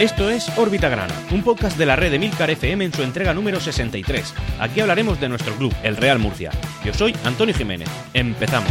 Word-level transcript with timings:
Esto 0.00 0.30
es 0.30 0.48
Órbita 0.56 0.88
Grana, 0.88 1.12
un 1.32 1.42
podcast 1.42 1.76
de 1.76 1.84
la 1.84 1.96
red 1.96 2.12
de 2.12 2.20
Milcar 2.20 2.48
FM 2.50 2.84
en 2.84 2.92
su 2.92 3.02
entrega 3.02 3.34
número 3.34 3.58
63. 3.58 4.32
Aquí 4.60 4.78
hablaremos 4.78 5.18
de 5.18 5.28
nuestro 5.28 5.52
club, 5.56 5.74
el 5.82 5.96
Real 5.96 6.20
Murcia. 6.20 6.52
Yo 6.84 6.94
soy 6.94 7.16
Antonio 7.24 7.52
Jiménez. 7.52 7.88
Empezamos. 8.14 8.70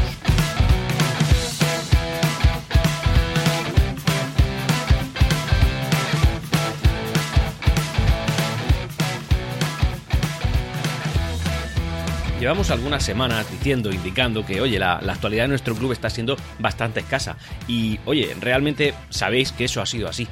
Llevamos 12.39 12.71
algunas 12.71 13.03
semanas 13.03 13.51
diciendo, 13.51 13.91
indicando 13.91 14.45
que, 14.45 14.61
oye, 14.61 14.79
la, 14.79 15.01
la, 15.01 15.11
actualidad 15.11 15.43
de 15.43 15.49
nuestro 15.49 15.75
club 15.75 15.91
está 15.91 16.09
siendo 16.09 16.37
bastante 16.59 17.01
escasa. 17.01 17.35
Y, 17.67 17.99
oye, 18.05 18.33
realmente 18.39 18.93
sabéis 19.09 19.51
que 19.51 19.65
eso 19.65 19.81
ha 19.81 19.85
sido 19.85 20.07
así. 20.07 20.25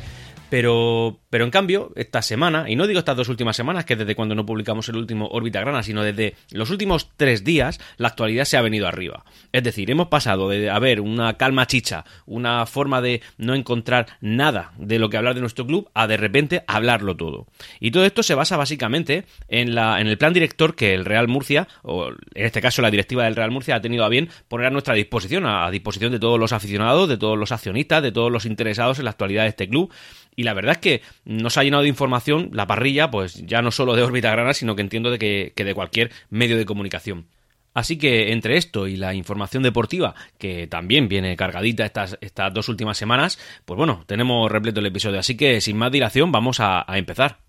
Pero, 0.49 1.19
pero 1.35 1.43
en 1.43 1.51
cambio, 1.51 1.91
esta 1.97 2.21
semana, 2.21 2.63
y 2.69 2.77
no 2.77 2.87
digo 2.87 2.99
estas 2.99 3.17
dos 3.17 3.27
últimas 3.27 3.57
semanas, 3.57 3.83
que 3.83 3.97
desde 3.97 4.15
cuando 4.15 4.35
no 4.35 4.45
publicamos 4.45 4.87
el 4.87 4.95
último 4.95 5.27
órbita 5.27 5.59
grana, 5.59 5.83
sino 5.83 6.01
desde 6.01 6.35
los 6.51 6.69
últimos 6.69 7.09
tres 7.17 7.43
días, 7.43 7.77
la 7.97 8.07
actualidad 8.07 8.45
se 8.45 8.55
ha 8.55 8.61
venido 8.61 8.87
arriba. 8.87 9.25
Es 9.51 9.61
decir, 9.61 9.91
hemos 9.91 10.07
pasado 10.07 10.47
de 10.47 10.69
haber 10.69 11.01
una 11.01 11.33
calma 11.33 11.67
chicha, 11.67 12.05
una 12.25 12.65
forma 12.65 13.01
de 13.01 13.21
no 13.37 13.53
encontrar 13.53 14.07
nada 14.21 14.71
de 14.77 14.97
lo 14.97 15.09
que 15.09 15.17
hablar 15.17 15.35
de 15.35 15.41
nuestro 15.41 15.67
club, 15.67 15.89
a 15.93 16.07
de 16.07 16.15
repente 16.15 16.63
hablarlo 16.67 17.17
todo. 17.17 17.47
Y 17.81 17.91
todo 17.91 18.05
esto 18.05 18.23
se 18.23 18.33
basa 18.33 18.55
básicamente 18.55 19.25
en, 19.49 19.75
la, 19.75 19.99
en 19.99 20.07
el 20.07 20.17
plan 20.17 20.31
director 20.31 20.73
que 20.73 20.93
el 20.93 21.03
Real 21.03 21.27
Murcia, 21.27 21.67
o 21.81 22.11
en 22.11 22.45
este 22.45 22.61
caso 22.61 22.81
la 22.81 22.91
directiva 22.91 23.25
del 23.25 23.35
Real 23.35 23.51
Murcia, 23.51 23.75
ha 23.75 23.81
tenido 23.81 24.05
a 24.05 24.09
bien 24.09 24.29
poner 24.47 24.67
a 24.67 24.71
nuestra 24.71 24.93
disposición, 24.93 25.45
a 25.45 25.69
disposición 25.69 26.13
de 26.13 26.19
todos 26.19 26.39
los 26.39 26.53
aficionados, 26.53 27.09
de 27.09 27.17
todos 27.17 27.37
los 27.37 27.51
accionistas, 27.51 28.01
de 28.01 28.13
todos 28.13 28.31
los 28.31 28.45
interesados 28.45 28.99
en 28.99 29.03
la 29.03 29.11
actualidad 29.11 29.43
de 29.43 29.49
este 29.49 29.67
club 29.67 29.91
y 30.35 30.43
la 30.43 30.53
verdad 30.53 30.73
es 30.73 30.77
que 30.79 31.01
nos 31.25 31.57
ha 31.57 31.63
llenado 31.63 31.83
de 31.83 31.89
información 31.89 32.49
la 32.53 32.67
parrilla, 32.67 33.11
pues 33.11 33.45
ya 33.45 33.61
no 33.61 33.71
solo 33.71 33.95
de 33.95 34.03
órbita 34.03 34.31
grana, 34.31 34.53
sino 34.53 34.75
que 34.75 34.81
entiendo 34.81 35.11
de 35.11 35.19
que, 35.19 35.53
de 35.55 35.73
cualquier 35.73 36.11
medio 36.29 36.57
de 36.57 36.65
comunicación. 36.65 37.27
Así 37.73 37.97
que 37.97 38.31
entre 38.31 38.55
esto 38.55 38.87
y 38.87 38.95
la 38.95 39.13
información 39.13 39.61
deportiva, 39.61 40.15
que 40.37 40.65
también 40.67 41.09
viene 41.09 41.35
cargadita 41.35 41.85
estas, 41.85 42.17
estas 42.21 42.53
dos 42.53 42.69
últimas 42.69 42.97
semanas, 42.97 43.37
pues 43.65 43.77
bueno, 43.77 44.03
tenemos 44.07 44.49
repleto 44.49 44.79
el 44.79 44.85
episodio. 44.85 45.19
Así 45.19 45.35
que 45.35 45.59
sin 45.59 45.75
más 45.77 45.91
dilación, 45.91 46.31
vamos 46.31 46.61
a, 46.61 46.89
a 46.89 46.97
empezar. 46.97 47.39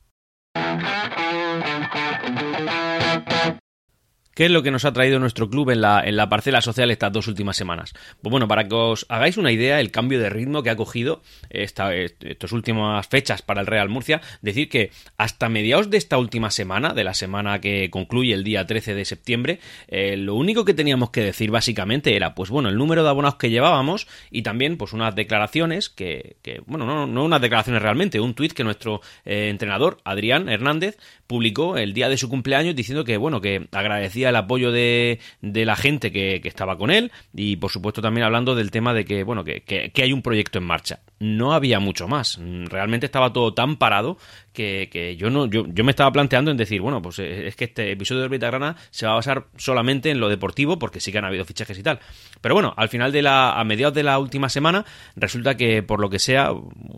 ¿Qué 4.37 4.45
es 4.45 4.51
lo 4.51 4.63
que 4.63 4.71
nos 4.71 4.85
ha 4.85 4.93
traído 4.93 5.19
nuestro 5.19 5.49
club 5.49 5.71
en 5.71 5.81
la, 5.81 6.03
en 6.05 6.15
la 6.15 6.29
parcela 6.29 6.61
social 6.61 6.91
estas 6.91 7.11
dos 7.11 7.27
últimas 7.27 7.57
semanas? 7.57 7.95
Pues 8.21 8.31
bueno, 8.31 8.47
para 8.47 8.69
que 8.69 8.75
os 8.75 9.07
hagáis 9.09 9.39
una 9.39 9.51
idea, 9.51 9.81
el 9.81 9.91
cambio 9.91 10.21
de 10.21 10.29
ritmo 10.29 10.63
que 10.63 10.69
ha 10.69 10.77
cogido 10.77 11.23
esta, 11.49 11.95
estas 11.95 12.53
últimas 12.53 13.09
fechas 13.09 13.41
para 13.41 13.63
el 13.63 13.67
Real 13.67 13.89
Murcia, 13.89 14.21
decir 14.43 14.69
que 14.69 14.91
hasta 15.17 15.49
mediados 15.49 15.89
de 15.89 15.97
esta 15.97 16.19
última 16.19 16.51
semana, 16.51 16.93
de 16.93 17.03
la 17.03 17.15
semana 17.15 17.63
que 17.63 17.89
concluye 17.89 18.35
el 18.35 18.45
día 18.45 18.67
13 18.67 18.95
de 18.95 19.07
septiembre, 19.07 19.59
eh, 19.89 20.19
lo 20.19 20.35
único 20.35 20.67
que 20.67 20.75
teníamos 20.75 21.09
que 21.09 21.23
decir 21.23 21.51
básicamente 21.51 22.15
era, 22.15 22.35
pues 22.35 22.51
bueno, 22.51 22.69
el 22.69 22.77
número 22.77 23.05
de 23.05 23.09
abonados 23.09 23.37
que 23.37 23.49
llevábamos 23.49 24.07
y 24.31 24.43
también 24.43 24.77
pues 24.77 24.93
unas 24.93 25.15
declaraciones 25.15 25.89
que, 25.89 26.37
que 26.43 26.61
bueno, 26.67 26.85
no, 26.85 27.07
no 27.07 27.25
unas 27.25 27.41
declaraciones 27.41 27.81
realmente, 27.81 28.21
un 28.21 28.35
tuit 28.35 28.53
que 28.53 28.65
nuestro 28.65 29.01
eh, 29.25 29.49
entrenador, 29.49 29.97
Adrián 30.05 30.51
Hernández, 30.51 30.99
publicó 31.27 31.79
el 31.79 31.95
día 31.95 32.11
de 32.11 32.19
su 32.19 32.29
cumpleaños 32.29 32.77
diciendo 32.77 33.03
que, 33.03 33.17
bueno, 33.17 33.41
que 33.41 33.67
agradecía 33.73 34.26
el 34.31 34.37
apoyo 34.37 34.73
de, 34.73 35.21
de 35.41 35.65
la 35.65 35.77
gente 35.77 36.13
que, 36.13 36.41
que, 36.41 36.49
estaba 36.49 36.77
con 36.77 36.91
él 36.91 37.13
y 37.35 37.57
por 37.57 37.71
supuesto 37.71 38.03
también 38.03 38.25
hablando 38.25 38.55
del 38.55 38.71
tema 38.71 38.95
de 38.95 39.05
que, 39.05 39.23
bueno, 39.23 39.45
que, 39.45 39.63
que, 39.63 39.91
que 39.91 40.03
hay 40.03 40.13
un 40.13 40.23
proyecto 40.23 40.59
en 40.59 40.65
marcha. 40.65 41.01
No 41.19 41.53
había 41.53 41.81
mucho 41.81 42.09
más. 42.09 42.39
Realmente 42.69 43.07
estaba 43.07 43.33
todo 43.33 43.55
tan 43.55 43.77
parado 43.77 44.19
que, 44.57 45.17
yo 45.19 45.31
no 45.31 45.47
yo, 45.47 45.67
yo, 45.69 45.85
me 45.85 45.91
estaba 45.91 46.11
planteando 46.11 46.51
en 46.51 46.57
decir, 46.57 46.81
bueno, 46.81 47.03
pues 47.03 47.19
es 47.19 47.55
que 47.55 47.65
este 47.65 47.93
episodio 47.93 48.21
de 48.21 48.27
Orbita 48.27 48.47
Grana 48.47 48.77
se 48.91 49.07
va 49.07 49.13
a 49.13 49.17
basar 49.17 49.47
solamente 49.57 50.11
en 50.11 50.19
lo 50.19 50.29
deportivo, 50.29 50.79
porque 50.79 50.99
sí 50.99 51.13
que 51.13 51.19
han 51.19 51.25
habido 51.25 51.45
fichajes 51.45 51.79
y 51.79 51.83
tal. 51.83 52.01
Pero 52.41 52.55
bueno, 52.55 52.75
al 52.77 52.89
final 52.89 53.13
de 53.13 53.23
la, 53.23 53.53
a 53.53 53.65
mediados 53.65 53.95
de 53.95 54.03
la 54.03 54.19
última 54.19 54.49
semana, 54.49 54.85
resulta 55.15 55.57
que 55.57 55.83
por 55.83 56.01
lo 56.01 56.09
que 56.09 56.19
sea, 56.19 56.51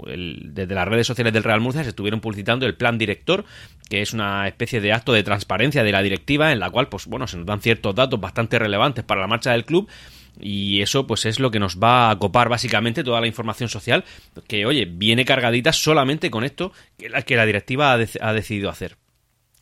el, 0.07 0.55
desde 0.55 0.75
las 0.75 0.87
redes 0.87 1.07
sociales 1.07 1.33
del 1.33 1.45
Real 1.45 1.61
Murcia 1.61 1.83
se 1.83 1.91
estuvieron 1.91 2.21
publicitando 2.21 2.65
el 2.67 2.77
plan 2.77 2.97
director, 2.97 3.45
que 3.91 4.03
es 4.03 4.13
una 4.13 4.47
especie 4.47 4.81
de 4.81 4.93
acto 4.93 5.13
de 5.13 5.23
transparencia 5.23 5.83
de 5.83 5.93
la 5.93 6.03
directiva, 6.03 6.53
en 6.53 6.61
la 6.61 6.71
cual, 6.71 6.89
pues 6.89 7.07
bueno, 7.07 7.27
se 7.27 7.37
nos 7.37 7.47
dan 7.47 7.61
ciertos 7.61 7.95
datos 7.95 8.21
bastante 8.21 8.59
relevantes 8.59 9.05
para 9.05 9.21
la 9.21 9.27
marcha 9.27 9.53
del 9.53 9.65
club 9.65 9.89
y 10.41 10.83
eso 10.83 11.07
pues 11.07 11.27
es 11.27 11.41
lo 11.41 11.51
que 11.51 11.59
nos 11.59 11.79
va 11.79 12.11
a 12.11 12.19
copar 12.19 12.49
básicamente 12.49 13.05
toda 13.05 13.21
la 13.21 13.27
información 13.27 13.69
social 13.69 14.05
que 14.47 14.67
oye 14.67 14.87
viene 14.87 15.25
cargadita 15.25 15.73
solamente 15.73 16.31
con 16.31 16.45
esto 16.45 16.73
que 16.97 17.37
la, 17.37 17.47
directiva 17.47 17.93
ha 17.93 18.33
decidido 18.33 18.71
hacer 18.71 18.97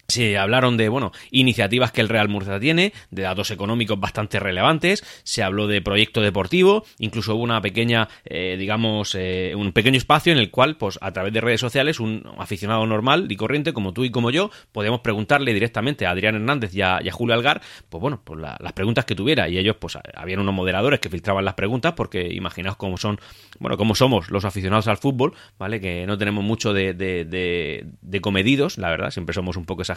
se 0.08 0.38
hablaron 0.38 0.76
de, 0.76 0.88
bueno, 0.88 1.12
iniciativas 1.30 1.92
que 1.92 2.00
el 2.00 2.08
Real 2.08 2.28
Murcia 2.28 2.60
tiene, 2.60 2.92
de 3.10 3.22
datos 3.22 3.50
económicos 3.50 3.98
bastante 3.98 4.40
relevantes, 4.40 5.04
se 5.24 5.42
habló 5.42 5.66
de 5.66 5.82
proyecto 5.82 6.20
deportivo, 6.20 6.84
incluso 6.98 7.34
hubo 7.34 7.42
una 7.42 7.60
pequeña, 7.60 8.08
eh, 8.24 8.56
digamos, 8.58 9.14
eh, 9.14 9.52
un 9.56 9.72
pequeño 9.72 9.98
espacio 9.98 10.32
en 10.32 10.38
el 10.38 10.50
cual, 10.50 10.76
pues, 10.76 10.98
a 11.00 11.12
través 11.12 11.32
de 11.32 11.40
redes 11.40 11.60
sociales, 11.60 12.00
un 12.00 12.22
aficionado 12.38 12.86
normal 12.86 13.26
y 13.30 13.36
corriente, 13.36 13.72
como 13.72 13.92
tú 13.92 14.04
y 14.04 14.10
como 14.10 14.30
yo, 14.30 14.50
podíamos 14.72 15.00
preguntarle 15.00 15.52
directamente 15.52 16.06
a 16.06 16.10
Adrián 16.10 16.36
Hernández 16.36 16.74
y 16.74 16.82
a, 16.82 17.00
Julio 17.10 17.34
Algar, 17.34 17.62
pues 17.88 18.00
bueno, 18.00 18.20
pues 18.22 18.40
la, 18.40 18.58
las 18.60 18.72
preguntas 18.74 19.04
que 19.06 19.14
tuviera, 19.14 19.48
y 19.48 19.58
ellos, 19.58 19.76
pues, 19.80 19.98
habían 20.14 20.40
unos 20.40 20.54
moderadores 20.54 21.00
que 21.00 21.08
filtraban 21.08 21.44
las 21.44 21.54
preguntas, 21.54 21.94
porque 21.94 22.28
imaginaos 22.32 22.76
cómo 22.76 22.96
son, 22.96 23.18
bueno, 23.58 23.76
cómo 23.76 23.94
somos 23.94 24.30
los 24.30 24.44
aficionados 24.44 24.86
al 24.88 24.98
fútbol, 24.98 25.34
¿vale? 25.58 25.80
Que 25.80 26.06
no 26.06 26.18
tenemos 26.18 26.44
mucho 26.44 26.72
de, 26.72 26.94
de, 26.94 27.24
de, 27.24 27.86
de 28.02 28.20
comedidos, 28.20 28.76
la 28.76 28.90
verdad, 28.90 29.10
siempre 29.10 29.34
somos 29.34 29.56
un 29.56 29.64
poco 29.64 29.82
exagerados 29.82 29.95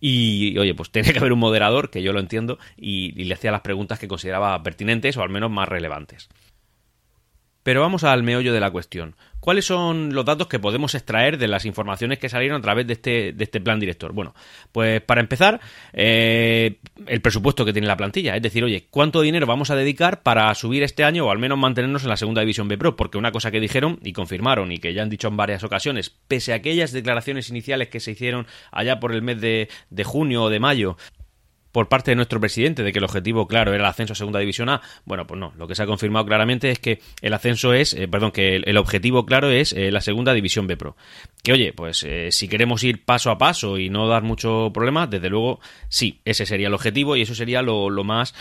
Y 0.00 0.58
oye, 0.58 0.74
pues 0.74 0.90
tenía 0.90 1.12
que 1.12 1.18
haber 1.18 1.32
un 1.32 1.38
moderador, 1.38 1.90
que 1.90 2.02
yo 2.02 2.12
lo 2.12 2.20
entiendo, 2.20 2.58
y 2.76 3.12
le 3.24 3.34
hacía 3.34 3.52
las 3.52 3.60
preguntas 3.60 3.98
que 3.98 4.08
consideraba 4.08 4.62
pertinentes 4.62 5.16
o 5.16 5.22
al 5.22 5.30
menos 5.30 5.50
más 5.50 5.68
relevantes. 5.68 6.28
Pero 7.62 7.80
vamos 7.80 8.04
al 8.04 8.22
meollo 8.22 8.52
de 8.52 8.60
la 8.60 8.70
cuestión. 8.70 9.14
¿Cuáles 9.42 9.64
son 9.64 10.14
los 10.14 10.24
datos 10.24 10.46
que 10.46 10.60
podemos 10.60 10.94
extraer 10.94 11.36
de 11.36 11.48
las 11.48 11.64
informaciones 11.64 12.20
que 12.20 12.28
salieron 12.28 12.58
a 12.58 12.62
través 12.62 12.86
de 12.86 12.92
este, 12.92 13.32
de 13.32 13.42
este 13.42 13.60
plan 13.60 13.80
director? 13.80 14.12
Bueno, 14.12 14.36
pues 14.70 15.00
para 15.00 15.20
empezar, 15.20 15.60
eh, 15.92 16.78
el 17.08 17.20
presupuesto 17.20 17.64
que 17.64 17.72
tiene 17.72 17.88
la 17.88 17.96
plantilla. 17.96 18.36
Es 18.36 18.42
decir, 18.42 18.62
oye, 18.62 18.86
¿cuánto 18.88 19.20
dinero 19.20 19.44
vamos 19.46 19.70
a 19.70 19.74
dedicar 19.74 20.22
para 20.22 20.54
subir 20.54 20.84
este 20.84 21.02
año 21.02 21.26
o 21.26 21.30
al 21.32 21.40
menos 21.40 21.58
mantenernos 21.58 22.04
en 22.04 22.10
la 22.10 22.16
segunda 22.16 22.42
división 22.42 22.68
B 22.68 22.78
Pro? 22.78 22.94
Porque 22.94 23.18
una 23.18 23.32
cosa 23.32 23.50
que 23.50 23.58
dijeron 23.58 23.98
y 24.04 24.12
confirmaron 24.12 24.70
y 24.70 24.78
que 24.78 24.94
ya 24.94 25.02
han 25.02 25.10
dicho 25.10 25.26
en 25.26 25.36
varias 25.36 25.64
ocasiones, 25.64 26.10
pese 26.28 26.52
a 26.52 26.56
aquellas 26.56 26.92
declaraciones 26.92 27.50
iniciales 27.50 27.88
que 27.88 27.98
se 27.98 28.12
hicieron 28.12 28.46
allá 28.70 29.00
por 29.00 29.12
el 29.12 29.22
mes 29.22 29.40
de, 29.40 29.68
de 29.90 30.04
junio 30.04 30.44
o 30.44 30.50
de 30.50 30.60
mayo, 30.60 30.96
por 31.72 31.88
parte 31.88 32.10
de 32.10 32.16
nuestro 32.16 32.38
presidente 32.38 32.82
de 32.82 32.92
que 32.92 32.98
el 32.98 33.04
objetivo 33.04 33.48
claro 33.48 33.72
era 33.72 33.82
el 33.82 33.88
ascenso 33.88 34.12
a 34.12 34.16
segunda 34.16 34.38
división 34.38 34.68
A, 34.68 34.82
bueno, 35.04 35.26
pues 35.26 35.40
no, 35.40 35.52
lo 35.56 35.66
que 35.66 35.74
se 35.74 35.82
ha 35.82 35.86
confirmado 35.86 36.26
claramente 36.26 36.70
es 36.70 36.78
que 36.78 37.00
el 37.22 37.32
ascenso 37.34 37.72
es, 37.72 37.94
eh, 37.94 38.06
perdón, 38.06 38.30
que 38.30 38.56
el, 38.56 38.68
el, 38.68 38.76
objetivo 38.76 39.26
claro 39.26 39.50
es 39.50 39.72
eh, 39.72 39.90
la 39.90 40.00
segunda 40.00 40.34
división 40.34 40.66
B 40.66 40.76
Pro. 40.76 40.96
Que 41.42 41.52
oye, 41.52 41.72
pues 41.72 42.04
eh, 42.04 42.30
si 42.30 42.46
queremos 42.46 42.84
ir 42.84 43.04
paso 43.04 43.30
a 43.30 43.38
paso 43.38 43.78
y 43.78 43.90
no 43.90 44.06
dar 44.06 44.22
mucho 44.22 44.70
problema, 44.72 45.06
desde 45.06 45.30
luego 45.30 45.60
sí, 45.88 46.20
ese 46.24 46.46
sería 46.46 46.68
el 46.68 46.74
objetivo 46.74 47.16
y 47.16 47.22
eso 47.22 47.34
sería 47.34 47.62
lo, 47.62 47.90
lo 47.90 48.04
más 48.04 48.34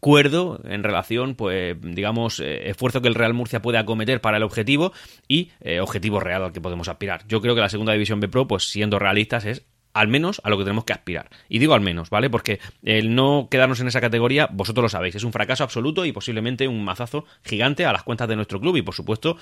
cuerdo 0.00 0.60
en 0.64 0.82
relación, 0.82 1.34
pues, 1.34 1.76
digamos, 1.80 2.40
esfuerzo 2.40 3.00
que 3.00 3.08
el 3.08 3.14
Real 3.14 3.32
Murcia 3.32 3.62
puede 3.62 3.78
acometer 3.78 4.20
para 4.20 4.36
el 4.36 4.42
objetivo 4.42 4.92
y 5.26 5.50
objetivo 5.80 6.20
real 6.20 6.42
al 6.42 6.52
que 6.52 6.60
podemos 6.60 6.88
aspirar. 6.88 7.26
Yo 7.26 7.40
creo 7.40 7.54
que 7.54 7.62
la 7.62 7.70
segunda 7.70 7.94
división 7.94 8.20
B 8.20 8.28
Pro, 8.28 8.46
pues 8.46 8.64
siendo 8.64 8.98
realistas, 8.98 9.46
es 9.46 9.64
al 9.92 10.08
menos 10.08 10.40
a 10.44 10.50
lo 10.50 10.58
que 10.58 10.64
tenemos 10.64 10.84
que 10.84 10.92
aspirar. 10.92 11.28
Y 11.48 11.58
digo 11.58 11.74
al 11.74 11.80
menos, 11.80 12.10
¿vale? 12.10 12.30
Porque 12.30 12.60
el 12.82 13.14
no 13.14 13.48
quedarnos 13.50 13.80
en 13.80 13.88
esa 13.88 14.00
categoría, 14.00 14.48
vosotros 14.52 14.82
lo 14.82 14.88
sabéis, 14.88 15.14
es 15.14 15.24
un 15.24 15.32
fracaso 15.32 15.64
absoluto 15.64 16.04
y 16.04 16.12
posiblemente 16.12 16.68
un 16.68 16.84
mazazo 16.84 17.24
gigante 17.44 17.84
a 17.84 17.92
las 17.92 18.02
cuentas 18.02 18.28
de 18.28 18.36
nuestro 18.36 18.60
club 18.60 18.76
y, 18.76 18.82
por 18.82 18.94
supuesto, 18.94 19.36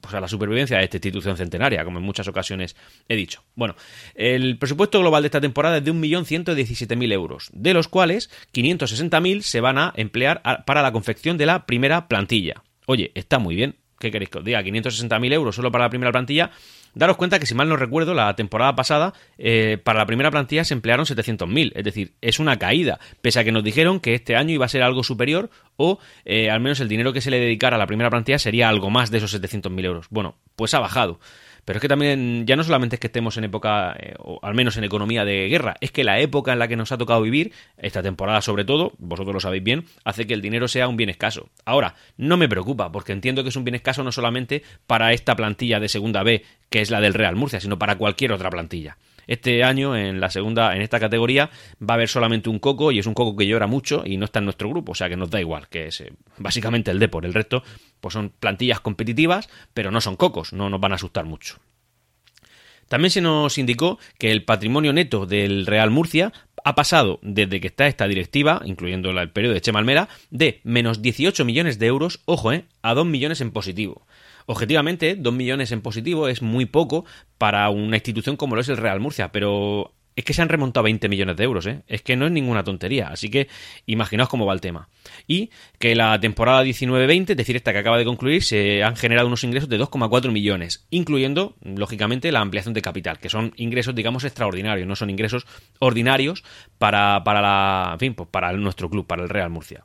pues 0.00 0.14
a 0.14 0.20
la 0.20 0.28
supervivencia 0.28 0.78
de 0.78 0.84
esta 0.84 0.96
institución 0.96 1.36
centenaria, 1.36 1.84
como 1.84 1.98
en 1.98 2.04
muchas 2.04 2.28
ocasiones 2.28 2.76
he 3.08 3.16
dicho. 3.16 3.42
Bueno, 3.54 3.74
el 4.14 4.58
presupuesto 4.58 5.00
global 5.00 5.22
de 5.22 5.28
esta 5.28 5.40
temporada 5.40 5.78
es 5.78 5.84
de 5.84 5.92
1.117.000 5.92 7.12
euros, 7.12 7.50
de 7.52 7.74
los 7.74 7.88
cuales 7.88 8.30
560.000 8.52 9.42
se 9.42 9.60
van 9.60 9.78
a 9.78 9.92
emplear 9.96 10.42
para 10.64 10.82
la 10.82 10.92
confección 10.92 11.36
de 11.36 11.46
la 11.46 11.66
primera 11.66 12.08
plantilla. 12.08 12.62
Oye, 12.86 13.12
está 13.14 13.38
muy 13.38 13.54
bien. 13.54 13.76
¿Qué 14.00 14.10
queréis 14.10 14.30
que 14.30 14.38
os 14.38 14.44
diga? 14.44 14.62
560.000 14.62 15.32
euros 15.32 15.54
solo 15.54 15.70
para 15.70 15.84
la 15.84 15.90
primera 15.90 16.10
plantilla 16.10 16.50
Daros 16.94 17.16
cuenta 17.16 17.38
que, 17.38 17.46
si 17.46 17.54
mal 17.54 17.68
no 17.68 17.76
recuerdo, 17.76 18.14
la 18.14 18.34
temporada 18.34 18.74
pasada, 18.74 19.14
eh, 19.38 19.78
para 19.82 20.00
la 20.00 20.06
primera 20.06 20.30
plantilla 20.30 20.64
se 20.64 20.74
emplearon 20.74 21.06
700.000. 21.06 21.72
Es 21.74 21.84
decir, 21.84 22.14
es 22.20 22.40
una 22.40 22.58
caída. 22.58 22.98
Pese 23.22 23.38
a 23.38 23.44
que 23.44 23.52
nos 23.52 23.62
dijeron 23.62 24.00
que 24.00 24.14
este 24.14 24.36
año 24.36 24.54
iba 24.54 24.64
a 24.66 24.68
ser 24.68 24.82
algo 24.82 25.04
superior 25.04 25.50
o 25.76 25.98
eh, 26.24 26.50
al 26.50 26.60
menos 26.60 26.80
el 26.80 26.88
dinero 26.88 27.12
que 27.12 27.20
se 27.20 27.30
le 27.30 27.38
dedicara 27.38 27.76
a 27.76 27.78
la 27.78 27.86
primera 27.86 28.10
plantilla 28.10 28.38
sería 28.38 28.68
algo 28.68 28.90
más 28.90 29.10
de 29.10 29.18
esos 29.18 29.40
700.000 29.40 29.84
euros. 29.84 30.06
Bueno, 30.10 30.36
pues 30.56 30.74
ha 30.74 30.80
bajado. 30.80 31.20
Pero 31.64 31.78
es 31.78 31.80
que 31.80 31.88
también, 31.88 32.46
ya 32.46 32.56
no 32.56 32.64
solamente 32.64 32.96
es 32.96 33.00
que 33.00 33.06
estemos 33.06 33.36
en 33.36 33.44
época, 33.44 33.94
eh, 33.98 34.14
o 34.18 34.38
al 34.42 34.54
menos 34.54 34.76
en 34.76 34.84
economía 34.84 35.24
de 35.24 35.48
guerra, 35.48 35.76
es 35.80 35.92
que 35.92 36.04
la 36.04 36.20
época 36.20 36.52
en 36.52 36.58
la 36.58 36.68
que 36.68 36.76
nos 36.76 36.92
ha 36.92 36.98
tocado 36.98 37.22
vivir, 37.22 37.52
esta 37.76 38.02
temporada 38.02 38.40
sobre 38.40 38.64
todo, 38.64 38.92
vosotros 38.98 39.34
lo 39.34 39.40
sabéis 39.40 39.62
bien, 39.62 39.84
hace 40.04 40.26
que 40.26 40.34
el 40.34 40.42
dinero 40.42 40.68
sea 40.68 40.88
un 40.88 40.96
bien 40.96 41.10
escaso. 41.10 41.48
Ahora, 41.64 41.94
no 42.16 42.36
me 42.36 42.48
preocupa, 42.48 42.92
porque 42.92 43.12
entiendo 43.12 43.42
que 43.42 43.50
es 43.50 43.56
un 43.56 43.64
bien 43.64 43.74
escaso 43.74 44.02
no 44.02 44.12
solamente 44.12 44.62
para 44.86 45.12
esta 45.12 45.36
plantilla 45.36 45.80
de 45.80 45.88
segunda 45.88 46.22
B, 46.22 46.44
que 46.68 46.80
es 46.80 46.90
la 46.90 47.00
del 47.00 47.14
Real 47.14 47.36
Murcia, 47.36 47.60
sino 47.60 47.78
para 47.78 47.96
cualquier 47.96 48.32
otra 48.32 48.50
plantilla. 48.50 48.96
Este 49.26 49.64
año, 49.64 49.96
en 49.96 50.20
la 50.20 50.30
segunda, 50.30 50.74
en 50.74 50.82
esta 50.82 51.00
categoría, 51.00 51.50
va 51.80 51.94
a 51.94 51.96
haber 51.96 52.08
solamente 52.08 52.48
un 52.48 52.58
coco 52.58 52.92
y 52.92 52.98
es 52.98 53.06
un 53.06 53.14
coco 53.14 53.36
que 53.36 53.46
llora 53.46 53.66
mucho 53.66 54.02
y 54.04 54.16
no 54.16 54.24
está 54.24 54.38
en 54.38 54.46
nuestro 54.46 54.68
grupo, 54.68 54.92
o 54.92 54.94
sea 54.94 55.08
que 55.08 55.16
nos 55.16 55.30
da 55.30 55.40
igual, 55.40 55.68
que 55.68 55.86
es 55.86 56.00
eh, 56.00 56.12
básicamente 56.38 56.90
el 56.90 56.98
Depor. 56.98 57.24
El 57.26 57.34
resto, 57.34 57.62
pues 58.00 58.14
son 58.14 58.30
plantillas 58.30 58.80
competitivas, 58.80 59.48
pero 59.74 59.90
no 59.90 60.00
son 60.00 60.16
cocos, 60.16 60.52
no 60.52 60.70
nos 60.70 60.80
van 60.80 60.92
a 60.92 60.96
asustar 60.96 61.24
mucho. 61.24 61.56
También 62.88 63.12
se 63.12 63.20
nos 63.20 63.56
indicó 63.56 64.00
que 64.18 64.32
el 64.32 64.44
patrimonio 64.44 64.92
neto 64.92 65.24
del 65.24 65.64
Real 65.64 65.90
Murcia 65.90 66.32
ha 66.64 66.74
pasado 66.74 67.20
desde 67.22 67.60
que 67.60 67.68
está 67.68 67.86
esta 67.86 68.08
directiva, 68.08 68.62
incluyendo 68.64 69.10
el 69.10 69.30
periodo 69.30 69.54
de 69.54 69.60
Chema 69.60 69.78
Almera, 69.78 70.08
de 70.30 70.60
menos 70.64 71.00
18 71.00 71.44
millones 71.44 71.78
de 71.78 71.86
euros, 71.86 72.20
ojo, 72.24 72.52
eh, 72.52 72.64
a 72.82 72.94
2 72.94 73.06
millones 73.06 73.40
en 73.40 73.52
positivo. 73.52 74.06
Objetivamente, 74.50 75.14
2 75.14 75.32
millones 75.32 75.70
en 75.70 75.80
positivo 75.80 76.26
es 76.26 76.42
muy 76.42 76.66
poco 76.66 77.04
para 77.38 77.70
una 77.70 77.98
institución 77.98 78.36
como 78.36 78.56
lo 78.56 78.62
es 78.62 78.68
el 78.68 78.78
Real 78.78 78.98
Murcia, 78.98 79.30
pero 79.30 79.94
es 80.16 80.24
que 80.24 80.32
se 80.32 80.42
han 80.42 80.48
remontado 80.48 80.82
20 80.82 81.08
millones 81.08 81.36
de 81.36 81.44
euros, 81.44 81.66
¿eh? 81.68 81.84
Es 81.86 82.02
que 82.02 82.16
no 82.16 82.26
es 82.26 82.32
ninguna 82.32 82.64
tontería. 82.64 83.10
Así 83.10 83.30
que 83.30 83.46
imaginaos 83.86 84.28
cómo 84.28 84.46
va 84.46 84.52
el 84.52 84.60
tema. 84.60 84.88
Y 85.28 85.50
que 85.78 85.94
la 85.94 86.18
temporada 86.18 86.64
19-20, 86.64 87.30
es 87.30 87.36
decir, 87.36 87.54
esta 87.54 87.72
que 87.72 87.78
acaba 87.78 87.96
de 87.96 88.04
concluir, 88.04 88.42
se 88.42 88.82
han 88.82 88.96
generado 88.96 89.28
unos 89.28 89.44
ingresos 89.44 89.68
de 89.68 89.78
2,4 89.78 90.32
millones, 90.32 90.84
incluyendo, 90.90 91.54
lógicamente, 91.62 92.32
la 92.32 92.40
ampliación 92.40 92.74
de 92.74 92.82
capital, 92.82 93.20
que 93.20 93.28
son 93.28 93.52
ingresos, 93.54 93.94
digamos, 93.94 94.24
extraordinarios, 94.24 94.88
no 94.88 94.96
son 94.96 95.10
ingresos 95.10 95.46
ordinarios 95.78 96.42
para, 96.76 97.22
para 97.22 97.40
la, 97.40 97.90
en 97.92 98.00
fin, 98.00 98.14
pues 98.14 98.28
para 98.28 98.52
nuestro 98.54 98.90
club, 98.90 99.06
para 99.06 99.22
el 99.22 99.28
Real 99.28 99.50
Murcia. 99.50 99.84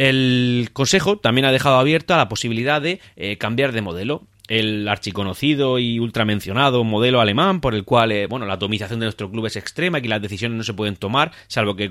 El 0.00 0.70
Consejo 0.72 1.18
también 1.18 1.44
ha 1.44 1.52
dejado 1.52 1.76
abierta 1.76 2.16
la 2.16 2.30
posibilidad 2.30 2.80
de 2.80 3.00
eh, 3.16 3.36
cambiar 3.36 3.72
de 3.72 3.82
modelo. 3.82 4.22
El 4.48 4.88
archiconocido 4.88 5.78
y 5.78 5.98
ultramencionado 5.98 6.84
modelo 6.84 7.20
alemán, 7.20 7.60
por 7.60 7.74
el 7.74 7.84
cual 7.84 8.10
eh, 8.10 8.26
bueno, 8.26 8.46
la 8.46 8.54
atomización 8.54 8.98
de 9.00 9.04
nuestro 9.04 9.30
club 9.30 9.44
es 9.44 9.56
extrema 9.56 9.98
y 9.98 10.02
que 10.02 10.08
las 10.08 10.22
decisiones 10.22 10.56
no 10.56 10.64
se 10.64 10.72
pueden 10.72 10.96
tomar, 10.96 11.32
salvo 11.48 11.76
que, 11.76 11.90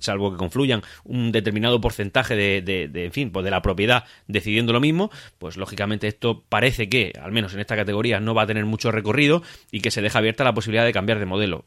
salvo 0.00 0.32
que 0.32 0.36
confluyan 0.36 0.82
un 1.04 1.30
determinado 1.30 1.80
porcentaje 1.80 2.34
de, 2.34 2.60
de, 2.60 3.04
en 3.04 3.12
fin, 3.12 3.30
pues 3.30 3.44
de 3.44 3.52
la 3.52 3.62
propiedad 3.62 4.02
decidiendo 4.26 4.72
lo 4.72 4.80
mismo, 4.80 5.12
pues 5.38 5.56
lógicamente 5.56 6.08
esto 6.08 6.42
parece 6.48 6.88
que, 6.88 7.12
al 7.22 7.30
menos 7.30 7.54
en 7.54 7.60
esta 7.60 7.76
categoría, 7.76 8.18
no 8.18 8.34
va 8.34 8.42
a 8.42 8.46
tener 8.48 8.66
mucho 8.66 8.90
recorrido 8.90 9.44
y 9.70 9.80
que 9.80 9.92
se 9.92 10.02
deja 10.02 10.18
abierta 10.18 10.42
la 10.42 10.54
posibilidad 10.54 10.84
de 10.84 10.92
cambiar 10.92 11.20
de 11.20 11.26
modelo 11.26 11.64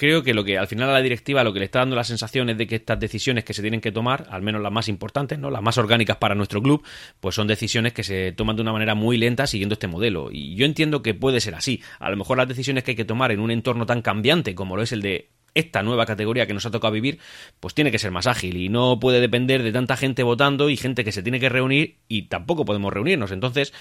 creo 0.00 0.22
que 0.22 0.32
lo 0.32 0.44
que 0.44 0.56
al 0.56 0.66
final 0.66 0.88
a 0.88 0.94
la 0.94 1.02
directiva 1.02 1.44
lo 1.44 1.52
que 1.52 1.58
le 1.58 1.66
está 1.66 1.80
dando 1.80 1.94
la 1.94 2.04
sensación 2.04 2.48
es 2.48 2.56
de 2.56 2.66
que 2.66 2.76
estas 2.76 2.98
decisiones 2.98 3.44
que 3.44 3.52
se 3.52 3.60
tienen 3.60 3.82
que 3.82 3.92
tomar, 3.92 4.26
al 4.30 4.40
menos 4.40 4.62
las 4.62 4.72
más 4.72 4.88
importantes, 4.88 5.38
¿no? 5.38 5.50
las 5.50 5.60
más 5.60 5.76
orgánicas 5.76 6.16
para 6.16 6.34
nuestro 6.34 6.62
club, 6.62 6.82
pues 7.20 7.34
son 7.34 7.46
decisiones 7.46 7.92
que 7.92 8.02
se 8.02 8.32
toman 8.32 8.56
de 8.56 8.62
una 8.62 8.72
manera 8.72 8.94
muy 8.94 9.18
lenta 9.18 9.46
siguiendo 9.46 9.74
este 9.74 9.88
modelo. 9.88 10.30
Y 10.32 10.54
yo 10.54 10.64
entiendo 10.64 11.02
que 11.02 11.12
puede 11.12 11.38
ser 11.42 11.54
así. 11.54 11.82
A 11.98 12.08
lo 12.08 12.16
mejor 12.16 12.38
las 12.38 12.48
decisiones 12.48 12.82
que 12.82 12.92
hay 12.92 12.96
que 12.96 13.04
tomar 13.04 13.30
en 13.30 13.40
un 13.40 13.50
entorno 13.50 13.84
tan 13.84 14.00
cambiante 14.00 14.54
como 14.54 14.74
lo 14.74 14.82
es 14.82 14.92
el 14.92 15.02
de 15.02 15.28
esta 15.52 15.82
nueva 15.82 16.06
categoría 16.06 16.46
que 16.46 16.54
nos 16.54 16.64
ha 16.64 16.70
tocado 16.70 16.94
vivir, 16.94 17.18
pues 17.60 17.74
tiene 17.74 17.90
que 17.90 17.98
ser 17.98 18.10
más 18.10 18.26
ágil 18.26 18.56
y 18.56 18.70
no 18.70 18.98
puede 19.00 19.20
depender 19.20 19.62
de 19.62 19.70
tanta 19.70 19.98
gente 19.98 20.22
votando 20.22 20.70
y 20.70 20.78
gente 20.78 21.04
que 21.04 21.12
se 21.12 21.22
tiene 21.22 21.40
que 21.40 21.50
reunir 21.50 21.98
y 22.08 22.22
tampoco 22.22 22.64
podemos 22.64 22.90
reunirnos. 22.90 23.32
Entonces, 23.32 23.74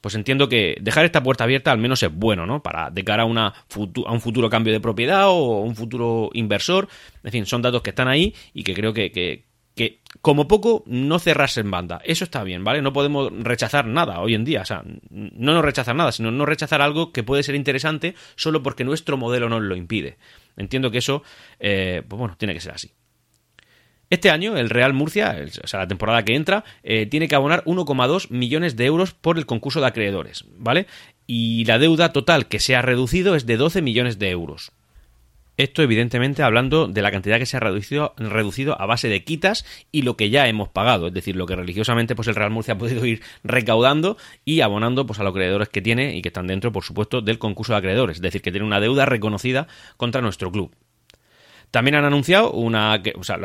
pues 0.00 0.14
entiendo 0.14 0.48
que 0.48 0.76
dejar 0.80 1.04
esta 1.04 1.22
puerta 1.22 1.44
abierta 1.44 1.72
al 1.72 1.78
menos 1.78 2.02
es 2.02 2.12
bueno, 2.12 2.46
¿no? 2.46 2.62
Para 2.62 2.90
de 2.90 3.04
cara 3.04 3.24
a, 3.24 3.26
una 3.26 3.46
a 3.48 4.12
un 4.12 4.20
futuro 4.20 4.50
cambio 4.50 4.72
de 4.72 4.80
propiedad 4.80 5.28
o 5.28 5.60
un 5.60 5.76
futuro 5.76 6.30
inversor. 6.32 6.88
En 7.24 7.32
fin, 7.32 7.46
son 7.46 7.62
datos 7.62 7.82
que 7.82 7.90
están 7.90 8.08
ahí 8.08 8.34
y 8.54 8.64
que 8.64 8.74
creo 8.74 8.92
que, 8.92 9.10
que, 9.10 9.44
que 9.74 10.00
como 10.20 10.48
poco 10.48 10.82
no 10.86 11.18
cerrarse 11.18 11.60
en 11.60 11.70
banda. 11.70 12.00
Eso 12.04 12.24
está 12.24 12.42
bien, 12.42 12.64
¿vale? 12.64 12.82
No 12.82 12.92
podemos 12.92 13.32
rechazar 13.32 13.86
nada 13.86 14.20
hoy 14.20 14.34
en 14.34 14.44
día. 14.44 14.62
O 14.62 14.64
sea, 14.64 14.82
no 15.10 15.54
nos 15.54 15.64
rechazar 15.64 15.94
nada, 15.94 16.12
sino 16.12 16.30
no 16.30 16.46
rechazar 16.46 16.82
algo 16.82 17.12
que 17.12 17.22
puede 17.22 17.42
ser 17.42 17.54
interesante 17.54 18.14
solo 18.36 18.62
porque 18.62 18.84
nuestro 18.84 19.16
modelo 19.16 19.48
nos 19.48 19.62
lo 19.62 19.76
impide. 19.76 20.18
Entiendo 20.56 20.90
que 20.90 20.98
eso, 20.98 21.22
eh, 21.60 22.02
pues 22.06 22.18
bueno, 22.18 22.34
tiene 22.36 22.54
que 22.54 22.60
ser 22.60 22.72
así. 22.72 22.92
Este 24.10 24.30
año 24.30 24.56
el 24.56 24.70
Real 24.70 24.94
Murcia, 24.94 25.36
o 25.62 25.66
sea, 25.66 25.80
la 25.80 25.88
temporada 25.88 26.24
que 26.24 26.34
entra, 26.34 26.64
eh, 26.82 27.06
tiene 27.06 27.28
que 27.28 27.34
abonar 27.34 27.62
1,2 27.64 28.30
millones 28.30 28.76
de 28.76 28.86
euros 28.86 29.12
por 29.12 29.36
el 29.36 29.44
concurso 29.44 29.80
de 29.80 29.86
acreedores, 29.86 30.46
¿vale? 30.56 30.86
Y 31.26 31.66
la 31.66 31.78
deuda 31.78 32.12
total 32.12 32.46
que 32.48 32.58
se 32.58 32.74
ha 32.74 32.80
reducido 32.80 33.34
es 33.34 33.44
de 33.44 33.58
12 33.58 33.82
millones 33.82 34.18
de 34.18 34.30
euros. 34.30 34.72
Esto, 35.58 35.82
evidentemente, 35.82 36.44
hablando 36.44 36.86
de 36.86 37.02
la 37.02 37.10
cantidad 37.10 37.38
que 37.38 37.44
se 37.44 37.56
ha 37.56 37.60
reducido, 37.60 38.14
reducido, 38.16 38.80
a 38.80 38.86
base 38.86 39.08
de 39.08 39.24
quitas 39.24 39.66
y 39.90 40.02
lo 40.02 40.16
que 40.16 40.30
ya 40.30 40.46
hemos 40.46 40.68
pagado, 40.68 41.08
es 41.08 41.12
decir, 41.12 41.34
lo 41.34 41.46
que 41.46 41.56
religiosamente 41.56 42.14
pues 42.14 42.28
el 42.28 42.36
Real 42.36 42.52
Murcia 42.52 42.74
ha 42.74 42.78
podido 42.78 43.04
ir 43.04 43.22
recaudando 43.42 44.16
y 44.44 44.60
abonando 44.60 45.04
pues 45.04 45.18
a 45.18 45.24
los 45.24 45.32
acreedores 45.32 45.68
que 45.68 45.82
tiene 45.82 46.16
y 46.16 46.22
que 46.22 46.28
están 46.28 46.46
dentro, 46.46 46.70
por 46.70 46.84
supuesto, 46.84 47.22
del 47.22 47.38
concurso 47.38 47.72
de 47.72 47.78
acreedores, 47.78 48.18
es 48.18 48.22
decir, 48.22 48.40
que 48.40 48.52
tiene 48.52 48.66
una 48.66 48.78
deuda 48.78 49.04
reconocida 49.04 49.66
contra 49.96 50.22
nuestro 50.22 50.52
club. 50.52 50.72
También 51.72 51.96
han 51.96 52.04
anunciado 52.04 52.52
una, 52.52 53.02
o 53.16 53.24
sea, 53.24 53.36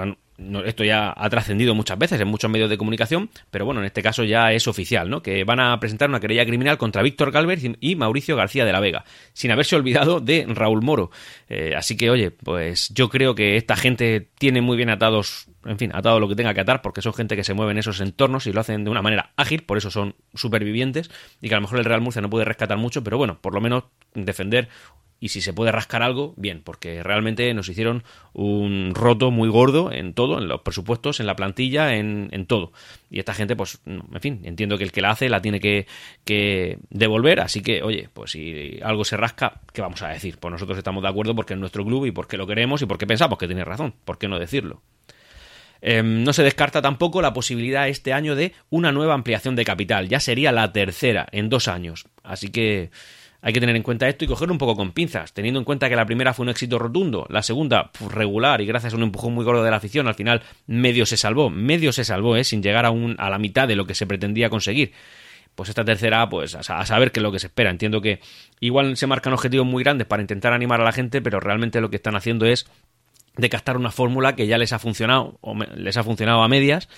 esto 0.66 0.84
ya 0.84 1.14
ha 1.16 1.30
trascendido 1.30 1.76
muchas 1.76 1.98
veces 1.98 2.20
en 2.20 2.28
muchos 2.28 2.50
medios 2.50 2.70
de 2.70 2.78
comunicación, 2.78 3.30
pero 3.52 3.66
bueno, 3.66 3.82
en 3.82 3.86
este 3.86 4.02
caso 4.02 4.24
ya 4.24 4.52
es 4.52 4.68
oficial, 4.68 5.10
¿no? 5.10 5.22
Que 5.22 5.44
van 5.44 5.60
a 5.60 5.80
presentar 5.80 6.10
una 6.10 6.20
querella 6.20 6.46
criminal 6.46 6.78
contra 6.78 7.04
Víctor 7.04 7.32
Galvez 7.32 7.62
y 7.80 7.96
Mauricio 7.96 8.36
García 8.36 8.66
de 8.66 8.72
la 8.72 8.80
Vega, 8.80 9.06
sin 9.34 9.52
haberse 9.52 9.76
olvidado 9.76 10.20
de 10.20 10.46
Raúl 10.48 10.82
Moro. 10.82 11.12
Eh, 11.50 11.76
así 11.78 11.96
que, 11.96 12.10
oye, 12.10 12.32
pues 12.32 12.90
yo 12.90 13.10
creo 13.10 13.36
que 13.36 13.58
esta 13.58 13.76
gente 13.76 14.28
tiene 14.38 14.62
muy 14.62 14.76
bien 14.76 14.90
atados, 14.90 15.48
en 15.66 15.78
fin, 15.78 15.92
atado 15.94 16.20
lo 16.20 16.28
que 16.28 16.36
tenga 16.36 16.54
que 16.54 16.62
atar, 16.62 16.82
porque 16.82 17.02
son 17.02 17.14
gente 17.14 17.36
que 17.36 17.44
se 17.44 17.54
mueve 17.54 17.72
en 17.72 17.78
esos 17.78 18.02
entornos 18.02 18.48
y 18.48 18.54
lo 18.54 18.62
hacen 18.62 18.84
de 18.84 18.90
una 18.90 19.02
manera 19.02 19.32
ágil, 19.38 19.64
por 19.64 19.78
eso 19.78 19.92
son 19.92 20.16
supervivientes, 20.34 21.12
y 21.42 21.50
que 21.50 21.56
a 21.56 21.58
lo 21.58 21.62
mejor 21.62 21.80
el 21.80 21.86
Real 21.86 22.02
Murcia 22.02 22.22
no 22.22 22.30
puede 22.30 22.46
rescatar 22.46 22.78
mucho, 22.78 23.04
pero 23.04 23.18
bueno, 23.18 23.38
por 23.40 23.54
lo 23.54 23.62
menos 23.62 23.84
defender 24.16 24.70
y 25.24 25.30
si 25.30 25.40
se 25.40 25.54
puede 25.54 25.72
rascar 25.72 26.04
algo, 26.04 26.34
bien, 26.36 26.62
porque 26.62 27.02
realmente 27.02 27.54
nos 27.54 27.70
hicieron 27.70 28.04
un 28.34 28.92
roto 28.94 29.32
muy 29.32 29.48
gordo 29.48 29.90
en 29.90 30.14
todo, 30.14 30.38
en 30.38 30.50
los 30.50 30.60
presupuestos, 30.64 31.22
en 31.22 31.28
la 31.28 31.38
plantilla, 31.38 31.96
en, 31.96 32.46
todo. 32.46 32.74
Y 33.10 33.20
esta 33.20 33.34
gente, 33.34 33.56
pues, 33.56 33.80
en 33.86 34.20
fin, 34.20 34.42
entiendo 34.44 34.78
que 34.78 34.84
el 34.84 34.92
que 34.92 35.00
la 35.00 35.12
hace 35.12 35.30
la 35.30 35.42
tiene 35.42 35.62
que, 35.62 35.88
que 36.26 36.78
devolver, 36.90 37.40
así 37.40 37.62
que, 37.62 37.82
oye, 37.84 38.10
pues 38.14 38.32
si 38.32 38.82
algo 38.84 39.06
se 39.06 39.16
rasca, 39.16 39.62
¿qué 39.72 39.82
vamos 39.82 40.02
a 40.02 40.10
decir? 40.10 40.40
Pues 40.40 40.52
nosotros 40.52 40.78
estamos 40.78 41.02
de 41.02 41.08
acuerdo 41.08 41.34
porque 41.34 41.54
es 41.54 41.60
nuestro 41.62 41.86
club 41.86 42.06
y 42.06 42.12
porque 42.12 42.36
lo 42.36 42.46
queremos 42.46 42.82
y 42.82 42.86
porque 42.86 43.08
pensamos 43.08 43.40
que 43.40 43.48
tiene 43.48 43.64
razón, 43.64 43.94
¿por 44.04 44.18
qué 44.18 44.28
no 44.28 44.38
decirlo? 44.38 44.82
Em, 45.80 46.26
no 46.26 46.34
se 46.34 46.44
descarta 46.44 46.82
tampoco 46.82 47.22
la 47.22 47.32
posibilidad 47.32 47.88
este 47.88 48.12
año 48.12 48.36
de 48.36 48.52
una 48.70 48.92
nueva 48.92 49.14
ampliación 49.14 49.56
de 49.56 49.64
capital. 49.64 50.10
Ya 50.10 50.20
sería 50.20 50.52
la 50.52 50.74
tercera 50.74 51.28
en 51.32 51.48
dos 51.48 51.70
años. 51.70 52.08
Así 52.24 52.50
que 52.50 52.92
hay 53.46 53.52
que 53.52 53.60
tener 53.60 53.76
en 53.76 53.84
cuenta 53.84 54.08
esto 54.08 54.24
y 54.24 54.28
cogerlo 54.28 54.54
un 54.54 54.58
poco 54.58 54.76
con 54.76 54.94
pinzas, 54.94 55.34
teniendo 55.34 55.60
en 55.60 55.66
cuenta 55.66 55.90
que 55.90 55.98
la 55.98 56.06
primera 56.06 56.34
fue 56.34 56.44
un 56.44 56.50
éxito 56.50 56.80
rotundo, 56.80 57.28
la 57.30 57.44
segunda 57.44 57.92
pues, 57.92 58.10
regular 58.10 58.62
y 58.62 58.66
gracias 58.66 58.94
a 58.94 58.96
un 58.96 59.04
empujón 59.04 59.34
muy 59.34 59.44
gordo 59.44 59.64
de 59.64 59.70
la 59.70 59.78
afición 59.78 60.08
al 60.08 60.16
final 60.16 60.42
medio 60.66 61.06
se 61.06 61.18
salvó, 61.18 61.50
medio 61.50 61.92
se 61.92 62.06
salvó, 62.06 62.38
¿eh? 62.38 62.46
sin 62.46 62.64
llegar 62.64 62.86
a, 62.86 62.92
un, 62.92 63.18
a 63.20 63.30
la 63.30 63.38
mitad 63.38 63.68
de 63.68 63.76
lo 63.76 63.86
que 63.86 63.96
se 63.96 64.08
pretendía 64.08 64.50
conseguir 64.50 64.94
pues 65.56 65.70
esta 65.70 65.84
tercera, 65.84 66.28
pues 66.30 66.56
a, 66.56 66.86
saber 66.86 67.12
qué 67.12 67.20
es 67.20 67.24
lo 67.24 67.32
que 67.32 67.38
se 67.38 67.48
espera. 67.48 67.70
Entiendo 67.70 68.02
que 68.02 68.20
igual 68.60 68.98
se 68.98 69.06
marcan 69.06 69.34
objetivos 69.34 69.68
muy 69.68 69.84
grandes 69.84 70.08
para 70.08 70.22
intentar 70.24 70.52
animar 70.54 70.82
a 70.82 70.84
la 70.84 70.92
gente, 70.92 71.22
pero 71.22 71.40
realmente 71.40 71.80
lo 71.80 71.92
que 71.92 71.98
están 71.98 72.16
haciendo 72.16 72.48
es 72.48 72.66
decastar 73.38 73.78
una 73.78 73.92
fórmula 73.92 74.36
que 74.36 74.48
ya 74.48 74.58
les 74.58 74.74
ha 74.74 74.80
funcionado, 74.80 75.38
o 75.42 75.56
les 75.76 75.98
ha 75.98 76.04
funcionado 76.04 76.42
a 76.42 76.48
medias, 76.48 76.90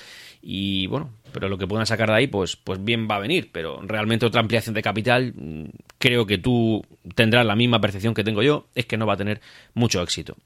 y 0.48 0.86
bueno, 0.86 1.10
pero 1.34 1.50
lo 1.50 1.58
que 1.58 1.66
puedan 1.66 1.88
sacar 1.88 2.08
de 2.08 2.16
ahí, 2.16 2.28
pues, 2.28 2.56
pues 2.56 2.84
bien 2.86 3.08
va 3.10 3.16
a 3.16 3.20
venir. 3.20 3.50
Pero 3.52 3.82
realmente 3.82 4.28
otra 4.28 4.42
ampliación 4.42 4.75
de 4.75 4.84
capital, 4.84 5.34
mm, 5.36 5.64
creo 5.98 6.28
que 6.28 6.38
tú 6.38 6.86
tendrás 7.16 7.48
la 7.48 7.56
misma 7.56 7.82
percepción 7.82 8.14
que 8.14 8.24
tengo 8.24 8.44
yo, 8.44 8.68
es 8.75 8.86
que 8.86 8.96
no 8.96 9.08
va 9.08 9.16
a 9.16 9.18
tener 9.18 9.42
mucho 9.74 10.04
éxito. 10.04 10.38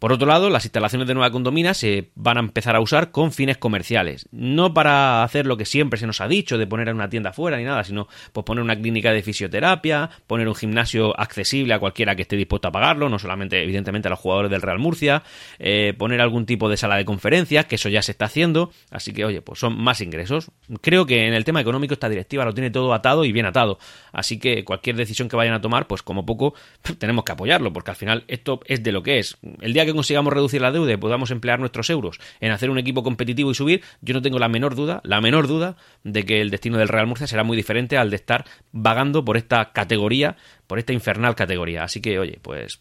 Por 0.00 0.14
otro 0.14 0.26
lado, 0.26 0.48
las 0.48 0.64
instalaciones 0.64 1.06
de 1.06 1.12
Nueva 1.12 1.30
Condomina 1.30 1.74
se 1.74 2.10
van 2.14 2.38
a 2.38 2.40
empezar 2.40 2.74
a 2.74 2.80
usar 2.80 3.10
con 3.10 3.32
fines 3.32 3.58
comerciales. 3.58 4.26
No 4.32 4.72
para 4.72 5.22
hacer 5.22 5.44
lo 5.44 5.58
que 5.58 5.66
siempre 5.66 6.00
se 6.00 6.06
nos 6.06 6.22
ha 6.22 6.26
dicho 6.26 6.56
de 6.56 6.66
poner 6.66 6.92
una 6.94 7.10
tienda 7.10 7.34
fuera 7.34 7.58
ni 7.58 7.64
nada, 7.64 7.84
sino 7.84 8.08
pues 8.32 8.46
poner 8.46 8.64
una 8.64 8.76
clínica 8.76 9.12
de 9.12 9.22
fisioterapia, 9.22 10.08
poner 10.26 10.48
un 10.48 10.54
gimnasio 10.54 11.18
accesible 11.20 11.74
a 11.74 11.78
cualquiera 11.78 12.16
que 12.16 12.22
esté 12.22 12.36
dispuesto 12.36 12.68
a 12.68 12.72
pagarlo, 12.72 13.10
no 13.10 13.18
solamente 13.18 13.62
evidentemente 13.62 14.08
a 14.08 14.10
los 14.10 14.18
jugadores 14.18 14.50
del 14.50 14.62
Real 14.62 14.78
Murcia, 14.78 15.22
eh, 15.58 15.92
poner 15.98 16.22
algún 16.22 16.46
tipo 16.46 16.70
de 16.70 16.78
sala 16.78 16.96
de 16.96 17.04
conferencias, 17.04 17.66
que 17.66 17.74
eso 17.74 17.90
ya 17.90 18.00
se 18.00 18.12
está 18.12 18.24
haciendo, 18.24 18.72
así 18.90 19.12
que 19.12 19.26
oye, 19.26 19.42
pues 19.42 19.58
son 19.58 19.78
más 19.78 20.00
ingresos. 20.00 20.50
Creo 20.80 21.04
que 21.04 21.26
en 21.26 21.34
el 21.34 21.44
tema 21.44 21.60
económico 21.60 21.92
esta 21.92 22.08
directiva 22.08 22.46
lo 22.46 22.54
tiene 22.54 22.70
todo 22.70 22.94
atado 22.94 23.26
y 23.26 23.32
bien 23.32 23.44
atado, 23.44 23.78
así 24.12 24.38
que 24.38 24.64
cualquier 24.64 24.96
decisión 24.96 25.28
que 25.28 25.36
vayan 25.36 25.52
a 25.52 25.60
tomar, 25.60 25.86
pues 25.86 26.02
como 26.02 26.24
poco 26.24 26.54
tenemos 26.98 27.22
que 27.24 27.32
apoyarlo, 27.32 27.70
porque 27.70 27.90
al 27.90 27.96
final 27.98 28.24
esto 28.28 28.60
es 28.64 28.82
de 28.82 28.92
lo 28.92 29.02
que 29.02 29.18
es. 29.18 29.36
El 29.60 29.74
día 29.74 29.84
que 29.84 29.89
consigamos 29.92 30.32
reducir 30.32 30.60
la 30.60 30.72
deuda 30.72 30.92
y 30.92 30.96
podamos 30.96 31.30
emplear 31.30 31.60
nuestros 31.60 31.90
euros 31.90 32.18
en 32.40 32.52
hacer 32.52 32.70
un 32.70 32.78
equipo 32.78 33.02
competitivo 33.02 33.50
y 33.50 33.54
subir, 33.54 33.82
yo 34.00 34.14
no 34.14 34.22
tengo 34.22 34.38
la 34.38 34.48
menor 34.48 34.74
duda, 34.74 35.00
la 35.04 35.20
menor 35.20 35.46
duda 35.46 35.76
de 36.04 36.24
que 36.24 36.40
el 36.40 36.50
destino 36.50 36.78
del 36.78 36.88
Real 36.88 37.06
Murcia 37.06 37.26
será 37.26 37.44
muy 37.44 37.56
diferente 37.56 37.98
al 37.98 38.10
de 38.10 38.16
estar 38.16 38.44
vagando 38.72 39.24
por 39.24 39.36
esta 39.36 39.72
categoría, 39.72 40.36
por 40.66 40.78
esta 40.78 40.92
infernal 40.92 41.34
categoría. 41.34 41.84
Así 41.84 42.00
que, 42.00 42.18
oye, 42.18 42.38
pues 42.42 42.80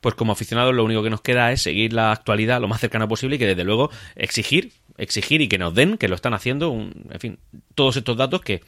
pues 0.00 0.14
como 0.14 0.32
aficionados 0.32 0.74
lo 0.74 0.84
único 0.84 1.02
que 1.02 1.10
nos 1.10 1.20
queda 1.20 1.52
es 1.52 1.62
seguir 1.62 1.92
la 1.92 2.10
actualidad 2.10 2.60
lo 2.60 2.68
más 2.68 2.80
cercana 2.80 3.06
posible 3.06 3.36
y 3.36 3.38
que 3.38 3.46
desde 3.46 3.64
luego 3.64 3.90
exigir, 4.16 4.72
exigir 4.96 5.42
y 5.42 5.48
que 5.48 5.58
nos 5.58 5.74
den, 5.74 5.98
que 5.98 6.08
lo 6.08 6.14
están 6.14 6.32
haciendo, 6.32 6.72
en 6.72 7.20
fin, 7.20 7.38
todos 7.74 7.96
estos 7.96 8.16
datos 8.16 8.40
que 8.40 8.62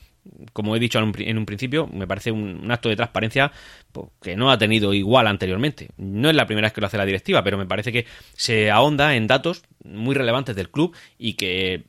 como 0.52 0.76
he 0.76 0.79
dicho 0.79 0.99
en 0.99 1.38
un, 1.38 1.47
principio, 1.47 1.87
me 1.88 2.07
parece 2.07 2.31
un, 2.31 2.71
acto 2.71 2.88
de 2.88 2.97
transparencia 2.97 3.52
pues, 3.91 4.09
que 4.23 4.37
no 4.37 4.50
ha 4.50 4.59
tenido 4.59 4.95
igual 4.95 5.26
anteriormente. 5.26 5.91
No 5.97 6.31
es 6.31 6.37
la 6.37 6.47
primera 6.47 6.67
vez 6.67 6.73
que 6.73 6.81
lo 6.81 6.87
hace 6.87 6.99
la 6.99 7.07
directiva, 7.07 7.43
pero 7.43 7.59
me 7.59 7.67
parece 7.67 7.93
que 7.93 8.07
se 8.35 8.71
ahonda 8.71 9.17
en 9.17 9.26
datos 9.26 9.62
muy 9.85 10.14
relevantes 10.14 10.55
del 10.55 10.71
club 10.71 10.95
y 11.19 11.35
que 11.35 11.85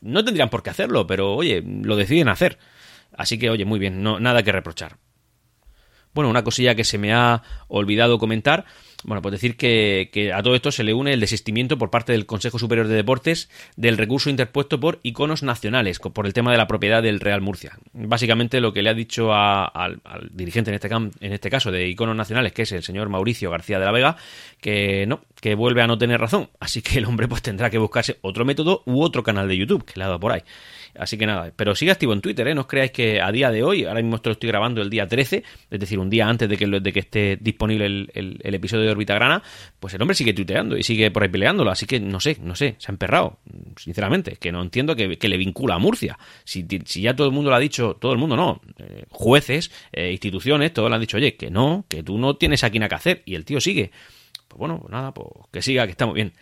no 0.00 0.24
tendrían 0.24 0.50
por 0.50 0.62
qué 0.62 0.70
hacerlo, 0.70 1.06
pero 1.06 1.34
oye, 1.34 1.62
lo 1.62 1.96
deciden 1.96 2.28
hacer. 2.28 2.58
Así 3.16 3.38
que, 3.38 3.50
oye, 3.50 3.64
muy 3.64 3.78
bien, 3.78 4.02
no, 4.02 4.20
nada 4.20 4.42
que 4.42 4.52
reprochar. 4.52 4.96
Bueno, 6.14 6.30
una 6.30 6.44
cosilla 6.44 6.74
que 6.74 6.84
se 6.84 6.98
me 6.98 7.12
ha 7.12 7.42
olvidado 7.68 8.18
comentar 8.18 8.64
bueno, 9.04 9.22
pues 9.22 9.32
decir 9.32 9.56
que, 9.56 10.32
a 10.34 10.42
todo 10.42 10.54
esto 10.54 10.72
se 10.72 10.82
le 10.82 10.92
une 10.92 11.12
el 11.12 11.20
desistimiento 11.20 11.78
por 11.78 11.90
parte 11.90 12.12
del 12.12 12.26
Consejo 12.26 12.58
Superior 12.58 12.88
de 12.88 12.96
Deportes 12.96 13.48
del 13.76 13.96
recurso 13.96 14.28
interpuesto 14.28 14.80
por 14.80 14.98
iconos 15.02 15.42
nacionales 15.42 15.98
por 15.98 16.26
el 16.26 16.32
tema 16.32 16.50
de 16.50 16.58
la 16.58 16.66
propiedad 16.66 17.02
del 17.02 17.20
Real 17.20 17.40
Murcia. 17.40 17.78
Básicamente 17.92 18.60
lo 18.60 18.72
que 18.72 18.82
le 18.82 18.90
ha 18.90 18.94
dicho 18.94 19.32
al, 19.32 20.00
dirigente 20.32 20.70
en 20.70 20.74
este, 20.74 20.88
en 20.88 21.32
este 21.32 21.50
caso 21.50 21.70
de 21.70 21.88
iconos 21.88 22.16
nacionales, 22.16 22.52
que 22.52 22.62
es 22.62 22.72
el 22.72 22.82
señor 22.82 23.08
Mauricio 23.08 23.50
García 23.50 23.78
de 23.78 23.84
la 23.84 23.92
Vega, 23.92 24.16
que 24.60 25.06
no, 25.06 25.20
que 25.40 25.54
vuelve 25.54 25.82
a 25.82 25.86
no 25.86 25.98
tener 25.98 26.20
razón. 26.20 26.50
Así 26.60 26.82
que 26.82 26.98
el 26.98 27.04
hombre 27.04 27.28
pues 27.28 27.42
tendrá 27.42 27.70
que 27.70 27.78
buscarse 27.78 28.18
otro 28.22 28.44
método 28.44 28.82
u 28.86 29.02
otro 29.02 29.22
canal 29.22 29.48
de 29.48 29.56
YouTube 29.56 29.84
que 29.84 29.94
le 29.96 30.04
ha 30.04 30.08
dado 30.08 30.20
por 30.20 30.32
ahí. 30.32 30.42
Así 30.98 31.16
que 31.16 31.26
nada, 31.26 31.52
pero 31.54 31.74
sigue 31.74 31.92
activo 31.92 32.12
en 32.12 32.20
Twitter, 32.20 32.48
¿eh? 32.48 32.54
No 32.54 32.62
os 32.62 32.66
creáis 32.66 32.90
que 32.90 33.20
a 33.20 33.30
día 33.30 33.50
de 33.50 33.62
hoy, 33.62 33.84
ahora 33.84 34.00
mismo 34.00 34.16
esto 34.16 34.30
lo 34.30 34.32
estoy 34.32 34.48
grabando 34.48 34.82
el 34.82 34.90
día 34.90 35.06
13, 35.06 35.44
es 35.70 35.80
decir, 35.80 35.98
un 35.98 36.10
día 36.10 36.28
antes 36.28 36.48
de 36.48 36.56
que, 36.56 36.66
de 36.66 36.92
esté 36.98 37.38
disponible 37.40 37.86
el, 37.86 38.54
episodio 38.54 38.84
de 38.84 38.90
Orbita 38.90 39.14
Grana, 39.14 39.42
pues 39.78 39.94
el 39.94 40.02
hombre 40.02 40.14
sigue 40.14 40.32
tuiteando 40.32 40.76
y 40.76 40.82
sigue 40.82 41.10
por 41.10 41.22
ahí 41.22 41.28
peleándolo. 41.28 41.70
Así 41.70 41.86
que 41.86 42.00
no 42.00 42.20
sé, 42.20 42.38
no 42.42 42.56
sé, 42.56 42.76
se 42.78 42.90
ha 42.90 42.92
emperrado, 42.92 43.38
sinceramente, 43.76 44.36
que 44.36 44.50
no 44.50 44.62
entiendo 44.62 44.96
que, 44.96 45.28
le 45.28 45.36
vincula 45.36 45.74
a 45.74 45.78
Murcia. 45.78 46.18
Si, 46.44 46.66
ya 46.66 47.14
todo 47.14 47.26
el 47.26 47.32
mundo 47.32 47.50
lo 47.50 47.56
ha 47.56 47.60
dicho, 47.60 47.96
todo 48.00 48.12
el 48.12 48.18
mundo 48.18 48.34
no, 48.34 48.60
eh, 48.78 49.04
jueces, 49.10 49.70
eh, 49.92 50.10
instituciones, 50.10 50.72
todos 50.72 50.88
le 50.88 50.94
han 50.94 51.00
dicho, 51.00 51.18
oye, 51.18 51.36
que 51.36 51.50
no, 51.50 51.84
que 51.88 52.02
tú 52.02 52.18
no 52.18 52.34
tienes 52.36 52.64
aquí 52.64 52.78
nada 52.78 52.88
que 52.88 52.94
hacer, 52.94 53.22
y 53.26 53.34
el 53.34 53.44
tío 53.44 53.60
sigue. 53.60 53.90
Pues 54.48 54.58
bueno, 54.58 54.78
pues 54.80 54.90
nada, 54.90 55.12
pues 55.12 55.28
que 55.52 55.62
siga, 55.62 55.86
que 55.86 55.92
está 55.92 56.06
muy 56.06 56.14
bien. 56.14 56.32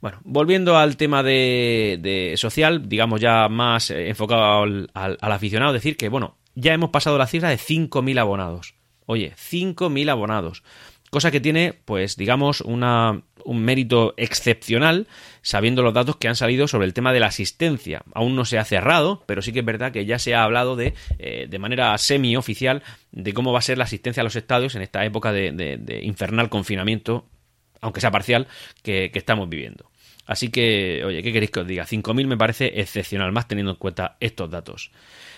Bueno, 0.00 0.20
volviendo 0.24 0.76
al 0.76 0.96
tema 0.96 1.22
de, 1.22 2.34
social, 2.36 2.88
digamos 2.88 3.20
ya 3.20 3.48
más 3.48 3.90
enfocado 3.90 4.62
al, 4.62 5.18
aficionado, 5.20 5.72
decir 5.72 5.96
que, 5.96 6.08
bueno, 6.08 6.36
ya 6.54 6.74
hemos 6.74 6.90
pasado 6.90 7.18
la 7.18 7.26
cifra 7.26 7.48
de 7.48 7.56
5.000 7.56 8.18
abonados. 8.18 8.74
Oye, 9.06 9.32
5.000 9.36 10.10
abonados. 10.10 10.62
Cosa 11.10 11.30
que 11.30 11.40
tiene, 11.40 11.72
pues, 11.72 12.16
digamos, 12.16 12.60
una, 12.60 13.22
un 13.44 13.62
mérito 13.62 14.14
excepcional, 14.16 15.06
sabiendo 15.40 15.82
los 15.82 15.94
datos 15.94 16.16
que 16.16 16.28
han 16.28 16.36
salido 16.36 16.66
sobre 16.66 16.86
el 16.86 16.94
tema 16.94 17.12
de 17.12 17.20
la 17.20 17.28
asistencia. 17.28 18.02
Aún 18.12 18.34
no 18.34 18.44
se 18.44 18.58
ha 18.58 18.64
cerrado, 18.64 19.22
pero 19.26 19.40
sí 19.40 19.52
que 19.52 19.60
es 19.60 19.64
verdad 19.64 19.92
que 19.92 20.04
ya 20.04 20.18
se 20.18 20.34
ha 20.34 20.42
hablado 20.42 20.76
de, 20.76 20.94
eh, 21.18 21.46
de 21.48 21.58
manera 21.58 21.96
semi-oficial 21.96 22.82
de 23.12 23.32
cómo 23.32 23.52
va 23.52 23.60
a 23.60 23.62
ser 23.62 23.78
la 23.78 23.84
asistencia 23.84 24.20
a 24.20 24.24
los 24.24 24.36
estadios 24.36 24.74
en 24.74 24.82
esta 24.82 25.04
época 25.04 25.32
de 25.32 26.00
infernal 26.02 26.48
confinamiento 26.48 27.24
aunque 27.80 28.00
sea 28.00 28.10
parcial, 28.10 28.46
que, 28.82 29.10
estamos 29.14 29.48
viviendo. 29.48 29.90
Así 30.26 30.50
que, 30.50 31.02
oye, 31.04 31.22
¿qué 31.22 31.32
queréis 31.32 31.50
que 31.50 31.60
os 31.60 31.66
diga? 31.66 31.84
5.000 31.84 32.26
me 32.26 32.36
parece 32.36 32.80
excepcional, 32.80 33.30
más 33.32 33.46
teniendo 33.46 33.72
en 33.72 33.78
cuenta 33.78 34.16
estos 34.20 34.50
datos. 34.50 34.90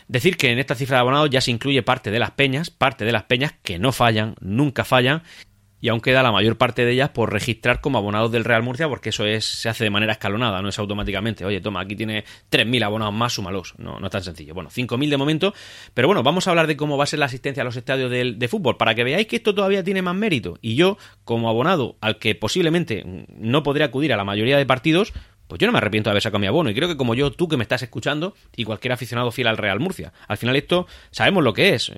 Decir 0.08 0.38
que 0.38 0.50
en 0.50 0.58
esta 0.58 0.74
cifra 0.74 0.96
de 0.96 1.00
abonados 1.02 1.28
ya 1.28 1.42
se 1.42 1.50
incluye 1.50 1.82
parte 1.82 2.10
de 2.10 2.18
las 2.18 2.30
peñas, 2.30 2.70
parte 2.70 3.04
de 3.04 3.12
las 3.12 3.24
peñas 3.24 3.52
que 3.62 3.78
no 3.78 3.92
fallan, 3.92 4.34
nunca 4.40 4.84
fallan, 4.84 5.22
y 5.80 5.88
aún 5.88 6.00
queda 6.00 6.22
la 6.22 6.32
mayor 6.32 6.56
parte 6.56 6.84
de 6.84 6.92
ellas 6.92 7.10
por 7.10 7.32
registrar 7.32 7.80
como 7.80 7.98
abonados 7.98 8.32
del 8.32 8.44
Real 8.44 8.62
Murcia, 8.62 8.88
porque 8.88 9.10
eso 9.10 9.24
es 9.26 9.44
se 9.44 9.68
hace 9.68 9.84
de 9.84 9.90
manera 9.90 10.12
escalonada, 10.12 10.60
no 10.62 10.68
es 10.68 10.78
automáticamente, 10.78 11.44
oye, 11.44 11.60
toma, 11.60 11.80
aquí 11.80 11.96
tiene 11.96 12.24
3.000 12.50 12.84
abonados 12.84 13.14
más, 13.14 13.32
súmalos. 13.32 13.74
No, 13.78 13.98
no 13.98 14.06
es 14.06 14.12
tan 14.12 14.22
sencillo. 14.22 14.54
Bueno, 14.54 14.70
5.000 14.70 15.08
de 15.08 15.16
momento, 15.16 15.54
pero 15.94 16.08
bueno, 16.08 16.22
vamos 16.22 16.46
a 16.46 16.50
hablar 16.50 16.66
de 16.66 16.76
cómo 16.76 16.96
va 16.96 17.04
a 17.04 17.06
ser 17.06 17.18
la 17.18 17.26
asistencia 17.26 17.62
a 17.62 17.64
los 17.64 17.76
estadios 17.76 18.10
de, 18.10 18.32
de, 18.32 18.48
fútbol, 18.48 18.76
para 18.76 18.94
que 18.94 19.04
veáis 19.04 19.26
que 19.26 19.36
esto 19.36 19.54
todavía 19.54 19.84
tiene 19.84 20.02
más 20.02 20.14
mérito. 20.14 20.58
Y 20.60 20.74
yo, 20.74 20.98
como 21.24 21.48
abonado 21.48 21.96
al 22.00 22.18
que 22.18 22.34
posiblemente 22.34 23.04
no 23.28 23.62
podré 23.62 23.84
acudir 23.84 24.12
a 24.12 24.16
la 24.16 24.24
mayoría 24.24 24.56
de 24.56 24.66
partidos, 24.66 25.12
pues 25.46 25.58
yo 25.58 25.66
no 25.66 25.72
me 25.72 25.78
arrepiento 25.78 26.10
de 26.10 26.12
haber 26.12 26.22
sacado 26.22 26.38
mi 26.38 26.46
abono. 26.46 26.70
Y 26.70 26.74
creo 26.74 26.88
que 26.88 26.96
como 26.96 27.14
yo, 27.14 27.32
tú 27.32 27.48
que 27.48 27.56
me 27.56 27.62
estás 27.62 27.82
escuchando, 27.82 28.34
y 28.54 28.64
cualquier 28.64 28.92
aficionado 28.92 29.30
fiel 29.30 29.48
al 29.48 29.56
Real 29.56 29.80
Murcia, 29.80 30.12
al 30.28 30.36
final 30.36 30.56
esto 30.56 30.86
sabemos 31.10 31.42
lo 31.42 31.54
que 31.54 31.74
es. 31.74 31.92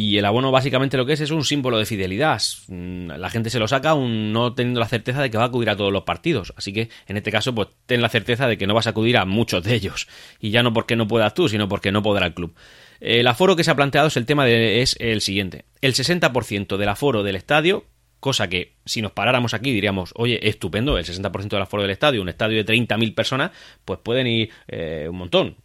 Y 0.00 0.16
el 0.16 0.24
abono 0.26 0.52
básicamente 0.52 0.96
lo 0.96 1.04
que 1.04 1.14
es 1.14 1.20
es 1.20 1.32
un 1.32 1.44
símbolo 1.44 1.76
de 1.76 1.84
fidelidad. 1.84 2.40
Mm, 2.68 3.08
la 3.18 3.30
gente 3.30 3.50
se 3.50 3.58
lo 3.58 3.66
saca 3.66 3.90
aún 3.90 4.32
no 4.32 4.54
teniendo 4.54 4.78
la 4.78 4.86
certeza 4.86 5.20
de 5.20 5.28
que 5.28 5.36
va 5.36 5.42
a 5.42 5.46
acudir 5.48 5.70
a 5.70 5.76
todos 5.76 5.92
los 5.92 6.04
partidos. 6.04 6.52
Así 6.56 6.72
que 6.72 6.88
en 7.08 7.16
este 7.16 7.32
caso, 7.32 7.52
pues 7.52 7.66
ten 7.84 8.00
la 8.00 8.08
certeza 8.08 8.46
de 8.46 8.56
que 8.56 8.68
no 8.68 8.74
vas 8.74 8.86
a 8.86 8.90
acudir 8.90 9.16
a 9.16 9.24
muchos 9.24 9.64
de 9.64 9.74
ellos. 9.74 10.06
Y 10.38 10.50
ya 10.50 10.62
no 10.62 10.72
porque 10.72 10.94
no 10.94 11.08
puedas 11.08 11.34
tú, 11.34 11.48
sino 11.48 11.68
porque 11.68 11.90
no 11.90 12.00
podrá 12.00 12.26
el 12.26 12.34
club. 12.34 12.54
El 13.00 13.26
aforo 13.26 13.56
que 13.56 13.64
se 13.64 13.72
ha 13.72 13.74
planteado 13.74 14.06
es 14.06 14.16
el 14.16 14.24
tema 14.24 14.44
de, 14.44 14.82
es 14.82 14.94
el 15.00 15.20
siguiente. 15.20 15.64
El 15.80 15.94
60% 15.94 16.76
del 16.76 16.88
aforo 16.88 17.24
del 17.24 17.34
estadio, 17.34 17.84
cosa 18.20 18.46
que 18.46 18.74
si 18.84 19.02
nos 19.02 19.10
paráramos 19.10 19.52
aquí 19.52 19.72
diríamos, 19.72 20.12
oye, 20.14 20.48
estupendo, 20.48 20.96
el 20.96 21.06
60% 21.06 21.48
del 21.48 21.62
aforo 21.62 21.82
del 21.82 21.90
estadio, 21.90 22.22
un 22.22 22.28
estadio 22.28 22.62
de 22.62 22.72
30.000 22.72 23.16
personas, 23.16 23.50
pues 23.84 23.98
pueden 24.00 24.28
ir 24.28 24.50
eh, 24.68 25.08
un 25.10 25.16
montón 25.16 25.56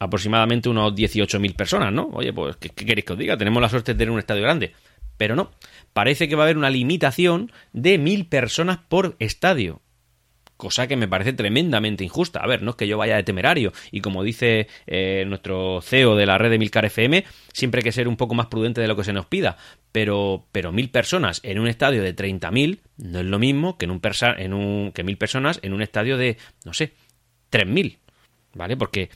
aproximadamente 0.00 0.68
unos 0.68 0.94
18.000 0.94 1.54
personas, 1.54 1.92
¿no? 1.92 2.08
Oye, 2.12 2.32
pues, 2.32 2.56
¿qué, 2.56 2.70
queréis 2.70 3.04
que 3.04 3.12
os 3.12 3.18
diga? 3.18 3.36
Tenemos 3.36 3.62
la 3.62 3.68
suerte 3.68 3.92
de 3.92 3.98
tener 3.98 4.10
un 4.10 4.18
estadio 4.18 4.42
grande. 4.42 4.72
Pero 5.16 5.36
no, 5.36 5.50
parece 5.92 6.28
que 6.28 6.34
va 6.34 6.42
a 6.42 6.46
haber 6.46 6.56
una 6.56 6.70
limitación 6.70 7.52
de 7.72 8.00
1.000 8.00 8.28
personas 8.28 8.78
por 8.78 9.16
estadio 9.18 9.82
cosa 10.60 10.86
que 10.86 10.96
me 10.96 11.08
parece 11.08 11.32
tremendamente 11.32 12.04
injusta. 12.04 12.40
A 12.40 12.46
ver, 12.46 12.62
no 12.62 12.72
es 12.72 12.76
que 12.76 12.86
yo 12.86 12.98
vaya 12.98 13.16
de 13.16 13.22
temerario, 13.22 13.72
y 13.90 14.02
como 14.02 14.22
dice 14.22 14.68
eh, 14.86 15.24
nuestro 15.26 15.80
CEO 15.80 16.16
de 16.16 16.26
la 16.26 16.36
red 16.36 16.50
de 16.50 16.58
Milcar 16.58 16.84
FM, 16.84 17.24
siempre 17.52 17.78
hay 17.78 17.84
que 17.84 17.92
ser 17.92 18.06
un 18.06 18.18
poco 18.18 18.34
más 18.34 18.46
prudente 18.46 18.80
de 18.82 18.86
lo 18.86 18.94
que 18.94 19.02
se 19.02 19.14
nos 19.14 19.24
pida, 19.24 19.56
pero, 19.90 20.46
pero 20.52 20.70
mil 20.70 20.90
personas 20.90 21.40
en 21.44 21.58
un 21.58 21.66
estadio 21.66 22.02
de 22.02 22.14
30.000 22.14 22.80
no 22.98 23.20
es 23.20 23.24
lo 23.24 23.38
mismo 23.38 23.78
que, 23.78 23.86
en 23.86 23.90
un, 23.90 24.02
en 24.36 24.52
un 24.52 24.92
que 24.92 25.02
mil 25.02 25.16
personas 25.16 25.58
en 25.62 25.72
un 25.72 25.80
estadio 25.80 26.18
de, 26.18 26.36
no 26.66 26.74
sé, 26.74 26.92
3.000, 27.50 27.96
¿vale? 28.52 28.76
Porque 28.76 29.08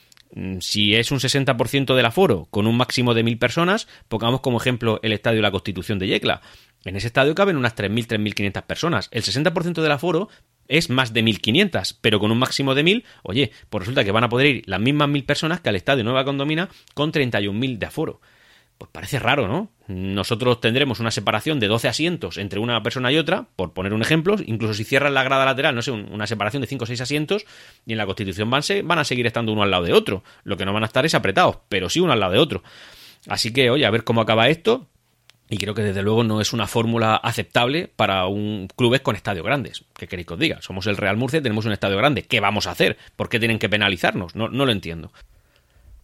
si 0.60 0.94
es 0.94 1.10
un 1.12 1.18
60% 1.18 1.94
del 1.94 2.06
aforo 2.06 2.46
con 2.50 2.66
un 2.66 2.76
máximo 2.76 3.14
de 3.14 3.24
1.000 3.24 3.38
personas, 3.38 3.88
pongamos 4.08 4.40
como 4.40 4.58
ejemplo 4.58 4.98
el 5.02 5.12
estadio 5.12 5.42
la 5.42 5.50
Constitución 5.50 5.98
de 5.98 6.08
Yecla. 6.08 6.40
En 6.84 6.96
ese 6.96 7.06
estadio 7.06 7.34
caben 7.34 7.56
unas 7.56 7.76
3.000, 7.76 8.06
3.500 8.06 8.62
personas. 8.62 9.08
El 9.12 9.22
60% 9.22 9.80
del 9.80 9.92
aforo 9.92 10.28
es 10.68 10.90
más 10.90 11.12
de 11.12 11.22
1.500, 11.22 11.98
pero 12.00 12.18
con 12.18 12.30
un 12.30 12.38
máximo 12.38 12.74
de 12.74 12.84
1.000, 12.84 13.04
oye, 13.22 13.52
pues 13.70 13.82
resulta 13.82 14.04
que 14.04 14.12
van 14.12 14.24
a 14.24 14.28
poder 14.28 14.46
ir 14.46 14.62
las 14.66 14.80
mismas 14.80 15.08
1.000 15.08 15.26
personas 15.26 15.60
que 15.60 15.68
al 15.68 15.76
estadio 15.76 16.04
Nueva 16.04 16.24
Condomina 16.24 16.68
con 16.94 17.12
31.000 17.12 17.78
de 17.78 17.86
aforo. 17.86 18.20
Pues 18.84 18.92
parece 18.92 19.18
raro, 19.18 19.48
¿no? 19.48 19.70
Nosotros 19.88 20.60
tendremos 20.60 21.00
una 21.00 21.10
separación 21.10 21.58
de 21.58 21.68
12 21.68 21.88
asientos 21.88 22.36
entre 22.36 22.58
una 22.58 22.82
persona 22.82 23.10
y 23.10 23.16
otra, 23.16 23.46
por 23.56 23.72
poner 23.72 23.94
un 23.94 24.02
ejemplo, 24.02 24.36
incluso 24.44 24.74
si 24.74 24.84
cierran 24.84 25.14
la 25.14 25.22
grada 25.22 25.46
lateral, 25.46 25.74
no 25.74 25.80
sé, 25.80 25.90
una 25.90 26.26
separación 26.26 26.60
de 26.60 26.66
5 26.66 26.84
o 26.84 26.86
6 26.86 27.00
asientos, 27.00 27.46
y 27.86 27.92
en 27.92 27.98
la 27.98 28.04
Constitución 28.04 28.50
van, 28.50 28.62
van 28.84 28.98
a 28.98 29.04
seguir 29.04 29.26
estando 29.26 29.52
uno 29.52 29.62
al 29.62 29.70
lado 29.70 29.84
de 29.84 29.94
otro. 29.94 30.22
Lo 30.42 30.58
que 30.58 30.66
no 30.66 30.74
van 30.74 30.82
a 30.82 30.86
estar 30.86 31.06
es 31.06 31.14
apretados, 31.14 31.60
pero 31.70 31.88
sí 31.88 32.00
uno 32.00 32.12
al 32.12 32.20
lado 32.20 32.32
de 32.32 32.38
otro. 32.38 32.62
Así 33.26 33.54
que, 33.54 33.70
oye, 33.70 33.86
a 33.86 33.90
ver 33.90 34.04
cómo 34.04 34.20
acaba 34.20 34.48
esto. 34.48 34.86
Y 35.48 35.56
creo 35.56 35.72
que 35.72 35.82
desde 35.82 36.02
luego 36.02 36.24
no 36.24 36.42
es 36.42 36.52
una 36.52 36.66
fórmula 36.66 37.16
aceptable 37.16 37.90
para 37.96 38.26
un 38.26 38.68
clubes 38.76 39.00
con 39.00 39.16
estadios 39.16 39.46
grandes. 39.46 39.84
¿Qué 39.96 40.06
queréis 40.06 40.26
que 40.26 40.34
os 40.34 40.40
diga? 40.40 40.60
Somos 40.60 40.86
el 40.88 40.98
Real 40.98 41.16
Murcia, 41.16 41.40
tenemos 41.40 41.64
un 41.64 41.72
estadio 41.72 41.96
grande. 41.96 42.24
¿Qué 42.24 42.40
vamos 42.40 42.66
a 42.66 42.72
hacer? 42.72 42.98
¿Por 43.16 43.30
qué 43.30 43.38
tienen 43.38 43.58
que 43.58 43.70
penalizarnos? 43.70 44.34
No, 44.34 44.48
no 44.48 44.66
lo 44.66 44.72
entiendo. 44.72 45.10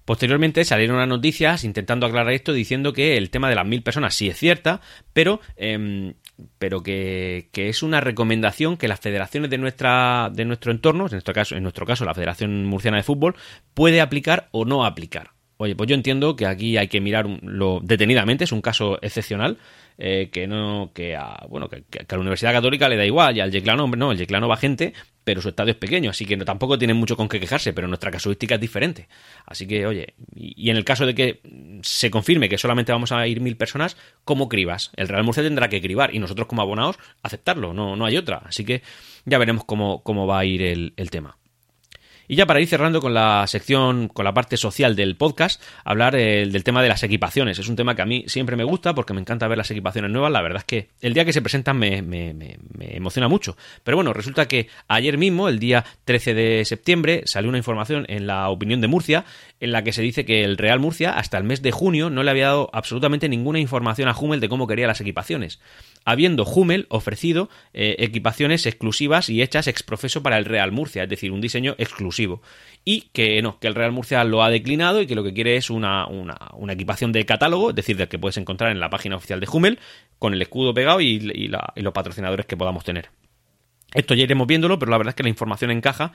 Posteriormente 0.04 0.64
salieron 0.64 0.96
unas 0.96 1.08
noticias 1.08 1.64
intentando 1.64 2.06
aclarar 2.06 2.32
esto 2.32 2.52
diciendo 2.52 2.92
que 2.92 3.16
el 3.16 3.30
tema 3.30 3.48
de 3.48 3.54
las 3.54 3.66
mil 3.66 3.82
personas 3.82 4.14
sí 4.14 4.28
es 4.28 4.38
cierta, 4.38 4.80
pero, 5.12 5.40
em, 5.56 6.14
pero 6.58 6.82
que, 6.82 7.48
es 7.52 7.82
una 7.82 8.00
recomendación 8.00 8.76
que 8.76 8.88
las 8.88 9.00
federaciones 9.00 9.50
de, 9.50 9.58
nuestra, 9.58 10.30
de 10.32 10.44
nuestro 10.44 10.72
entorno, 10.72 11.06
en 11.06 11.12
nuestro, 11.12 11.34
caso, 11.34 11.56
en 11.56 11.62
nuestro 11.62 11.86
caso 11.86 12.04
la 12.04 12.14
Federación 12.14 12.64
Murciana 12.64 12.96
de 12.96 13.02
Fútbol, 13.02 13.36
puede 13.74 14.00
aplicar 14.00 14.48
o 14.52 14.64
no 14.64 14.84
aplicar. 14.84 15.30
Oye, 15.62 15.76
pues 15.76 15.90
yo 15.90 15.94
entiendo 15.94 16.36
que 16.36 16.46
aquí 16.46 16.78
hay 16.78 16.88
que 16.88 17.02
mirarlo 17.02 17.80
detenidamente, 17.82 18.44
es 18.44 18.52
un 18.52 18.62
caso 18.62 18.98
excepcional, 19.02 19.58
eh, 19.98 20.30
que 20.32 20.46
no, 20.46 20.90
que 20.94 21.14
a, 21.14 21.44
bueno, 21.50 21.68
que, 21.68 21.84
a 21.98 22.14
la 22.14 22.18
Universidad 22.18 22.54
Católica 22.54 22.88
le 22.88 22.96
da 22.96 23.04
igual, 23.04 23.36
y 23.36 23.40
al 23.40 23.50
Yeclano, 23.50 23.86
no, 23.86 24.10
el 24.10 24.16
Yeclano 24.16 24.48
va 24.48 24.56
gente, 24.56 24.94
pero 25.22 25.42
su 25.42 25.50
estadio 25.50 25.72
es 25.72 25.76
pequeño, 25.76 26.08
así 26.08 26.24
que 26.24 26.38
tampoco 26.38 26.78
tienen 26.78 26.96
mucho 26.96 27.14
con 27.14 27.28
qué 27.28 27.38
quejarse, 27.38 27.74
pero 27.74 27.88
nuestra 27.88 28.10
casuística 28.10 28.54
es 28.54 28.60
diferente. 28.62 29.06
Así 29.44 29.66
que, 29.66 29.84
oye, 29.84 30.14
y, 30.34 30.70
en 30.70 30.78
el 30.78 30.84
caso 30.86 31.04
de 31.04 31.14
que 31.14 31.42
se 31.82 32.10
confirme 32.10 32.48
que 32.48 32.56
solamente 32.56 32.92
vamos 32.92 33.12
a 33.12 33.26
ir 33.26 33.42
mil 33.42 33.58
personas, 33.58 33.98
¿cómo 34.24 34.48
cribas? 34.48 34.92
El 34.96 35.08
Real 35.08 35.24
Murcia 35.24 35.42
tendrá 35.42 35.68
que 35.68 35.82
cribar, 35.82 36.14
y 36.14 36.20
nosotros 36.20 36.48
como 36.48 36.62
abonados 36.62 36.96
aceptarlo, 37.22 37.74
no, 37.74 37.96
no 37.96 38.06
hay 38.06 38.16
otra. 38.16 38.40
Así 38.46 38.64
que 38.64 38.80
ya 39.26 39.36
veremos 39.36 39.66
cómo, 39.66 40.02
cómo 40.04 40.26
va 40.26 40.38
a 40.38 40.44
ir 40.46 40.62
el 40.62 41.10
tema. 41.10 41.36
Y 42.30 42.36
ya 42.36 42.46
para 42.46 42.60
ir 42.60 42.68
cerrando 42.68 43.00
con 43.00 43.12
la 43.12 43.44
sección, 43.48 44.06
con 44.06 44.24
la 44.24 44.32
parte 44.32 44.56
social 44.56 44.94
del 44.94 45.16
podcast, 45.16 45.60
hablar 45.82 46.14
eh, 46.14 46.46
del 46.46 46.62
tema 46.62 46.80
de 46.80 46.88
las 46.88 47.02
equipaciones. 47.02 47.58
Es 47.58 47.66
un 47.66 47.74
tema 47.74 47.96
que 47.96 48.02
a 48.02 48.06
mí 48.06 48.22
siempre 48.28 48.54
me 48.54 48.62
gusta 48.62 48.94
porque 48.94 49.12
me 49.12 49.20
encanta 49.20 49.48
ver 49.48 49.58
las 49.58 49.68
equipaciones 49.72 50.12
nuevas. 50.12 50.30
La 50.30 50.40
verdad 50.40 50.58
es 50.58 50.64
que 50.64 50.90
el 51.00 51.12
día 51.12 51.24
que 51.24 51.32
se 51.32 51.42
presentan 51.42 51.76
me, 51.76 52.02
me, 52.02 52.32
me, 52.32 52.56
emociona 52.78 53.26
mucho. 53.26 53.56
Pero 53.82 53.96
bueno, 53.96 54.12
resulta 54.12 54.46
que 54.46 54.68
ayer 54.86 55.18
mismo, 55.18 55.48
el 55.48 55.58
día 55.58 55.84
13 56.04 56.34
de 56.34 56.64
septiembre, 56.64 57.22
salió 57.24 57.48
una 57.48 57.58
información 57.58 58.06
en 58.08 58.28
la 58.28 58.48
opinión 58.48 58.80
de 58.80 58.86
Murcia 58.86 59.24
en 59.58 59.72
la 59.72 59.82
que 59.82 59.92
se 59.92 60.02
dice 60.02 60.24
que 60.24 60.44
el 60.44 60.56
Real 60.56 60.78
Murcia 60.78 61.10
hasta 61.10 61.36
el 61.36 61.42
mes 61.42 61.62
de 61.62 61.72
junio 61.72 62.10
no 62.10 62.22
le 62.22 62.30
había 62.30 62.46
dado 62.46 62.70
absolutamente 62.72 63.28
ninguna 63.28 63.58
información 63.58 64.08
a 64.08 64.16
Hummel 64.16 64.38
de 64.38 64.48
cómo 64.48 64.68
quería 64.68 64.86
las 64.86 65.00
equipaciones 65.00 65.58
habiendo 66.04 66.44
Hummel 66.44 66.86
ofrecido 66.88 67.48
eh, 67.72 67.96
equipaciones 67.98 68.66
exclusivas 68.66 69.28
y 69.28 69.42
hechas 69.42 69.66
ex 69.66 69.82
profeso 69.82 70.22
para 70.22 70.38
el 70.38 70.44
Real 70.44 70.72
Murcia, 70.72 71.04
es 71.04 71.08
decir, 71.08 71.32
un 71.32 71.40
diseño 71.40 71.74
exclusivo. 71.78 72.42
Y 72.84 73.10
que 73.12 73.40
no, 73.42 73.58
que 73.58 73.68
el 73.68 73.74
Real 73.74 73.92
Murcia 73.92 74.24
lo 74.24 74.42
ha 74.42 74.50
declinado 74.50 75.02
y 75.02 75.06
que 75.06 75.14
lo 75.14 75.22
que 75.22 75.34
quiere 75.34 75.56
es 75.56 75.70
una, 75.70 76.06
una, 76.06 76.72
equipación 76.72 77.12
de 77.12 77.26
catálogo, 77.26 77.70
es 77.70 77.76
decir, 77.76 77.96
del 77.96 78.08
que 78.08 78.18
puedes 78.18 78.38
encontrar 78.38 78.72
en 78.72 78.80
la 78.80 78.90
página 78.90 79.16
oficial 79.16 79.40
de 79.40 79.48
Hummel, 79.50 79.78
con 80.18 80.32
el 80.32 80.42
escudo 80.42 80.72
pegado 80.72 81.00
y, 81.00 81.48
los 81.48 81.92
patrocinadores 81.92 82.46
que 82.46 82.56
podamos 82.56 82.84
tener. 82.84 83.10
Esto 83.92 84.14
ya 84.14 84.22
iremos 84.22 84.46
viéndolo, 84.46 84.78
pero 84.78 84.90
la 84.90 84.98
verdad 84.98 85.10
es 85.10 85.16
que 85.16 85.24
la 85.24 85.28
información 85.28 85.70
encaja 85.70 86.12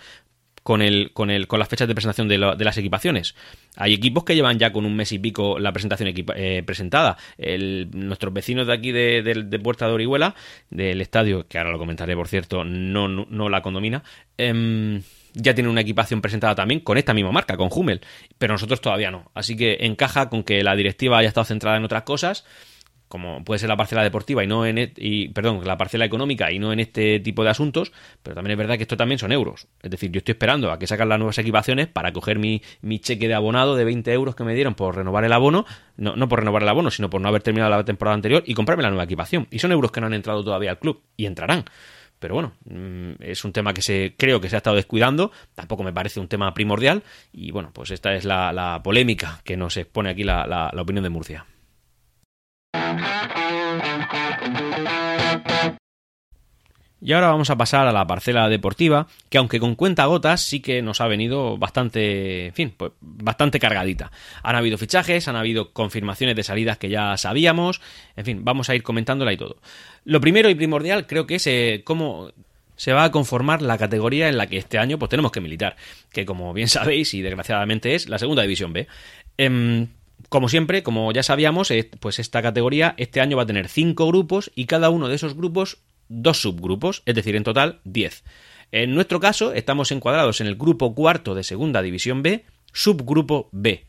con, 0.65 0.81
el, 0.81 1.11
con, 1.13 1.29
el, 1.29 1.47
con 1.47 1.59
las 1.59 1.69
fechas 1.69 1.87
de 1.87 1.93
presentación 1.93 2.27
de, 2.27 2.39
las 2.39 2.77
equipaciones. 2.79 3.35
Hay 3.75 3.93
equipos 3.93 4.23
que 4.23 4.33
llevan 4.33 4.57
ya 4.57 4.73
con 4.73 4.83
un 4.87 4.95
mes 4.95 5.11
y 5.11 5.19
pico 5.19 5.59
la 5.59 5.71
presentación 5.71 6.11
eh, 6.35 6.63
presentada. 6.65 7.17
nuestros 7.37 8.33
vecinos 8.33 8.65
de 8.65 8.73
aquí 8.73 8.91
de, 8.91 9.59
Puerta 9.63 9.85
de 9.85 9.93
Orihuela, 9.93 10.33
del 10.71 11.01
estadio, 11.01 11.47
que 11.47 11.59
ahora 11.59 11.69
lo 11.69 11.77
comentaré 11.77 12.15
por 12.15 12.27
cierto, 12.27 12.63
no, 12.63 13.07
no, 13.07 13.47
la 13.47 13.61
condomina, 13.61 14.01
em, 14.39 15.03
ya 15.35 15.53
tienen 15.53 15.69
una 15.69 15.81
equipación 15.81 16.19
presentada 16.19 16.55
también 16.55 16.79
con 16.79 16.97
esta 16.97 17.13
misma 17.13 17.31
marca, 17.31 17.57
con 17.57 17.69
Hummel, 17.71 18.01
pero 18.39 18.55
nosotros 18.55 18.81
todavía 18.81 19.11
no. 19.11 19.29
Así 19.35 19.55
que 19.55 19.77
encaja 19.81 20.29
con 20.29 20.41
que 20.41 20.63
la 20.63 20.75
directiva 20.75 21.19
haya 21.19 21.27
estado 21.27 21.45
centrada 21.45 21.77
en 21.77 21.83
otras 21.83 22.01
cosas 22.01 22.43
como 23.07 23.43
puede 23.43 23.59
ser 23.59 23.69
la 23.69 23.77
parcela 23.77 24.03
deportiva 24.03 24.43
y 24.43 24.47
no 24.47 24.65
en 24.65 24.91
y 24.97 25.29
perdón, 25.29 25.61
la 25.65 25.77
parcela 25.77 26.05
económica 26.05 26.51
y 26.51 26.59
no 26.59 26.73
en 26.73 26.79
este 26.79 27.19
tipo 27.19 27.43
de 27.43 27.49
asuntos, 27.49 27.91
pero 28.23 28.35
también 28.35 28.51
es 28.53 28.57
verdad 28.57 28.77
que 28.77 28.83
esto 28.83 28.97
también 28.97 29.19
son 29.19 29.31
euros. 29.31 29.67
Es 29.81 29.91
decir, 29.91 30.11
yo 30.11 30.19
estoy 30.19 30.33
esperando 30.33 30.71
a 30.71 30.79
que 30.79 30.87
sacan 30.87 31.09
las 31.09 31.19
nuevas 31.19 31.37
equipaciones 31.37 31.87
para 31.87 32.11
coger 32.11 32.39
mi, 32.39 32.61
mi 32.81 32.99
cheque 32.99 33.27
de 33.27 33.33
abonado 33.33 33.75
de 33.75 33.85
20 33.85 34.11
euros 34.11 34.35
que 34.35 34.43
me 34.43 34.55
dieron 34.55 34.75
por 34.75 34.95
renovar 34.95 35.23
el 35.23 35.33
abono, 35.33 35.65
no, 35.97 36.15
no 36.15 36.27
por 36.27 36.39
renovar 36.39 36.63
el 36.63 36.69
abono, 36.69 36.91
sino 36.91 37.09
por 37.09 37.21
no 37.21 37.27
haber 37.27 37.43
terminado 37.43 37.71
la 37.71 37.85
temporada 37.85 38.15
anterior 38.15 38.43
y 38.45 38.53
comprarme 38.53 38.83
la 38.83 38.89
nueva 38.89 39.03
equipación. 39.03 39.47
Y 39.51 39.59
son 39.59 39.71
euros 39.71 39.91
que 39.91 40.01
no 40.01 40.07
han 40.07 40.13
entrado 40.13 40.43
todavía 40.43 40.71
al 40.71 40.79
club 40.79 41.01
y 41.15 41.25
entrarán. 41.25 41.65
Pero 42.19 42.33
bueno, 42.33 42.53
mm, 42.65 43.21
es 43.21 43.43
un 43.45 43.51
tema 43.51 43.73
que 43.73 43.81
se 43.81 44.15
creo 44.17 44.39
que 44.41 44.49
se 44.49 44.55
ha 44.55 44.57
estado 44.57 44.77
descuidando, 44.77 45.31
tampoco 45.53 45.83
me 45.83 45.93
parece 45.93 46.19
un 46.19 46.27
tema 46.27 46.53
primordial 46.53 47.03
y 47.33 47.51
bueno, 47.51 47.71
pues 47.73 47.91
esta 47.91 48.15
es 48.15 48.25
la, 48.25 48.81
polémica 48.83 49.41
que 49.43 49.57
nos 49.57 49.77
expone 49.77 50.09
aquí 50.09 50.23
la, 50.23 50.47
la 50.47 50.81
opinión 50.81 51.03
de 51.03 51.09
Murcia. 51.09 51.45
Y 57.05 57.13
ahora 57.13 57.27
vamos 57.27 57.51
a 57.51 57.55
pasar 57.55 57.85
a 57.85 57.91
la 57.91 58.07
parcela 58.07 58.49
deportiva, 58.49 59.05
que 59.29 59.37
aunque 59.37 59.59
con 59.59 59.75
cuenta 59.75 60.05
gotas 60.05 60.41
sí 60.41 60.59
que 60.59 60.81
nos 60.81 61.01
ha 61.01 61.07
venido 61.07 61.55
bastante, 61.55 62.47
en 62.47 62.53
fin, 62.55 62.73
pues 62.75 62.93
bastante 62.99 63.59
cargadita. 63.59 64.11
Han 64.41 64.55
habido 64.55 64.79
fichajes, 64.79 65.27
han 65.27 65.35
habido 65.35 65.71
confirmaciones 65.71 66.35
de 66.35 66.41
salidas 66.41 66.79
que 66.79 66.89
ya 66.89 67.15
sabíamos, 67.17 67.79
en 68.15 68.25
fin, 68.25 68.43
vamos 68.43 68.71
a 68.71 68.75
ir 68.75 68.81
comentándola 68.81 69.31
y 69.33 69.37
todo. 69.37 69.57
Lo 70.03 70.19
primero 70.19 70.49
y 70.49 70.55
primordial 70.55 71.05
creo 71.05 71.27
que 71.27 71.35
es 71.35 71.45
eh, 71.45 71.83
cómo 71.85 72.31
se 72.75 72.91
va 72.91 73.03
a 73.03 73.11
conformar 73.11 73.61
la 73.61 73.77
categoría 73.77 74.27
en 74.27 74.39
la 74.39 74.47
que 74.47 74.57
este 74.57 74.79
año 74.79 74.97
pues 74.97 75.09
tenemos 75.09 75.31
que 75.31 75.41
militar, 75.41 75.75
que 76.11 76.25
como 76.25 76.53
bien 76.55 76.67
sabéis 76.69 77.13
y 77.13 77.21
desgraciadamente 77.21 77.93
es 77.93 78.09
la 78.09 78.17
segunda 78.17 78.41
división 78.41 78.73
B. 78.73 78.87
Em, 79.37 79.89
como 80.29 80.49
siempre, 80.49 80.83
como 80.83 81.11
ya 81.11 81.23
sabíamos, 81.23 81.71
eh, 81.71 81.89
pues 81.99 82.19
esta 82.19 82.41
categoría 82.41 82.93
este 82.97 83.21
año 83.21 83.37
va 83.37 83.43
a 83.43 83.47
tener 83.47 83.67
cinco 83.67 84.07
grupos 84.07 84.51
y 84.55 84.65
cada 84.65 84.89
uno 84.89 85.07
de 85.07 85.15
esos 85.15 85.35
grupos 85.35 85.79
dos 86.07 86.41
subgrupos, 86.41 87.03
es 87.05 87.15
decir, 87.15 87.35
en 87.35 87.43
total 87.43 87.79
10. 87.83 88.23
En 88.71 88.95
nuestro 88.95 89.19
caso, 89.19 89.53
estamos 89.53 89.91
encuadrados 89.91 90.41
en 90.41 90.47
el 90.47 90.55
grupo 90.55 90.93
cuarto 90.93 91.35
de 91.35 91.43
Segunda 91.43 91.81
División 91.81 92.21
B, 92.23 92.45
subgrupo 92.73 93.49
B. 93.51 93.85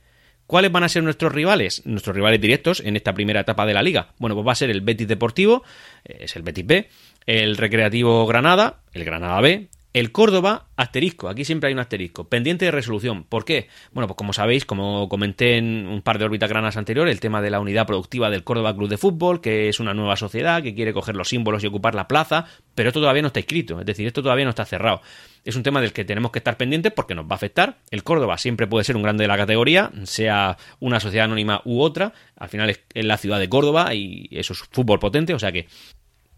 ¿Cuáles 0.46 0.70
van 0.70 0.85
a 0.85 0.88
ser 0.88 1.03
nuestros 1.03 1.33
rivales? 1.33 1.85
Nuestros 1.87 2.14
rivales 2.14 2.40
directos 2.40 2.81
en 2.81 2.94
esta 2.94 3.14
primera 3.14 3.40
etapa 3.40 3.66
de 3.66 3.75
la 3.75 3.83
liga. 3.83 4.14
Bueno, 4.18 4.37
pues 4.37 4.46
va 4.46 4.53
a 4.53 4.57
ser 4.57 4.70
el 4.70 4.81
Betis 4.81 5.09
Deportivo, 5.09 5.64
eh, 6.05 6.18
es 6.20 6.37
el 6.37 6.42
Betis 6.42 6.66
B, 6.66 6.88
el 7.27 7.57
Recreativo 7.57 8.27
Granada, 8.27 8.83
el 8.92 9.05
Granada 9.05 9.40
B, 9.40 9.68
el 9.96 10.12
Córdoba, 10.12 10.66
asterisco, 10.76 11.26
aquí 11.26 11.46
siempre 11.46 11.68
hay 11.68 11.72
un 11.72 11.80
asterisco, 11.80 12.28
pendiente 12.28 12.66
de 12.66 12.70
resolución. 12.70 13.24
¿Por 13.24 13.46
qué? 13.46 13.68
Bueno, 13.92 14.06
pues 14.06 14.18
como 14.18 14.35
sabéis, 14.35 14.66
como 14.66 15.09
comenté 15.09 15.56
en 15.56 15.87
un 15.87 16.02
par 16.02 16.18
de 16.18 16.26
órbitas 16.26 16.50
granas 16.50 16.76
anteriores, 16.76 17.14
el 17.14 17.18
tema 17.18 17.40
de 17.40 17.48
la 17.48 17.61
unidad 17.61 17.87
productiva 17.87 18.28
del 18.28 18.44
Córdoba 18.44 18.76
Club 18.76 18.90
de 18.90 18.98
Fútbol, 18.98 19.40
que 19.40 19.70
es 19.70 19.80
una 19.80 19.94
nueva 19.94 20.16
sociedad 20.16 20.62
que 20.62 20.74
quiere 20.74 20.92
coger 20.92 21.16
los 21.16 21.30
símbolos 21.30 21.64
y 21.64 21.68
ocupar 21.68 21.94
la 21.94 22.09
plaza, 22.09 22.44
pero 22.74 22.90
esto 22.90 23.00
todavía 23.00 23.22
no 23.22 23.28
está 23.28 23.40
escrito, 23.40 23.80
es 23.80 23.87
decir, 23.87 24.06
esto 24.06 24.22
todavía 24.22 24.44
no 24.44 24.50
está 24.50 24.66
cerrado. 24.66 25.00
Es 25.46 25.56
un 25.56 25.62
tema 25.62 25.80
del 25.80 25.94
que 25.94 26.04
tenemos 26.04 26.30
que 26.30 26.40
estar 26.40 26.59
pendientes 26.59 26.92
porque 26.92 27.14
nos 27.14 27.24
va 27.24 27.30
a 27.30 27.37
afectar. 27.37 27.78
El 27.90 28.02
Córdoba 28.02 28.37
siempre 28.37 28.66
puede 28.66 28.85
ser 28.85 28.96
un 28.96 29.02
grande 29.02 29.24
de 29.24 29.28
la 29.28 29.38
categoría, 29.38 29.92
sea 30.02 30.59
una 30.78 31.00
sociedad 31.00 31.24
anónima 31.24 31.62
u 31.64 31.80
otra. 31.80 32.12
Al 32.37 32.50
final 32.50 32.68
es 32.68 33.04
la 33.06 33.16
ciudad 33.16 33.38
de 33.38 33.48
Córdoba 33.48 33.94
y 33.94 34.28
eso 34.30 34.52
es 34.52 34.59
fútbol 34.70 34.98
potente, 34.98 35.32
o 35.32 35.38
sea 35.38 35.52
que 35.52 35.68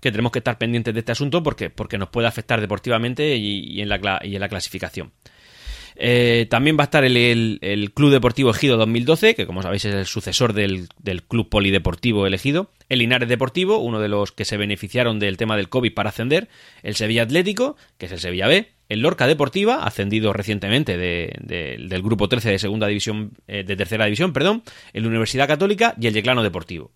que 0.00 0.10
tenemos 0.10 0.32
que 0.32 0.38
estar 0.38 0.58
pendientes 0.58 0.94
de 0.94 1.00
este 1.00 1.12
asunto 1.12 1.42
porque, 1.42 1.70
porque 1.70 1.98
nos 1.98 2.08
puede 2.08 2.28
afectar 2.28 2.60
deportivamente 2.60 3.36
y, 3.36 3.80
en, 3.80 3.88
la, 3.88 4.20
y 4.22 4.34
en 4.34 4.40
la 4.40 4.48
clasificación. 4.48 5.12
Eh, 6.00 6.46
también 6.48 6.76
va 6.78 6.82
a 6.82 6.84
estar 6.84 7.04
el, 7.04 7.90
Club 7.92 8.12
Deportivo 8.12 8.50
Ejido 8.50 8.76
2012, 8.76 9.34
que 9.34 9.46
como 9.46 9.62
sabéis 9.62 9.84
es 9.84 9.94
el 9.94 10.06
sucesor 10.06 10.52
del, 10.52 10.88
Club 11.26 11.48
Polideportivo 11.48 12.26
elegido. 12.26 12.70
El 12.88 13.00
Linares 13.00 13.28
Deportivo, 13.28 13.78
uno 13.78 13.98
de 13.98 14.08
los 14.08 14.30
que 14.30 14.44
se 14.44 14.56
beneficiaron 14.56 15.18
del 15.18 15.36
tema 15.36 15.56
del 15.56 15.68
COVID 15.68 15.92
para 15.92 16.10
ascender. 16.10 16.48
El 16.84 16.94
Sevilla 16.94 17.24
Atlético, 17.24 17.76
que 17.98 18.06
es 18.06 18.12
el 18.12 18.20
Sevilla 18.20 18.46
B. 18.46 18.68
El 18.88 19.00
Lorca 19.00 19.26
Deportiva, 19.26 19.84
ascendido 19.84 20.32
recientemente 20.32 20.96
del 20.96 22.02
Grupo 22.02 22.28
13 22.28 22.52
de 22.52 22.58
Segunda 22.58 22.86
División, 22.86 23.32
eh, 23.48 23.64
de 23.64 23.76
Tercera 23.76 24.04
División, 24.04 24.32
perdón. 24.32 24.62
El 24.92 25.06
Universidad 25.06 25.48
Católica 25.48 25.94
y 26.00 26.06
el 26.06 26.14
Yeclano 26.14 26.42
Deportivo. 26.44 26.92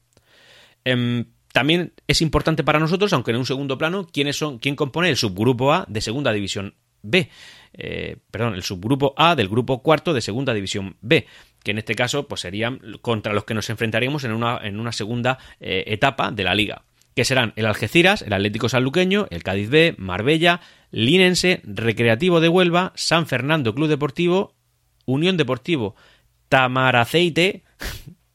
Em, 0.85 1.27
también 1.53 1.93
es 2.07 2.23
importante 2.23 2.65
para 2.65 2.79
nosotros, 2.79 3.13
aunque 3.13 3.31
en 3.31 3.37
un 3.37 3.47
segundo 3.47 3.79
plano, 3.79 4.07
quiénes 4.11 4.37
son, 4.37 4.59
quién 4.59 4.75
compone 4.75 5.11
el 5.11 5.17
subgrupo 5.17 5.73
A 5.73 5.85
de 5.89 6.01
Segunda 6.01 6.33
División 6.33 6.75
B. 7.03 7.29
Eh, 7.75 8.17
perdón, 8.31 8.55
el 8.55 8.63
subgrupo 8.63 9.15
A 9.17 9.35
del 9.35 9.49
grupo 9.49 9.83
cuarto 9.83 10.13
de 10.15 10.21
Segunda 10.21 10.55
División 10.55 10.97
B, 11.01 11.27
que 11.63 11.71
en 11.71 11.79
este 11.79 11.95
caso 11.95 12.29
pues 12.29 12.41
serían 12.43 12.81
contra 13.01 13.33
los 13.33 13.45
que 13.45 13.55
nos 13.55 13.69
enfrentaríamos 13.71 14.25
en 14.25 14.33
una, 14.33 14.59
en 14.63 14.81
una 14.81 14.93
segunda 14.93 15.39
eh, 15.61 15.85
etapa 15.87 16.31
de 16.31 16.45
la 16.45 16.55
liga, 16.55 16.83
que 17.15 17.25
serán 17.25 17.53
el 17.57 17.67
Algeciras, 17.67 18.23
el 18.23 18.33
Atlético 18.33 18.69
Sanluqueño, 18.69 19.27
el 19.31 19.43
Cádiz 19.43 19.69
B, 19.69 19.95
Marbella, 19.99 20.61
Linense, 20.91 21.61
Recreativo 21.65 22.41
de 22.41 22.49
Huelva, 22.49 22.93
San 22.95 23.27
Fernando 23.27 23.75
Club 23.75 23.89
Deportivo, 23.89 24.55
Unión 25.05 25.37
Deportivo 25.37 25.97
Tamaraceite, 26.49 27.65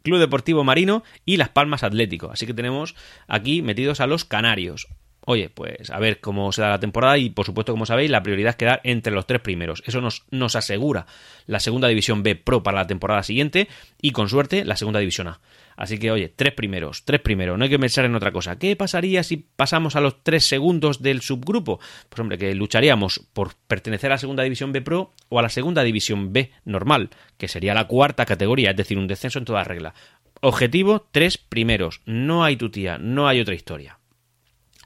Club 0.07 0.19
Deportivo 0.19 0.63
Marino 0.63 1.03
y 1.25 1.35
Las 1.35 1.49
Palmas 1.49 1.83
Atlético. 1.83 2.31
Así 2.31 2.45
que 2.45 2.53
tenemos 2.53 2.95
aquí 3.27 3.61
metidos 3.61 3.99
a 3.99 4.07
los 4.07 4.23
canarios. 4.23 4.87
Oye, 5.25 5.49
pues 5.49 5.89
a 5.89 5.99
ver 5.99 6.21
cómo 6.21 6.53
se 6.53 6.61
da 6.61 6.69
la 6.69 6.79
temporada 6.79 7.17
y 7.17 7.29
por 7.29 7.45
supuesto, 7.45 7.73
como 7.73 7.85
sabéis, 7.85 8.09
la 8.09 8.23
prioridad 8.23 8.51
es 8.51 8.55
quedar 8.55 8.79
entre 8.85 9.11
los 9.11 9.27
tres 9.27 9.41
primeros. 9.41 9.83
Eso 9.85 9.99
nos, 9.99 10.23
nos 10.31 10.55
asegura 10.55 11.05
la 11.45 11.59
segunda 11.59 11.89
división 11.89 12.23
B 12.23 12.37
Pro 12.37 12.63
para 12.63 12.77
la 12.77 12.87
temporada 12.87 13.21
siguiente 13.23 13.67
y 14.01 14.11
con 14.11 14.29
suerte 14.29 14.63
la 14.63 14.77
segunda 14.77 15.01
división 15.01 15.27
A. 15.27 15.41
Así 15.77 15.99
que, 15.99 16.09
oye, 16.11 16.27
tres 16.35 16.53
primeros, 16.53 17.05
tres 17.05 17.21
primeros, 17.21 17.57
no 17.57 17.63
hay 17.63 17.69
que 17.69 17.77
pensar 17.77 18.03
en 18.03 18.15
otra 18.15 18.31
cosa. 18.31 18.57
¿Qué 18.57 18.75
pasaría 18.75 19.21
si 19.21 19.37
pasamos 19.37 19.95
a 19.95 20.01
los 20.01 20.23
tres 20.23 20.43
segundos 20.45 21.03
del 21.03 21.21
subgrupo? 21.21 21.79
Pues 22.09 22.19
hombre, 22.19 22.39
que 22.39 22.53
lucharíamos 22.55 23.21
por 23.31 23.53
pertenecer 23.67 24.11
a 24.11 24.15
la 24.15 24.17
segunda 24.17 24.41
división 24.41 24.71
B 24.71 24.81
Pro 24.81 25.13
o 25.29 25.37
a 25.37 25.43
la 25.43 25.49
segunda 25.49 25.83
división 25.83 26.33
B 26.33 26.51
normal, 26.65 27.11
que 27.37 27.47
sería 27.47 27.75
la 27.75 27.87
cuarta 27.87 28.25
categoría, 28.25 28.71
es 28.71 28.75
decir, 28.75 28.97
un 28.97 29.07
descenso 29.07 29.37
en 29.37 29.45
toda 29.45 29.63
regla. 29.63 29.93
Objetivo, 30.41 31.07
tres 31.11 31.37
primeros. 31.37 32.01
No 32.05 32.43
hay 32.43 32.57
tutía, 32.57 32.97
no 32.97 33.27
hay 33.27 33.39
otra 33.39 33.55
historia. 33.55 33.99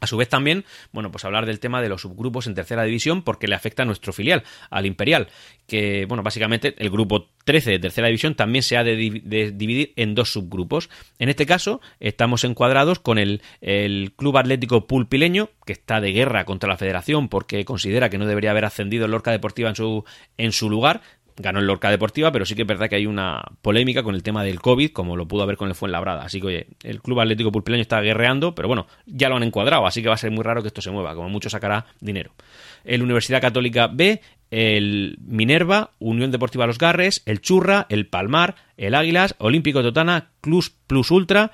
A 0.02 0.08
su 0.08 0.18
vez 0.18 0.30
también, 0.30 0.66
bueno, 0.92 1.12
pues 1.12 1.26
hablar 1.26 1.46
del 1.46 1.60
tema 1.60 1.80
de 1.80 1.88
los 1.88 2.02
subgrupos 2.02 2.48
en 2.48 2.56
tercera 2.56 2.84
división 2.84 3.22
porque 3.22 3.48
le 3.48 3.54
afecta 3.54 3.84
a 3.84 3.86
nuestro 3.86 4.12
filial, 4.14 4.44
al 4.72 4.88
Imperial, 4.88 5.28
que, 5.68 6.06
bueno, 6.08 6.24
básicamente 6.24 6.74
el 6.80 6.90
grupo 6.90 7.30
13 7.46 7.70
de 7.70 7.80
tercera 7.80 8.08
división 8.08 8.34
también 8.34 8.64
se 8.64 8.78
ha 8.78 8.84
de, 8.84 8.96
dividir 8.96 9.94
en 9.96 10.16
dos 10.16 10.34
subgrupos. 10.34 10.90
En 11.20 11.30
este 11.30 11.46
caso, 11.46 11.82
estamos 12.00 12.44
encuadrados 12.44 12.98
con 12.98 13.20
el, 13.20 13.44
el, 13.62 14.14
Club 14.16 14.38
Atlético 14.38 14.88
Pulpileño, 14.88 15.50
que 15.68 15.74
está 15.74 16.02
de 16.02 16.12
guerra 16.12 16.46
contra 16.46 16.68
la 16.68 16.78
federación 16.78 17.30
porque 17.30 17.64
considera 17.64 18.10
que 18.10 18.18
no 18.18 18.26
debería 18.26 18.52
haber 18.52 18.66
ascendido 18.66 19.06
el 19.06 19.12
Lorca 19.12 19.30
Deportiva 19.30 19.70
en 19.70 19.76
su, 19.76 20.04
en 20.38 20.52
su 20.52 20.68
lugar, 20.68 21.02
ganó 21.38 21.60
el 21.60 21.68
Lorca 21.68 21.90
Deportiva, 21.90 22.32
pero 22.32 22.46
sí 22.46 22.56
que 22.56 22.64
es 22.64 22.68
verdad 22.68 22.90
que 22.90 22.96
hay 22.96 23.06
una 23.06 23.42
polémica 23.62 24.04
con 24.04 24.16
el 24.16 24.24
tema 24.24 24.44
del 24.44 24.60
COVID, 24.60 24.92
como 24.92 25.16
lo 25.16 25.28
pudo 25.28 25.44
haber 25.44 25.58
con 25.58 25.70
el 25.70 25.76
Fuenlabrada. 25.76 26.24
Así 26.24 26.40
que, 26.40 26.48
oye, 26.48 26.68
el 26.84 27.02
Club 27.02 27.20
Atlético 27.20 27.52
Pulpileño 27.52 27.82
está 27.82 28.02
guerreando, 28.02 28.56
pero 28.56 28.68
bueno, 28.68 28.88
ya 29.06 29.30
lo 29.30 29.36
han 29.36 29.44
encuadrado, 29.44 29.86
así 29.86 30.02
que 30.02 30.10
va 30.10 30.16
a 30.16 30.18
ser 30.18 30.32
muy 30.32 30.44
raro 30.44 30.62
que 30.62 30.68
esto 30.68 30.82
se 30.82 30.92
mueva, 30.92 31.16
como 31.16 31.30
mucho 31.30 31.50
sacará 31.50 31.86
dinero. 32.00 32.32
El 32.84 33.02
Universidad 33.02 33.42
Católica 33.42 33.88
B, 33.88 34.22
el 34.50 35.18
Minerva, 35.26 35.92
Unión 36.00 36.32
Deportiva 36.32 36.68
Los 36.68 36.78
Garres, 36.78 37.24
el 37.26 37.42
Churra, 37.42 37.86
el 37.90 38.08
Palmar, 38.08 38.56
el 38.78 38.96
Águilas, 38.96 39.36
Olímpico 39.38 39.82
Totana, 39.82 40.30
Club 40.42 40.66
Plus 40.88 41.12
Ultra, 41.12 41.52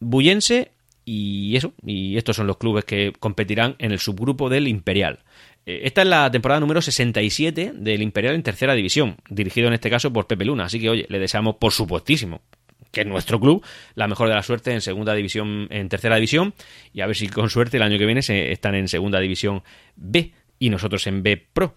Buyense 0.00 0.72
y 1.04 1.56
eso, 1.56 1.72
y 1.84 2.16
estos 2.16 2.36
son 2.36 2.46
los 2.46 2.56
clubes 2.56 2.84
que 2.84 3.12
competirán 3.18 3.76
en 3.78 3.92
el 3.92 4.00
subgrupo 4.00 4.48
del 4.48 4.66
Imperial. 4.66 5.20
Eh, 5.66 5.80
esta 5.82 6.02
es 6.02 6.08
la 6.08 6.30
temporada 6.30 6.60
número 6.60 6.80
67 6.80 7.72
del 7.74 8.02
Imperial 8.02 8.34
en 8.34 8.42
tercera 8.42 8.74
división, 8.74 9.16
dirigido 9.28 9.66
en 9.68 9.74
este 9.74 9.90
caso 9.90 10.12
por 10.12 10.26
Pepe 10.26 10.44
Luna. 10.44 10.64
Así 10.64 10.80
que, 10.80 10.88
oye, 10.88 11.06
le 11.08 11.18
deseamos 11.18 11.56
por 11.56 11.72
supuestísimo 11.72 12.40
que 12.92 13.02
es 13.02 13.06
nuestro 13.06 13.38
club, 13.38 13.62
la 13.94 14.08
mejor 14.08 14.28
de 14.28 14.34
la 14.34 14.42
suerte 14.42 14.72
en 14.72 14.80
segunda 14.80 15.12
división, 15.12 15.66
en 15.70 15.90
tercera 15.90 16.14
división, 16.14 16.54
y 16.94 17.02
a 17.02 17.06
ver 17.06 17.14
si 17.14 17.28
con 17.28 17.50
suerte 17.50 17.76
el 17.76 17.82
año 17.82 17.98
que 17.98 18.06
viene 18.06 18.22
se, 18.22 18.52
están 18.52 18.74
en 18.74 18.88
segunda 18.88 19.20
división 19.20 19.62
B 19.96 20.32
y 20.58 20.70
nosotros 20.70 21.06
en 21.06 21.22
B 21.22 21.36
Pro 21.36 21.74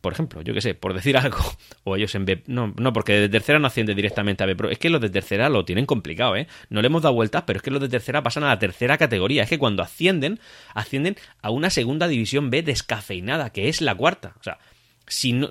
por 0.00 0.12
ejemplo, 0.12 0.42
yo 0.42 0.54
qué 0.54 0.60
sé, 0.60 0.74
por 0.74 0.94
decir 0.94 1.16
algo, 1.16 1.38
o 1.84 1.96
ellos 1.96 2.14
en 2.14 2.24
B, 2.24 2.42
no, 2.46 2.72
no, 2.78 2.92
porque 2.92 3.14
de 3.14 3.28
tercera 3.28 3.58
no 3.58 3.66
asciende 3.66 3.94
directamente 3.94 4.44
a 4.44 4.46
B 4.46 4.54
Pro, 4.54 4.70
es 4.70 4.78
que 4.78 4.88
los 4.88 5.00
de 5.00 5.10
tercera 5.10 5.48
lo 5.48 5.64
tienen 5.64 5.84
complicado, 5.86 6.36
¿eh? 6.36 6.46
No 6.70 6.80
le 6.80 6.86
hemos 6.86 7.02
dado 7.02 7.14
vueltas, 7.14 7.42
pero 7.46 7.56
es 7.56 7.62
que 7.62 7.70
los 7.70 7.80
de 7.80 7.88
tercera 7.88 8.22
pasan 8.22 8.44
a 8.44 8.48
la 8.48 8.58
tercera 8.58 8.96
categoría, 8.98 9.42
es 9.42 9.48
que 9.48 9.58
cuando 9.58 9.82
ascienden, 9.82 10.38
ascienden 10.74 11.16
a 11.42 11.50
una 11.50 11.70
segunda 11.70 12.06
división 12.06 12.50
B 12.50 12.62
descafeinada, 12.62 13.50
que 13.50 13.68
es 13.68 13.80
la 13.80 13.94
cuarta, 13.94 14.34
o 14.38 14.42
sea, 14.42 14.58
si 15.06 15.32
no... 15.32 15.50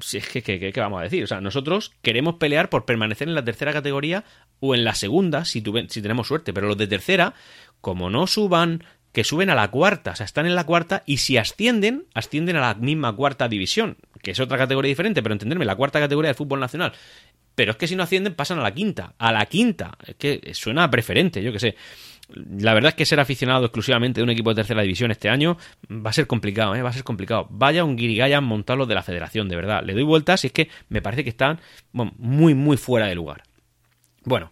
Si 0.00 0.16
es 0.16 0.28
que, 0.28 0.42
¿qué 0.42 0.72
vamos 0.80 0.98
a 0.98 1.04
decir? 1.04 1.22
O 1.22 1.28
sea, 1.28 1.40
nosotros 1.40 1.92
queremos 2.02 2.34
pelear 2.34 2.68
por 2.68 2.84
permanecer 2.84 3.28
en 3.28 3.36
la 3.36 3.44
tercera 3.44 3.72
categoría 3.72 4.24
o 4.58 4.74
en 4.74 4.82
la 4.82 4.96
segunda, 4.96 5.44
si, 5.44 5.62
si 5.88 6.02
tenemos 6.02 6.26
suerte, 6.26 6.52
pero 6.52 6.66
los 6.66 6.76
de 6.76 6.88
tercera, 6.88 7.34
como 7.80 8.10
no 8.10 8.26
suban 8.26 8.82
que 9.14 9.22
suben 9.22 9.48
a 9.48 9.54
la 9.54 9.70
cuarta, 9.70 10.10
o 10.10 10.16
sea, 10.16 10.26
están 10.26 10.44
en 10.44 10.56
la 10.56 10.64
cuarta 10.64 11.04
y 11.06 11.18
si 11.18 11.38
ascienden, 11.38 12.06
ascienden 12.14 12.56
a 12.56 12.60
la 12.60 12.74
misma 12.74 13.14
cuarta 13.14 13.48
división, 13.48 13.96
que 14.20 14.32
es 14.32 14.40
otra 14.40 14.58
categoría 14.58 14.88
diferente, 14.88 15.22
pero 15.22 15.32
entenderme, 15.32 15.64
la 15.64 15.76
cuarta 15.76 16.00
categoría 16.00 16.30
del 16.30 16.34
fútbol 16.34 16.58
nacional. 16.58 16.92
Pero 17.54 17.70
es 17.70 17.76
que 17.76 17.86
si 17.86 17.94
no 17.94 18.02
ascienden, 18.02 18.34
pasan 18.34 18.58
a 18.58 18.62
la 18.62 18.74
quinta, 18.74 19.14
a 19.16 19.30
la 19.30 19.46
quinta, 19.46 19.96
es 20.04 20.16
que 20.16 20.52
suena 20.52 20.90
preferente, 20.90 21.44
yo 21.44 21.52
que 21.52 21.60
sé. 21.60 21.76
La 22.34 22.74
verdad 22.74 22.88
es 22.88 22.94
que 22.96 23.06
ser 23.06 23.20
aficionado 23.20 23.66
exclusivamente 23.66 24.18
de 24.18 24.24
un 24.24 24.30
equipo 24.30 24.50
de 24.50 24.56
tercera 24.56 24.82
división 24.82 25.12
este 25.12 25.28
año 25.28 25.58
va 25.88 26.10
a 26.10 26.12
ser 26.12 26.26
complicado, 26.26 26.74
¿eh? 26.74 26.82
va 26.82 26.90
a 26.90 26.92
ser 26.92 27.04
complicado. 27.04 27.46
Vaya 27.50 27.84
un 27.84 27.94
guirigaya 27.94 28.40
montarlo 28.40 28.86
de 28.86 28.96
la 28.96 29.04
federación, 29.04 29.48
de 29.48 29.54
verdad. 29.54 29.84
Le 29.84 29.92
doy 29.92 30.02
vueltas 30.02 30.42
y 30.42 30.48
es 30.48 30.52
que 30.52 30.68
me 30.88 31.00
parece 31.00 31.22
que 31.22 31.30
están 31.30 31.60
muy, 31.92 32.54
muy 32.54 32.76
fuera 32.76 33.06
de 33.06 33.14
lugar. 33.14 33.44
Bueno, 34.24 34.50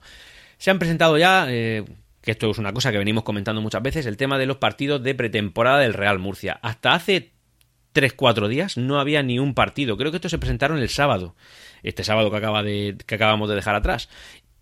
se 0.58 0.70
han 0.70 0.78
presentado 0.78 1.18
ya 1.18 1.46
eh, 1.48 1.84
que 2.22 2.30
esto 2.30 2.50
es 2.50 2.58
una 2.58 2.72
cosa 2.72 2.92
que 2.92 2.98
venimos 2.98 3.24
comentando 3.24 3.60
muchas 3.60 3.82
veces, 3.82 4.06
el 4.06 4.16
tema 4.16 4.38
de 4.38 4.46
los 4.46 4.56
partidos 4.56 5.02
de 5.02 5.14
pretemporada 5.14 5.80
del 5.80 5.94
Real 5.94 6.18
Murcia. 6.18 6.58
Hasta 6.62 6.94
hace 6.94 7.32
3-4 7.94 8.48
días 8.48 8.76
no 8.76 9.00
había 9.00 9.22
ni 9.22 9.38
un 9.38 9.54
partido. 9.54 9.96
Creo 9.96 10.10
que 10.10 10.16
estos 10.16 10.30
se 10.30 10.38
presentaron 10.38 10.78
el 10.78 10.88
sábado, 10.88 11.34
este 11.82 12.04
sábado 12.04 12.30
que, 12.30 12.36
acaba 12.36 12.62
de, 12.62 12.96
que 13.06 13.16
acabamos 13.16 13.48
de 13.48 13.56
dejar 13.56 13.74
atrás. 13.74 14.08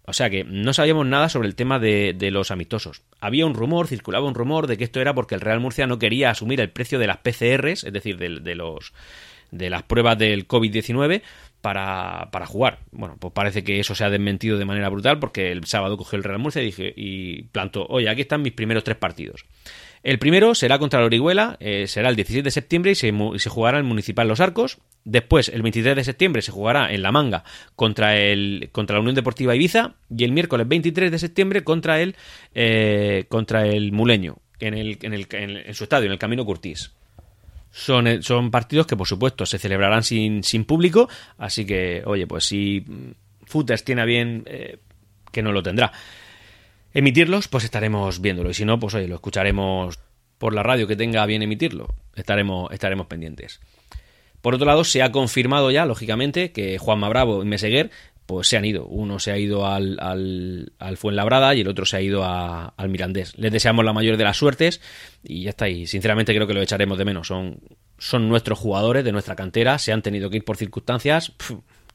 O 0.07 0.13
sea 0.15 0.31
que 0.31 0.43
no 0.43 0.73
sabíamos 0.73 1.07
nada 1.07 1.29
sobre 1.29 1.47
el 1.47 1.55
tema 1.55 1.79
de, 1.79 2.17
los 2.33 2.51
amistosos. 2.51 3.03
Había 3.21 3.47
un 3.47 3.55
rumor, 3.55 3.87
circulaba 3.87 4.27
un 4.27 4.35
rumor 4.35 4.67
de 4.67 4.77
que 4.77 4.85
esto 4.85 5.01
era 5.01 5.15
porque 5.15 5.35
el 5.35 5.41
Real 5.41 5.61
Murcia 5.61 5.87
no 5.87 5.99
quería 5.99 6.31
asumir 6.31 6.61
el 6.61 6.71
precio 6.71 6.99
de 6.99 7.07
las 7.07 7.19
PCRs, 7.19 7.85
es 7.85 7.93
decir, 7.93 8.17
de 8.17 8.55
los 8.55 8.93
de 9.51 9.69
las 9.69 9.83
pruebas 9.83 10.17
del 10.17 10.47
COVID-19 10.47 11.23
para, 11.61 12.29
para 12.33 12.47
jugar. 12.47 12.79
Bueno, 12.91 13.17
pues 13.19 13.33
parece 13.33 13.65
que 13.65 13.81
eso 13.81 13.95
se 13.95 14.05
ha 14.05 14.11
desmentido 14.11 14.59
de 14.59 14.65
manera 14.65 14.89
brutal 14.89 15.19
porque 15.19 15.53
el 15.53 15.65
sábado 15.65 15.97
cogió 15.97 16.17
el 16.17 16.25
Real 16.25 16.39
Murcia 16.39 16.63
y, 16.63 16.67
dije, 16.67 16.93
y 16.97 17.43
plantó, 17.45 17.87
oye, 17.89 18.09
aquí 18.09 18.23
están 18.23 18.43
mis 18.43 18.53
primeros 18.53 18.85
tres 18.85 18.97
partidos. 18.97 19.45
El 20.03 20.19
primero 20.19 20.55
será 20.55 20.79
contra 20.79 21.01
la 21.01 21.07
Orihuela, 21.07 21.59
eh, 21.61 21.87
será 21.87 22.09
el 22.09 22.17
17 22.17 22.43
de 22.43 22.51
septiembre 22.51 22.93
y 22.93 22.95
se, 22.95 23.13
se, 23.37 23.51
jugará 23.51 23.79
en 23.79 23.85
el 23.85 23.89
Municipal 23.89 24.27
Los 24.27 24.41
Arcos. 24.41 24.79
Después, 25.05 25.51
el 25.51 25.61
23 25.61 25.95
de 25.95 26.05
septiembre, 26.05 26.41
se 26.41 26.53
jugará 26.53 26.91
en 26.91 27.03
La 27.03 27.13
Manga 27.13 27.45
contra, 27.77 28.17
el, 28.17 28.71
contra 28.73 28.97
la 28.97 29.01
Unión 29.01 29.15
Deportiva 29.15 29.55
Ibiza. 29.55 29.97
Y 30.09 30.25
el 30.25 30.33
miércoles 30.33 30.67
23 30.67 31.11
de 31.11 31.19
septiembre 31.19 31.65
contra 31.65 32.01
el, 32.01 32.17
eh, 32.55 33.27
contra 33.29 33.67
el 33.67 33.93
Muleño, 33.93 34.39
en, 34.59 34.73
el, 34.73 34.99
en, 35.03 35.13
el, 35.13 35.27
en 35.31 35.75
su 35.75 35.85
estadio, 35.85 36.07
en 36.07 36.13
el 36.13 36.19
Camino 36.19 36.47
Curtís. 36.47 36.93
Son, 37.71 38.07
eh, 38.07 38.23
son 38.23 38.51
partidos 38.51 38.87
que, 38.87 38.97
por 38.97 39.07
supuesto, 39.07 39.47
se 39.47 39.59
celebrarán 39.59 40.03
sin, 40.03 40.43
sin 40.43 40.65
público, 40.65 41.09
así 41.39 41.65
que, 41.65 42.03
oye, 42.05 42.27
pues 42.27 42.45
si 42.45 42.85
Footers 43.45 43.85
tiene 43.85 44.05
bien, 44.05 44.45
eh, 44.47 44.79
que 45.31 45.43
no 45.43 45.53
lo 45.53 45.63
tendrá. 45.63 45.93
Emitirlos, 46.93 47.47
pues 47.49 47.65
estaremos 47.65 48.21
viéndolo, 48.21 48.51
y 48.51 48.55
si 48.55 48.65
no, 48.65 48.81
pues 48.81 48.95
oye, 48.95 49.07
lo 49.07 49.15
escucharemos 49.15 50.01
por 50.39 50.55
la 50.55 50.63
radio 50.63 50.87
que 50.87 50.97
tenga 50.97 51.25
bien 51.27 51.43
emitirlo, 51.43 51.95
estaremos, 52.17 52.73
estaremos 52.73 53.07
pendientes. 53.07 53.61
Por 54.41 54.55
otro 54.55 54.67
lado, 54.67 54.85
se 54.85 55.03
ha 55.03 55.13
confirmado 55.13 55.71
ya, 55.71 55.85
lógicamente, 55.85 56.51
que 56.51 56.79
Juanma 56.79 57.09
Bravo 57.09 57.43
y 57.43 57.47
Meseguer 57.47 57.91
pues 58.31 58.47
se 58.47 58.57
han 58.57 58.65
ido. 58.65 58.87
Uno 58.87 59.19
se 59.19 59.33
ha 59.33 59.39
ido 59.39 59.67
al, 59.67 59.99
al, 59.99 60.73
al 60.79 60.97
Fuenlabrada 60.97 61.53
y 61.57 61.63
el 61.63 61.69
otro 61.69 61.85
se 61.85 61.97
ha 61.97 62.01
ido 62.01 62.25
al 62.25 62.89
Mirandés. 62.89 63.37
Les 63.37 63.51
deseamos 63.51 63.85
la 63.85 63.93
mayor 63.93 64.17
de 64.17 64.23
las 64.23 64.37
suertes 64.37 64.81
y 65.25 65.43
ya 65.43 65.51
está. 65.51 65.69
Y 65.69 65.89
sinceramente 65.89 66.33
creo 66.33 66.47
que 66.47 66.55
lo 66.55 66.63
echaremos 66.63 66.97
de 66.97 67.05
menos. 67.05 67.27
Son, 67.27 67.59
son 67.99 68.29
nuestros 68.29 68.57
jugadores 68.57 69.03
de 69.03 69.11
nuestra 69.11 69.35
cantera. 69.35 69.81
Se 69.81 69.91
han 69.91 70.03
tenido 70.03 70.31
que 70.31 70.37
ir 70.37 70.45
por 70.45 70.57
circunstancias 70.57 71.33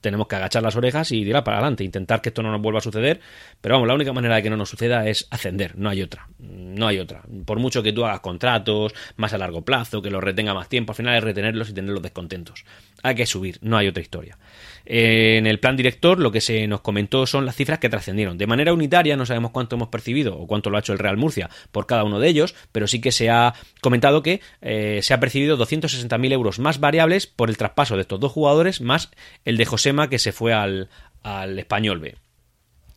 tenemos 0.06 0.28
que 0.28 0.36
agachar 0.36 0.62
las 0.62 0.76
orejas 0.76 1.12
y 1.12 1.24
tirar 1.24 1.44
para 1.44 1.58
adelante, 1.58 1.84
intentar 1.84 2.22
que 2.22 2.30
esto 2.30 2.44
no 2.44 2.52
nos 2.52 2.62
vuelva 2.62 2.78
a 2.78 2.82
suceder. 2.82 3.20
Pero 3.60 3.74
vamos, 3.74 3.88
la 3.88 3.96
única 3.96 4.14
manera 4.14 4.36
de 4.36 4.44
que 4.44 4.52
no 4.52 4.56
nos 4.56 4.70
suceda 4.70 5.08
es 5.10 5.28
ascender, 5.32 5.76
no 5.80 5.90
hay 5.90 6.04
otra. 6.04 6.28
No 6.38 6.86
hay 6.86 7.00
otra. 7.00 7.24
Por 7.44 7.58
mucho 7.58 7.82
que 7.82 7.92
tú 7.92 8.06
hagas 8.06 8.20
contratos 8.20 8.94
más 9.16 9.34
a 9.34 9.40
largo 9.40 9.66
plazo, 9.66 10.04
que 10.04 10.12
los 10.12 10.24
retenga 10.24 10.54
más 10.54 10.70
tiempo, 10.70 10.92
al 10.92 10.96
final 10.96 11.18
es 11.18 11.24
retenerlos 11.24 11.70
y 11.70 11.74
tenerlos 11.74 12.04
descontentos. 12.04 12.66
Hay 13.02 13.16
que 13.16 13.26
subir, 13.26 13.58
no 13.62 13.78
hay 13.78 13.88
otra 13.88 14.04
historia. 14.04 14.38
En 14.86 15.48
el 15.48 15.60
plan 15.60 15.76
director 15.76 16.20
lo 16.20 16.32
que 16.32 16.42
se 16.42 16.68
nos 16.68 16.82
comentó 16.82 17.26
son 17.26 17.46
las 17.46 17.56
cifras 17.56 17.80
que 17.80 17.90
trascendieron. 17.90 18.38
De 18.38 18.48
manera 18.48 18.74
unitaria 18.74 19.18
no 19.18 19.26
sabemos 19.26 19.52
cuánto 19.52 19.76
hemos 19.76 19.90
percibido 19.90 20.38
o 20.38 20.48
cuánto 20.48 20.70
lo 20.70 20.78
ha 20.78 20.80
hecho 20.80 20.94
el 20.94 21.00
Real 21.00 21.18
Murcia 21.18 21.50
por 21.72 21.88
cada 21.88 22.04
uno 22.04 22.20
de 22.20 22.28
ellos, 22.28 22.56
pero 22.72 22.88
sí 22.88 23.02
que 23.02 23.12
se 23.12 23.30
ha 23.30 23.54
comentado 23.82 24.22
que 24.22 24.42
eh, 24.62 25.00
se 25.02 25.14
ha 25.14 25.20
percibido 25.20 25.58
260.000 25.58 26.32
euros 26.32 26.60
más 26.60 26.80
variables 26.80 27.28
por 27.28 27.50
el 27.50 27.58
traspaso 27.58 27.96
de 27.96 28.02
estos 28.02 28.20
dos 28.20 28.32
jugadores 28.32 28.82
más 28.82 29.12
el 29.44 29.58
de 29.58 29.66
Josema 29.66 30.10
que 30.10 30.20
se 30.20 30.32
fue 30.32 30.54
al, 30.54 30.90
al 31.24 31.58
Español 31.58 32.00
B. 32.00 32.16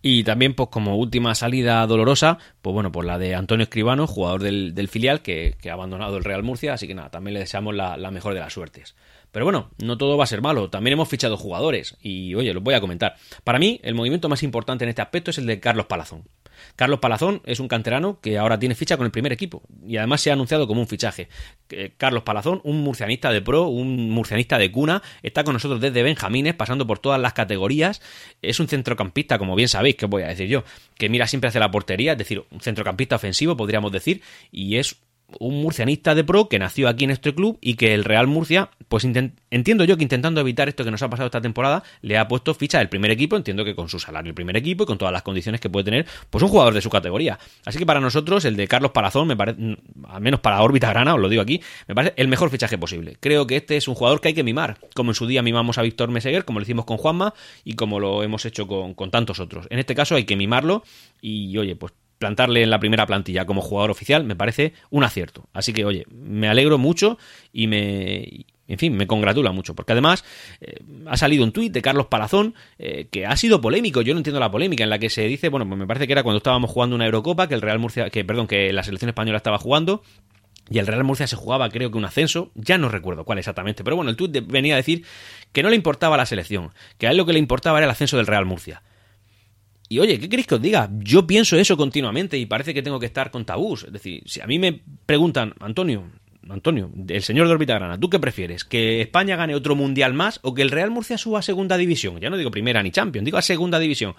Y 0.01 0.25
también, 0.25 0.55
pues 0.55 0.69
como 0.71 0.97
última 0.97 1.35
salida 1.35 1.87
dolorosa, 1.87 2.39
pues 2.63 2.73
bueno, 2.73 2.93
pues 2.93 3.07
la 3.07 3.19
de 3.19 3.35
Antonio 3.35 3.65
Escribano, 3.65 4.07
jugador 4.07 4.43
del, 4.43 4.89
filial, 4.89 5.23
que, 5.23 5.57
ha 5.69 5.73
abandonado 5.73 6.17
el 6.17 6.25
Real 6.25 6.43
Murcia, 6.43 6.75
así 6.75 6.87
que 6.87 6.95
nada, 6.95 7.11
también 7.11 7.35
le 7.35 7.41
deseamos 7.41 7.75
la, 7.75 7.97
la 7.97 8.11
mejor 8.11 8.35
de 8.35 8.41
las 8.41 8.53
suertes. 8.53 8.95
Pero 9.31 9.45
bueno, 9.45 9.71
no 9.79 9.99
todo 9.99 10.17
va 10.17 10.25
a 10.25 10.29
ser 10.29 10.41
malo. 10.41 10.71
También 10.71 10.95
hemos 10.95 11.09
fichado 11.09 11.37
jugadores. 11.37 11.97
Y 12.01 12.35
oye, 12.35 12.55
los 12.55 12.63
voy 12.63 12.75
a 12.75 12.81
comentar. 12.81 13.17
Para 13.45 13.59
mí, 13.59 13.79
el 13.83 13.95
movimiento 13.95 14.29
más 14.29 14.43
importante 14.43 14.85
en 14.85 14.91
este 14.91 15.03
aspecto 15.03 15.31
es 15.31 15.39
el 15.39 15.47
de 15.47 15.61
Carlos 15.61 15.87
Palazón. 15.87 16.25
Carlos 16.77 17.01
Palazón 17.01 17.43
es 17.45 17.61
un 17.61 17.69
canterano 17.69 18.21
que 18.21 18.39
ahora 18.39 18.59
tiene 18.59 18.75
ficha 18.75 18.97
con 18.97 19.07
el 19.07 19.13
primer 19.13 19.33
equipo. 19.33 19.63
Y 19.87 19.97
además 19.97 20.21
se 20.21 20.31
ha 20.31 20.33
anunciado 20.33 20.67
como 20.67 20.81
un 20.81 20.89
fichaje. 20.89 21.29
Carlos 21.97 22.23
Palazón, 22.23 22.61
un 22.65 22.81
murcianista 22.83 23.31
de 23.33 23.43
pro, 23.43 23.69
un 23.69 24.11
murcianista 24.11 24.59
de 24.59 24.71
cuna, 24.71 25.03
está 25.23 25.45
con 25.45 25.55
nosotros 25.55 25.81
desde 25.81 26.03
Benjamines, 26.03 26.55
pasando 26.55 26.87
por 26.87 26.99
todas 26.99 27.21
las 27.21 27.33
categorías. 27.33 28.01
Es 28.43 28.61
un 28.61 28.69
centrocampista, 28.69 29.39
como 29.39 29.55
bien 29.55 29.69
sabéis, 29.69 29.97
que 29.97 30.07
voy 30.07 30.23
a 30.23 30.29
decir 30.29 30.49
yo, 30.49 30.65
que 30.97 31.09
mira 31.09 31.27
siempre 31.27 31.49
hacia 31.49 31.61
la 31.61 31.71
portería, 31.71 32.13
es 32.13 32.19
decir, 32.19 32.45
un 32.51 32.61
centrocampista 32.61 33.17
ofensivo, 33.17 33.57
podríamos 33.57 33.93
decir, 33.93 34.23
y 34.51 34.77
es 34.77 34.97
un 35.39 35.61
murcianista 35.61 36.15
de 36.15 36.25
pro 36.25 36.49
que 36.49 36.59
nació 36.59 36.89
aquí 36.89 37.05
en 37.05 37.11
este 37.11 37.35
club 37.35 37.59
y 37.61 37.75
que 37.75 37.95
el 37.95 38.05
Real 38.05 38.27
Murcia, 38.27 38.71
pues 38.89 39.05
entiendo 39.05 39.85
yo 39.85 39.97
que 39.97 40.03
intentando 40.03 40.41
evitar 40.41 40.69
esto 40.69 40.85
que 40.85 40.91
nos 40.91 41.03
ha 41.03 41.11
pasado 41.11 41.27
esta 41.27 41.41
temporada, 41.41 41.83
le 42.01 42.17
ha 42.17 42.27
puesto 42.29 42.55
ficha 42.55 42.79
del 42.79 42.89
primer 42.89 43.11
equipo, 43.11 43.37
entiendo 43.37 43.65
que 43.65 43.75
con 43.75 43.89
su 43.89 43.99
salario 43.99 44.31
el 44.31 44.35
primer 44.35 44.57
equipo 44.57 44.85
y 44.85 44.87
con 44.87 44.97
todas 44.97 45.13
las 45.13 45.23
condiciones 45.23 45.61
que 45.61 45.69
puede 45.69 45.85
tener, 45.85 46.07
pues 46.31 46.43
un 46.43 46.49
jugador 46.49 46.75
de 46.75 46.81
su 46.81 46.89
categoría. 46.91 47.39
Así 47.65 47.79
que 47.79 47.87
para 47.87 48.01
nosotros 48.01 48.45
el 48.45 48.57
de 48.57 48.67
Carlos 48.67 48.93
Palazón 48.93 49.29
me 49.29 49.37
parece, 49.37 49.77
al 50.09 50.21
menos 50.21 50.41
para 50.41 50.63
órbita 50.63 50.89
grana, 50.91 51.15
os 51.15 51.21
lo 51.21 51.29
digo 51.29 51.43
aquí, 51.43 51.61
me 51.87 51.95
parece 51.95 52.15
el 52.17 52.29
mejor 52.29 52.51
fichaje 52.51 52.79
posible. 52.79 53.17
Creo 53.21 53.47
que 53.47 53.57
este 53.57 53.77
es 53.77 53.87
un 53.87 53.95
jugador 53.95 54.21
que 54.21 54.29
hay 54.29 54.35
que 54.35 54.45
mimar, 54.45 54.79
como 54.95 55.11
en 55.11 55.15
su 55.15 55.27
día 55.27 55.43
mimamos 55.43 55.79
a 55.79 55.83
Víctor 55.83 56.11
Meseguer, 56.11 56.45
como 56.45 56.59
lo 56.59 56.63
hicimos 56.63 56.87
con 56.87 56.97
Juanma 56.97 57.35
y 57.65 57.75
como 57.75 58.01
lo 58.01 58.23
hemos 58.23 58.47
hecho 58.47 58.67
con, 58.67 58.95
con 58.95 59.11
tantos 59.11 59.41
otros. 59.41 59.67
En 59.71 59.79
este 59.79 59.95
caso 59.95 60.15
hay 60.15 60.25
que 60.25 60.37
mimarlo 60.37 60.83
y 61.21 61.57
oye, 61.59 61.77
pues 61.77 61.93
plantarle 62.19 62.63
en 62.63 62.71
la 62.71 62.81
primera 62.81 63.07
plantilla 63.07 63.47
como 63.47 63.63
jugador 63.63 63.91
oficial 63.91 64.25
me 64.25 64.37
parece 64.37 64.75
un 64.91 65.05
acierto. 65.05 65.49
Así 65.53 65.73
que, 65.73 65.85
oye, 65.85 66.05
me 66.11 66.49
alegro 66.49 66.79
mucho 66.79 67.19
y 67.53 67.67
me, 67.67 68.47
en 68.69 68.79
fin, 68.79 68.95
me 68.95 69.07
congratula 69.07 69.51
mucho, 69.51 69.75
porque 69.75 69.93
además 69.93 70.25
eh, 70.61 70.77
ha 71.07 71.17
salido 71.17 71.43
un 71.43 71.53
tuit 71.53 71.73
de 71.73 71.81
Carlos 71.83 72.07
Palazón 72.07 72.55
eh, 72.79 73.09
que 73.11 73.27
ha 73.27 73.37
sido 73.37 73.61
polémico, 73.61 74.03
yo 74.03 74.13
no 74.13 74.21
entiendo 74.21 74.39
la 74.39 74.51
polémica, 74.51 74.85
en 74.85 74.91
la 74.91 74.99
que 74.99 75.09
se 75.09 75.23
dice, 75.27 75.49
bueno, 75.49 75.67
pues 75.67 75.79
me 75.79 75.87
parece 75.87 76.07
que 76.07 76.13
era 76.13 76.23
cuando 76.23 76.37
estábamos 76.37 76.71
jugando 76.71 76.95
una 76.95 77.07
Eurocopa, 77.07 77.49
que 77.49 77.55
el 77.55 77.63
Real 77.63 77.79
Murcia, 77.79 78.11
que 78.11 78.25
perdón, 78.25 78.47
que 78.47 78.73
la 78.73 78.83
selección 78.83 79.09
española 79.09 79.39
estaba 79.39 79.59
jugando, 79.59 80.03
y 80.71 80.79
el 80.79 80.87
Real 80.87 81.03
Murcia 81.03 81.27
se 81.27 81.37
jugaba, 81.37 81.71
creo 81.71 81.91
que 81.91 81.97
un 81.97 82.05
ascenso, 82.05 82.51
ya 82.55 82.77
no 82.77 82.91
recuerdo 82.91 83.25
cuál 83.25 83.39
exactamente, 83.39 83.83
pero 83.83 83.97
bueno, 83.97 84.11
el 84.11 84.17
tuit 84.17 84.47
venía 84.47 84.75
a 84.75 84.77
decir 84.77 85.05
que 85.53 85.63
no 85.63 85.71
le 85.71 85.77
importaba 85.77 86.19
la 86.19 86.27
selección, 86.27 86.73
que 86.99 87.07
a 87.07 87.11
él 87.11 87.17
lo 87.17 87.25
que 87.25 87.33
le 87.33 87.39
importaba 87.39 87.79
era 87.79 87.87
el 87.87 87.91
ascenso 87.91 88.19
del 88.19 88.27
Real 88.27 88.45
Murcia. 88.45 88.83
Y 89.89 89.99
oye, 90.01 90.19
¿qué 90.19 90.29
queréis 90.29 90.47
que 90.47 90.57
os 90.57 90.63
diga? 90.63 90.91
Yo 90.99 91.27
pienso 91.27 91.57
eso 91.57 91.77
continuamente 91.77 92.37
y 92.37 92.47
parece 92.47 92.75
que 92.75 92.83
tengo 92.83 93.01
que 93.01 93.07
estar 93.07 93.31
con 93.31 93.45
tabús. 93.45 93.85
Es 93.85 93.93
decir, 93.93 94.23
si 94.27 94.41
a 94.41 94.47
mí 94.47 94.59
me 94.59 94.81
preguntan, 95.07 95.55
Antonio, 95.61 96.05
Antonio, 96.51 96.91
el 97.09 97.23
señor 97.23 97.47
de 97.47 97.55
Orbitagrana, 97.55 97.99
¿tú 97.99 98.11
qué 98.11 98.19
prefieres? 98.19 98.65
¿Que 98.65 99.01
España 99.01 99.37
gane 99.37 99.55
otro 99.55 99.75
mundial 99.75 100.15
más 100.15 100.41
o 100.43 100.55
que 100.55 100.63
el 100.63 100.71
Real 100.71 100.91
Murcia 100.91 101.19
suba 101.19 101.39
a 101.39 101.43
segunda 101.43 101.77
división? 101.77 102.21
Ya 102.21 102.31
no 102.31 102.37
digo 102.37 102.51
primera 102.51 102.83
ni 102.83 102.91
Champions, 102.91 103.25
digo 103.25 103.39
a 103.39 103.43
segunda 103.43 103.79
división. 103.79 104.15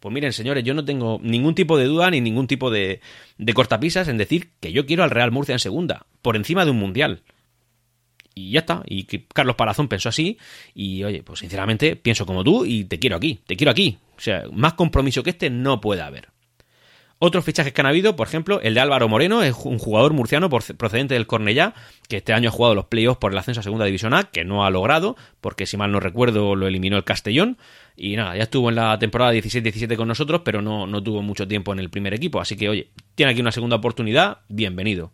Pues 0.00 0.12
miren, 0.12 0.32
señores, 0.32 0.64
yo 0.64 0.74
no 0.74 0.84
tengo 0.84 1.20
ningún 1.22 1.54
tipo 1.54 1.78
de 1.78 1.84
duda 1.84 2.10
ni 2.10 2.20
ningún 2.20 2.46
tipo 2.48 2.70
de, 2.70 3.00
de 3.38 3.54
cortapisas 3.54 4.08
en 4.08 4.18
decir 4.18 4.50
que 4.60 4.72
yo 4.72 4.86
quiero 4.86 5.04
al 5.04 5.10
Real 5.10 5.30
Murcia 5.30 5.52
en 5.52 5.60
segunda, 5.60 6.06
por 6.22 6.36
encima 6.36 6.64
de 6.64 6.72
un 6.72 6.78
mundial 6.78 7.22
y 8.34 8.52
ya 8.52 8.60
está. 8.60 8.82
Y 8.86 9.04
Carlos 9.04 9.56
Palazón 9.56 9.88
pensó 9.88 10.08
así. 10.08 10.38
Y 10.74 11.04
oye, 11.04 11.22
pues 11.22 11.40
sinceramente 11.40 11.96
pienso 11.96 12.26
como 12.26 12.44
tú 12.44 12.64
y 12.64 12.84
te 12.84 12.98
quiero 12.98 13.16
aquí, 13.16 13.40
te 13.46 13.56
quiero 13.56 13.70
aquí. 13.70 13.98
O 14.16 14.20
sea, 14.20 14.44
más 14.52 14.74
compromiso 14.74 15.22
que 15.22 15.30
este 15.30 15.50
no 15.50 15.80
puede 15.80 16.02
haber. 16.02 16.28
Otros 17.24 17.44
fichajes 17.44 17.72
que 17.72 17.80
han 17.80 17.86
habido, 17.86 18.16
por 18.16 18.26
ejemplo, 18.26 18.60
el 18.62 18.74
de 18.74 18.80
Álvaro 18.80 19.08
Moreno, 19.08 19.44
es 19.44 19.54
un 19.62 19.78
jugador 19.78 20.12
murciano 20.12 20.50
procedente 20.50 21.14
del 21.14 21.28
Cornellá, 21.28 21.72
que 22.08 22.16
este 22.16 22.32
año 22.32 22.48
ha 22.48 22.52
jugado 22.52 22.74
los 22.74 22.86
playoffs 22.86 23.20
por 23.20 23.30
el 23.30 23.38
ascenso 23.38 23.60
a 23.60 23.62
Segunda 23.62 23.84
División 23.84 24.12
A, 24.12 24.24
que 24.24 24.44
no 24.44 24.64
ha 24.64 24.70
logrado, 24.70 25.14
porque 25.40 25.64
si 25.64 25.76
mal 25.76 25.92
no 25.92 26.00
recuerdo 26.00 26.56
lo 26.56 26.66
eliminó 26.66 26.96
el 26.96 27.04
Castellón. 27.04 27.58
Y 27.96 28.16
nada, 28.16 28.36
ya 28.36 28.42
estuvo 28.42 28.70
en 28.70 28.74
la 28.74 28.98
temporada 28.98 29.32
16-17 29.34 29.94
con 29.94 30.08
nosotros, 30.08 30.40
pero 30.44 30.62
no, 30.62 30.88
no 30.88 31.00
tuvo 31.00 31.22
mucho 31.22 31.46
tiempo 31.46 31.72
en 31.72 31.78
el 31.78 31.90
primer 31.90 32.12
equipo. 32.12 32.40
Así 32.40 32.56
que, 32.56 32.68
oye, 32.68 32.90
tiene 33.14 33.30
aquí 33.30 33.40
una 33.40 33.52
segunda 33.52 33.76
oportunidad, 33.76 34.38
bienvenido. 34.48 35.12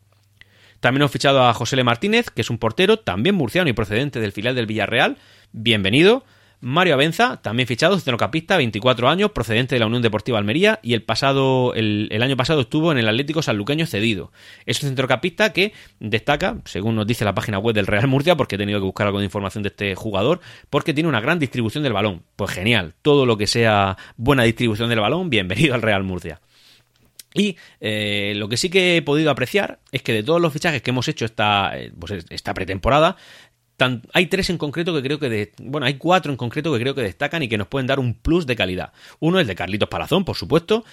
También 0.80 1.02
hemos 1.02 1.12
fichado 1.12 1.42
a 1.42 1.54
José 1.54 1.76
Le 1.76 1.84
Martínez, 1.84 2.30
que 2.30 2.42
es 2.42 2.50
un 2.50 2.58
portero, 2.58 2.98
también 2.98 3.34
murciano 3.34 3.68
y 3.68 3.72
procedente 3.72 4.20
del 4.20 4.32
filial 4.32 4.54
del 4.54 4.66
Villarreal. 4.66 5.16
Bienvenido. 5.52 6.24
Mario 6.60 6.94
Abenza, 6.94 7.40
también 7.40 7.68
fichado, 7.68 7.94
centrocampista, 7.96 8.56
24 8.56 9.08
años, 9.08 9.30
procedente 9.30 9.76
de 9.76 9.78
la 9.78 9.86
Unión 9.86 10.02
Deportiva 10.02 10.38
Almería 10.38 10.80
y 10.82 10.94
el 10.94 11.04
pasado 11.04 11.72
el, 11.74 12.10
año 12.20 12.36
pasado 12.36 12.62
estuvo 12.62 12.90
en 12.90 12.98
el 12.98 13.08
Atlético 13.08 13.42
Sanluqueño 13.42 13.86
cedido. 13.86 14.32
Es 14.66 14.82
un 14.82 14.88
centrocampista 14.88 15.52
que 15.52 15.72
destaca, 16.00 16.58
según 16.64 16.96
nos 16.96 17.06
dice 17.06 17.24
la 17.24 17.34
página 17.34 17.60
web 17.60 17.76
del 17.76 17.86
Real 17.86 18.08
Murcia, 18.08 18.36
porque 18.36 18.56
he 18.56 18.58
tenido 18.58 18.80
que 18.80 18.86
buscar 18.86 19.06
algo 19.06 19.20
de 19.20 19.26
información 19.26 19.62
de 19.62 19.68
este 19.68 19.94
jugador, 19.94 20.40
porque 20.68 20.94
tiene 20.94 21.08
una 21.08 21.20
gran 21.20 21.38
distribución 21.38 21.84
del 21.84 21.92
balón. 21.92 22.24
Pues 22.34 22.50
genial, 22.50 22.94
todo 23.02 23.24
lo 23.24 23.36
que 23.36 23.46
sea 23.46 23.96
buena 24.16 24.42
distribución 24.42 24.88
del 24.88 25.00
balón, 25.00 25.30
bienvenido 25.30 25.76
al 25.76 25.82
Real 25.82 26.02
Murcia. 26.02 26.40
Y 27.38 27.56
eh, 27.80 28.34
lo 28.36 28.48
que 28.48 28.56
sí 28.56 28.68
que 28.68 28.96
he 28.96 29.02
podido 29.02 29.30
apreciar 29.30 29.78
es 29.92 30.02
que 30.02 30.12
de 30.12 30.22
todos 30.24 30.40
los 30.40 30.52
fichajes 30.52 30.82
que 30.82 30.90
hemos 30.90 31.06
hecho 31.06 31.24
esta, 31.24 31.78
eh, 31.78 31.92
pues 31.98 32.26
esta 32.28 32.52
pretemporada, 32.52 33.16
hay 34.12 34.26
tres 34.26 34.50
en 34.50 34.58
concreto 34.58 34.92
que 34.92 35.02
creo 35.02 35.20
que 35.20 35.52
bueno, 35.58 35.86
hay 35.86 35.94
cuatro 35.94 36.32
en 36.32 36.36
concreto 36.36 36.72
que 36.72 36.80
creo 36.80 36.96
que 36.96 37.02
destacan 37.02 37.44
y 37.44 37.48
que 37.48 37.56
nos 37.56 37.68
pueden 37.68 37.86
dar 37.86 38.00
un 38.00 38.14
plus 38.14 38.44
de 38.44 38.56
calidad. 38.56 38.92
Uno 39.20 39.38
es 39.38 39.46
de 39.46 39.54
Carlitos 39.54 39.88
Palazón, 39.88 40.24
por 40.24 40.36
supuesto, 40.36 40.84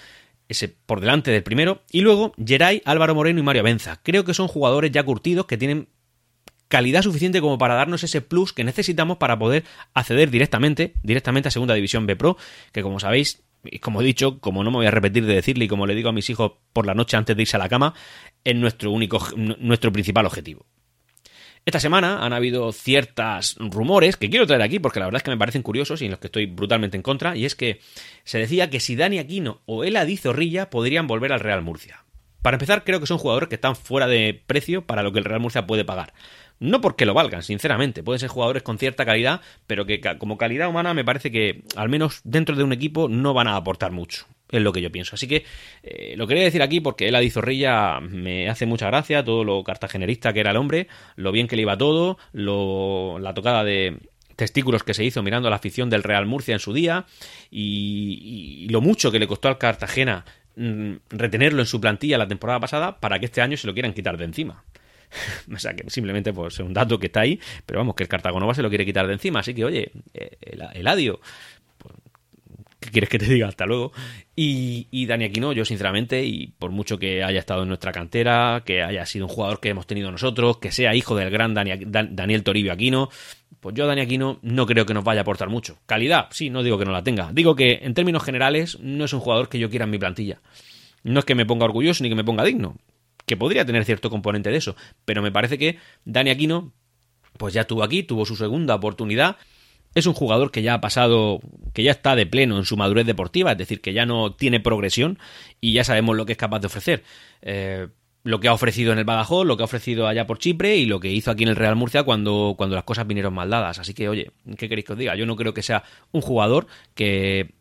ese 0.48 0.68
por 0.68 1.00
delante 1.00 1.32
del 1.32 1.42
primero, 1.42 1.82
y 1.90 2.02
luego 2.02 2.32
Geray, 2.42 2.80
Álvaro 2.84 3.16
Moreno 3.16 3.40
y 3.40 3.42
Mario 3.42 3.64
Benza. 3.64 4.00
Creo 4.04 4.24
que 4.24 4.32
son 4.32 4.46
jugadores 4.46 4.92
ya 4.92 5.02
curtidos 5.02 5.46
que 5.46 5.56
tienen 5.56 5.88
calidad 6.68 7.02
suficiente 7.02 7.40
como 7.40 7.58
para 7.58 7.74
darnos 7.74 8.04
ese 8.04 8.20
plus 8.20 8.52
que 8.52 8.62
necesitamos 8.62 9.18
para 9.18 9.36
poder 9.38 9.64
acceder 9.94 10.30
directamente, 10.30 10.94
directamente 11.02 11.48
a 11.48 11.50
Segunda 11.50 11.74
División 11.74 12.06
B 12.06 12.14
Pro, 12.14 12.36
que 12.72 12.82
como 12.82 13.00
sabéis 13.00 13.42
y 13.70 13.78
como 13.78 14.00
he 14.00 14.04
dicho, 14.04 14.38
como 14.40 14.64
no 14.64 14.70
me 14.70 14.78
voy 14.78 14.86
a 14.86 14.90
repetir 14.90 15.26
de 15.26 15.34
decirle 15.34 15.66
y 15.66 15.68
como 15.68 15.86
le 15.86 15.94
digo 15.94 16.08
a 16.08 16.12
mis 16.12 16.28
hijos 16.30 16.52
por 16.72 16.86
la 16.86 16.94
noche 16.94 17.16
antes 17.16 17.36
de 17.36 17.42
irse 17.42 17.56
a 17.56 17.60
la 17.60 17.68
cama, 17.68 17.94
es 18.44 18.54
nuestro 18.54 18.90
único, 18.90 19.20
nuestro 19.36 19.92
principal 19.92 20.26
objetivo. 20.26 20.66
Esta 21.66 21.80
semana 21.80 22.24
han 22.24 22.32
habido 22.32 22.70
ciertos 22.70 23.56
rumores 23.58 24.16
que 24.16 24.30
quiero 24.30 24.46
traer 24.46 24.62
aquí 24.62 24.78
porque 24.78 25.00
la 25.00 25.06
verdad 25.06 25.18
es 25.18 25.22
que 25.24 25.32
me 25.32 25.36
parecen 25.36 25.62
curiosos 25.62 26.00
y 26.00 26.04
en 26.04 26.12
los 26.12 26.20
que 26.20 26.28
estoy 26.28 26.46
brutalmente 26.46 26.96
en 26.96 27.02
contra, 27.02 27.36
y 27.36 27.44
es 27.44 27.56
que 27.56 27.80
se 28.22 28.38
decía 28.38 28.70
que 28.70 28.78
si 28.78 28.94
Dani 28.94 29.18
Aquino 29.18 29.62
o 29.66 29.82
el 29.82 29.96
Adi 29.96 30.16
Zorrilla 30.16 30.70
podrían 30.70 31.08
volver 31.08 31.32
al 31.32 31.40
Real 31.40 31.62
Murcia. 31.62 32.04
Para 32.40 32.54
empezar, 32.54 32.84
creo 32.84 33.00
que 33.00 33.08
son 33.08 33.18
jugadores 33.18 33.48
que 33.48 33.56
están 33.56 33.74
fuera 33.74 34.06
de 34.06 34.40
precio 34.46 34.86
para 34.86 35.02
lo 35.02 35.10
que 35.10 35.18
el 35.18 35.24
Real 35.24 35.40
Murcia 35.40 35.66
puede 35.66 35.84
pagar. 35.84 36.14
No 36.58 36.80
porque 36.80 37.06
lo 37.06 37.14
valgan, 37.14 37.42
sinceramente. 37.42 38.02
Pueden 38.02 38.20
ser 38.20 38.28
jugadores 38.28 38.62
con 38.62 38.78
cierta 38.78 39.04
calidad, 39.04 39.40
pero 39.66 39.84
que 39.84 40.00
como 40.18 40.38
calidad 40.38 40.68
humana 40.68 40.94
me 40.94 41.04
parece 41.04 41.30
que, 41.30 41.62
al 41.76 41.88
menos 41.88 42.20
dentro 42.24 42.56
de 42.56 42.64
un 42.64 42.72
equipo, 42.72 43.08
no 43.08 43.34
van 43.34 43.48
a 43.48 43.56
aportar 43.56 43.92
mucho. 43.92 44.26
Es 44.50 44.62
lo 44.62 44.72
que 44.72 44.80
yo 44.80 44.92
pienso. 44.92 45.14
Así 45.14 45.26
que 45.26 45.44
eh, 45.82 46.14
lo 46.16 46.26
quería 46.26 46.44
decir 46.44 46.62
aquí 46.62 46.80
porque 46.80 47.08
él, 47.08 47.30
Zorrilla, 47.30 48.00
me 48.00 48.48
hace 48.48 48.64
mucha 48.64 48.86
gracia. 48.86 49.24
Todo 49.24 49.44
lo 49.44 49.62
cartagenerista 49.64 50.32
que 50.32 50.40
era 50.40 50.52
el 50.52 50.56
hombre, 50.56 50.88
lo 51.16 51.32
bien 51.32 51.48
que 51.48 51.56
le 51.56 51.62
iba 51.62 51.76
todo, 51.76 52.16
lo, 52.32 53.18
la 53.18 53.34
tocada 53.34 53.64
de, 53.64 53.98
testículos 54.36 54.84
que 54.84 54.94
se 54.94 55.04
hizo 55.04 55.22
mirando 55.22 55.48
a 55.48 55.50
la 55.50 55.56
afición 55.56 55.90
del 55.90 56.02
Real 56.02 56.26
Murcia 56.26 56.52
en 56.54 56.60
su 56.60 56.72
día 56.72 57.06
y, 57.50 58.68
lo 58.70 58.80
mucho 58.80 59.10
que 59.10 59.18
le 59.18 59.26
costó 59.26 59.48
al 59.48 59.58
Cartagena 59.58 60.24
mm, 60.56 60.92
retenerlo 61.10 61.62
en 61.62 61.66
su 61.66 61.80
plantilla 61.80 62.18
la 62.18 62.28
temporada 62.28 62.60
pasada 62.60 63.00
para 63.00 63.18
que 63.18 63.26
este 63.26 63.40
año 63.40 63.56
se 63.56 63.66
lo 63.66 63.72
quieran 63.72 63.94
quitar 63.94 64.16
de 64.16 64.24
encima. 64.24 64.62
o 65.54 65.58
sea, 65.58 65.74
que 65.74 65.88
simplemente 65.90 66.32
pues, 66.32 66.54
es 66.54 66.60
un 66.60 66.72
dato 66.72 66.98
que 66.98 67.06
está 67.06 67.20
ahí, 67.20 67.38
pero 67.64 67.80
vamos, 67.80 67.94
que 67.94 68.02
el 68.02 68.08
Cartagonova 68.08 68.54
se 68.54 68.62
lo 68.62 68.68
quiere 68.68 68.84
quitar 68.84 69.06
de 69.06 69.14
encima. 69.14 69.40
Así 69.40 69.54
que, 69.54 69.64
oye, 69.64 69.90
eh, 70.14 70.36
el, 70.40 70.86
adio, 70.86 71.20
pues, 71.78 71.94
¿qué 72.80 72.90
quieres 72.90 73.10
que 73.10 73.18
te 73.18 73.26
diga? 73.26 73.48
Hasta 73.48 73.66
luego. 73.66 73.92
Y, 74.34 74.88
y 74.90 75.06
Dani 75.06 75.24
Aquino, 75.24 75.52
yo 75.52 75.64
sinceramente, 75.64 76.24
y 76.24 76.48
por 76.58 76.70
mucho 76.70 76.98
que 76.98 77.22
haya 77.24 77.38
estado 77.38 77.62
en 77.62 77.68
nuestra 77.68 77.92
cantera, 77.92 78.62
que 78.64 78.82
haya 78.82 79.06
sido 79.06 79.26
un 79.26 79.32
jugador 79.32 79.60
que 79.60 79.70
hemos 79.70 79.86
tenido 79.86 80.10
nosotros, 80.10 80.58
que 80.58 80.70
sea 80.70 80.94
hijo 80.94 81.16
del 81.16 81.30
gran 81.30 81.54
Daniel 81.54 82.42
Toribio 82.42 82.72
Aquino, 82.72 83.08
pues 83.60 83.74
yo 83.74 83.86
Dani 83.86 84.02
Aquino 84.02 84.38
no 84.42 84.66
creo 84.66 84.86
que 84.86 84.94
nos 84.94 85.04
vaya 85.04 85.20
a 85.20 85.22
aportar 85.22 85.48
mucho. 85.48 85.78
Calidad, 85.86 86.28
sí, 86.30 86.50
no 86.50 86.62
digo 86.62 86.78
que 86.78 86.84
no 86.84 86.92
la 86.92 87.02
tenga. 87.02 87.30
Digo 87.32 87.56
que 87.56 87.80
en 87.82 87.94
términos 87.94 88.22
generales 88.22 88.78
no 88.80 89.04
es 89.04 89.12
un 89.12 89.20
jugador 89.20 89.48
que 89.48 89.58
yo 89.58 89.70
quiera 89.70 89.84
en 89.84 89.90
mi 89.90 89.98
plantilla. 89.98 90.40
No 91.02 91.20
es 91.20 91.24
que 91.24 91.34
me 91.34 91.46
ponga 91.46 91.64
orgulloso 91.64 92.02
ni 92.02 92.08
que 92.08 92.14
me 92.14 92.24
ponga 92.24 92.44
digno 92.44 92.76
que 93.26 93.36
podría 93.36 93.64
tener 93.64 93.84
cierto 93.84 94.08
componente 94.08 94.50
de 94.50 94.56
eso, 94.56 94.76
pero 95.04 95.20
me 95.20 95.32
parece 95.32 95.58
que 95.58 95.78
Dani 96.04 96.30
Aquino, 96.30 96.72
pues 97.36 97.52
ya 97.52 97.62
estuvo 97.62 97.82
aquí, 97.82 98.02
tuvo 98.02 98.24
su 98.24 98.36
segunda 98.36 98.74
oportunidad. 98.74 99.36
Es 99.94 100.06
un 100.06 100.14
jugador 100.14 100.50
que 100.50 100.62
ya 100.62 100.74
ha 100.74 100.80
pasado, 100.80 101.40
que 101.72 101.82
ya 101.82 101.90
está 101.90 102.16
de 102.16 102.26
pleno 102.26 102.58
en 102.58 102.64
su 102.64 102.76
madurez 102.76 103.06
deportiva, 103.06 103.52
es 103.52 103.58
decir, 103.58 103.80
que 103.80 103.92
ya 103.92 104.06
no 104.06 104.34
tiene 104.34 104.60
progresión 104.60 105.18
y 105.60 105.72
ya 105.72 105.84
sabemos 105.84 106.16
lo 106.16 106.26
que 106.26 106.32
es 106.32 106.38
capaz 106.38 106.60
de 106.60 106.66
ofrecer. 106.66 107.02
Eh, 107.42 107.88
lo 108.22 108.40
que 108.40 108.48
ha 108.48 108.52
ofrecido 108.52 108.92
en 108.92 108.98
el 108.98 109.04
Badajoz, 109.04 109.46
lo 109.46 109.56
que 109.56 109.62
ha 109.62 109.64
ofrecido 109.64 110.08
allá 110.08 110.26
por 110.26 110.38
Chipre 110.38 110.76
y 110.76 110.84
lo 110.84 110.98
que 110.98 111.12
hizo 111.12 111.30
aquí 111.30 111.44
en 111.44 111.48
el 111.48 111.56
Real 111.56 111.76
Murcia 111.76 112.02
cuando, 112.02 112.54
cuando 112.58 112.74
las 112.74 112.84
cosas 112.84 113.06
vinieron 113.06 113.32
mal 113.32 113.48
dadas. 113.48 113.78
Así 113.78 113.94
que, 113.94 114.08
oye, 114.08 114.32
¿qué 114.58 114.68
queréis 114.68 114.84
que 114.84 114.92
os 114.94 114.98
diga? 114.98 115.14
Yo 115.14 115.26
no 115.26 115.36
creo 115.36 115.54
que 115.54 115.62
sea 115.62 115.84
un 116.10 116.20
jugador 116.20 116.66
que 116.94 117.54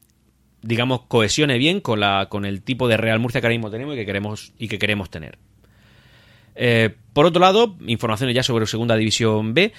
digamos 0.63 1.01
cohesione 1.03 1.59
bien 1.59 1.79
con 1.79 1.99
la 1.99 2.27
con 2.29 2.43
el 2.43 2.63
tipo 2.63 2.87
de 2.87 2.97
Real 2.97 3.19
Murcia 3.19 3.39
que 3.39 3.47
ahora 3.47 3.55
mismo 3.55 3.69
tenemos 3.69 3.93
y 3.93 3.97
que 3.97 4.05
queremos 4.07 4.53
y 4.57 4.67
que 4.67 4.79
queremos 4.79 5.11
tener. 5.11 5.37
Eh, 6.55 6.95
por 7.13 7.25
otro 7.25 7.41
lado, 7.41 7.77
informaciones 7.87 8.35
ya 8.35 8.43
sobre 8.43 8.65
Segunda 8.67 8.95
División 8.95 9.53
B, 9.53 9.73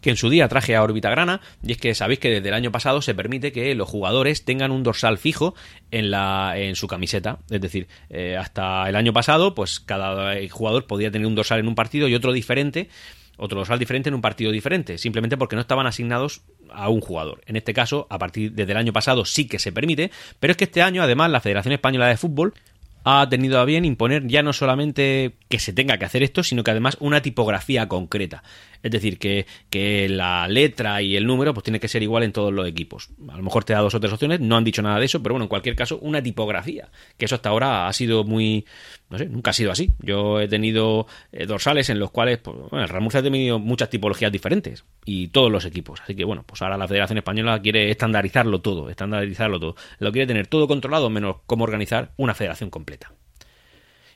que 0.00 0.10
en 0.10 0.16
su 0.16 0.28
día 0.28 0.48
traje 0.48 0.74
a 0.74 0.82
órbita 0.82 1.10
grana, 1.10 1.40
y 1.62 1.72
es 1.72 1.78
que 1.78 1.94
sabéis 1.94 2.18
que 2.18 2.28
desde 2.28 2.48
el 2.48 2.54
año 2.54 2.72
pasado 2.72 3.00
se 3.02 3.14
permite 3.14 3.52
que 3.52 3.74
los 3.74 3.88
jugadores 3.88 4.44
tengan 4.44 4.72
un 4.72 4.82
dorsal 4.82 5.16
fijo 5.16 5.54
en, 5.90 6.10
la, 6.10 6.54
en 6.56 6.74
su 6.74 6.88
camiseta. 6.88 7.38
Es 7.48 7.60
decir, 7.60 7.86
eh, 8.10 8.36
hasta 8.36 8.88
el 8.88 8.96
año 8.96 9.12
pasado, 9.12 9.54
pues 9.54 9.78
cada 9.78 10.34
jugador 10.50 10.86
podía 10.86 11.10
tener 11.10 11.26
un 11.26 11.36
dorsal 11.36 11.60
en 11.60 11.68
un 11.68 11.76
partido 11.76 12.08
y 12.08 12.14
otro 12.14 12.32
diferente, 12.32 12.88
otro 13.36 13.58
dorsal 13.58 13.78
diferente 13.78 14.08
en 14.08 14.14
un 14.14 14.20
partido 14.20 14.50
diferente, 14.50 14.98
simplemente 14.98 15.36
porque 15.36 15.56
no 15.56 15.62
estaban 15.62 15.86
asignados 15.86 16.42
a 16.70 16.88
un 16.88 17.00
jugador. 17.00 17.42
En 17.46 17.56
este 17.56 17.72
caso, 17.72 18.06
a 18.10 18.18
partir 18.18 18.52
desde 18.52 18.72
el 18.72 18.78
año 18.78 18.92
pasado 18.92 19.24
sí 19.24 19.46
que 19.46 19.58
se 19.58 19.72
permite, 19.72 20.10
pero 20.40 20.50
es 20.50 20.56
que 20.56 20.64
este 20.64 20.82
año, 20.82 21.02
además, 21.02 21.30
la 21.30 21.40
Federación 21.40 21.72
Española 21.72 22.08
de 22.08 22.16
Fútbol 22.16 22.54
ha 23.04 23.28
tenido 23.28 23.58
a 23.60 23.64
bien 23.64 23.84
imponer 23.84 24.26
ya 24.26 24.42
no 24.42 24.52
solamente 24.52 25.34
que 25.48 25.58
se 25.58 25.72
tenga 25.72 25.98
que 25.98 26.04
hacer 26.04 26.22
esto, 26.22 26.42
sino 26.42 26.64
que 26.64 26.70
además 26.70 26.96
una 27.00 27.22
tipografía 27.22 27.88
concreta. 27.88 28.42
Es 28.82 28.90
decir, 28.90 29.18
que, 29.18 29.46
que, 29.70 30.08
la 30.08 30.48
letra 30.48 31.02
y 31.02 31.16
el 31.16 31.26
número 31.26 31.54
pues 31.54 31.64
tiene 31.64 31.80
que 31.80 31.88
ser 31.88 32.02
igual 32.02 32.22
en 32.22 32.32
todos 32.32 32.52
los 32.52 32.66
equipos. 32.66 33.10
A 33.30 33.36
lo 33.36 33.42
mejor 33.42 33.64
te 33.64 33.72
da 33.72 33.80
dos 33.80 33.94
o 33.94 34.00
tres 34.00 34.12
opciones, 34.12 34.40
no 34.40 34.56
han 34.56 34.64
dicho 34.64 34.82
nada 34.82 34.98
de 34.98 35.06
eso, 35.06 35.22
pero 35.22 35.34
bueno, 35.34 35.44
en 35.44 35.48
cualquier 35.48 35.76
caso, 35.76 35.98
una 36.00 36.22
tipografía. 36.22 36.90
Que 37.16 37.26
eso 37.26 37.34
hasta 37.34 37.48
ahora 37.48 37.86
ha 37.86 37.92
sido 37.92 38.24
muy, 38.24 38.64
no 39.10 39.18
sé, 39.18 39.26
nunca 39.26 39.50
ha 39.50 39.54
sido 39.54 39.70
así. 39.70 39.90
Yo 40.00 40.40
he 40.40 40.48
tenido 40.48 41.06
eh, 41.32 41.46
dorsales 41.46 41.90
en 41.90 41.98
los 41.98 42.10
cuales, 42.10 42.38
pues, 42.38 42.56
bueno, 42.70 42.82
el 42.82 42.88
Real 42.88 43.08
ha 43.12 43.22
tenido 43.22 43.58
muchas 43.58 43.90
tipologías 43.90 44.32
diferentes 44.32 44.84
y 45.04 45.28
todos 45.28 45.50
los 45.50 45.64
equipos. 45.64 46.00
Así 46.00 46.14
que 46.14 46.24
bueno, 46.24 46.44
pues 46.46 46.62
ahora 46.62 46.76
la 46.76 46.88
Federación 46.88 47.18
Española 47.18 47.60
quiere 47.60 47.90
estandarizarlo 47.90 48.60
todo, 48.60 48.90
estandarizarlo 48.90 49.60
todo. 49.60 49.76
Lo 49.98 50.12
quiere 50.12 50.26
tener 50.26 50.46
todo 50.46 50.68
controlado 50.68 51.10
menos 51.10 51.36
cómo 51.46 51.64
organizar 51.64 52.12
una 52.16 52.34
federación 52.34 52.70
completa. 52.70 53.12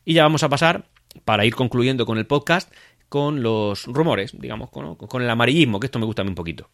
Y 0.04 0.14
ya 0.14 0.22
vamos 0.22 0.42
a 0.42 0.48
pasar, 0.48 0.86
para 1.24 1.44
ir 1.44 1.54
concluyendo 1.54 2.06
con 2.06 2.18
el 2.18 2.26
podcast, 2.26 2.72
con 3.08 3.42
los 3.42 3.84
rumores, 3.86 4.38
digamos, 4.38 4.70
con, 4.70 5.22
el 5.22 5.30
amarillismo, 5.30 5.80
que 5.80 5.86
esto 5.86 5.98
me 5.98 6.06
gusta 6.06 6.22
a 6.22 6.24
mí 6.24 6.30
un 6.30 6.34
poquito. 6.34 6.68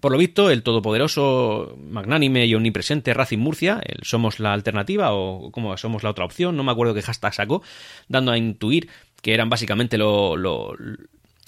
Por 0.00 0.10
lo 0.10 0.18
visto, 0.18 0.50
el 0.50 0.62
todopoderoso, 0.62 1.76
magnánime 1.78 2.46
y 2.46 2.54
omnipresente 2.54 3.14
Racing 3.14 3.38
Murcia, 3.38 3.80
el 3.84 4.02
Somos 4.02 4.40
la 4.40 4.52
Alternativa 4.52 5.12
o 5.12 5.52
como 5.52 5.76
Somos 5.76 6.02
la 6.02 6.10
Otra 6.10 6.24
Opción, 6.24 6.56
no 6.56 6.64
me 6.64 6.72
acuerdo 6.72 6.94
qué 6.94 7.02
hashtag 7.02 7.34
sacó, 7.34 7.62
dando 8.08 8.32
a 8.32 8.38
intuir 8.38 8.88
que 9.20 9.34
eran 9.34 9.48
básicamente 9.48 9.98
lo, 9.98 10.36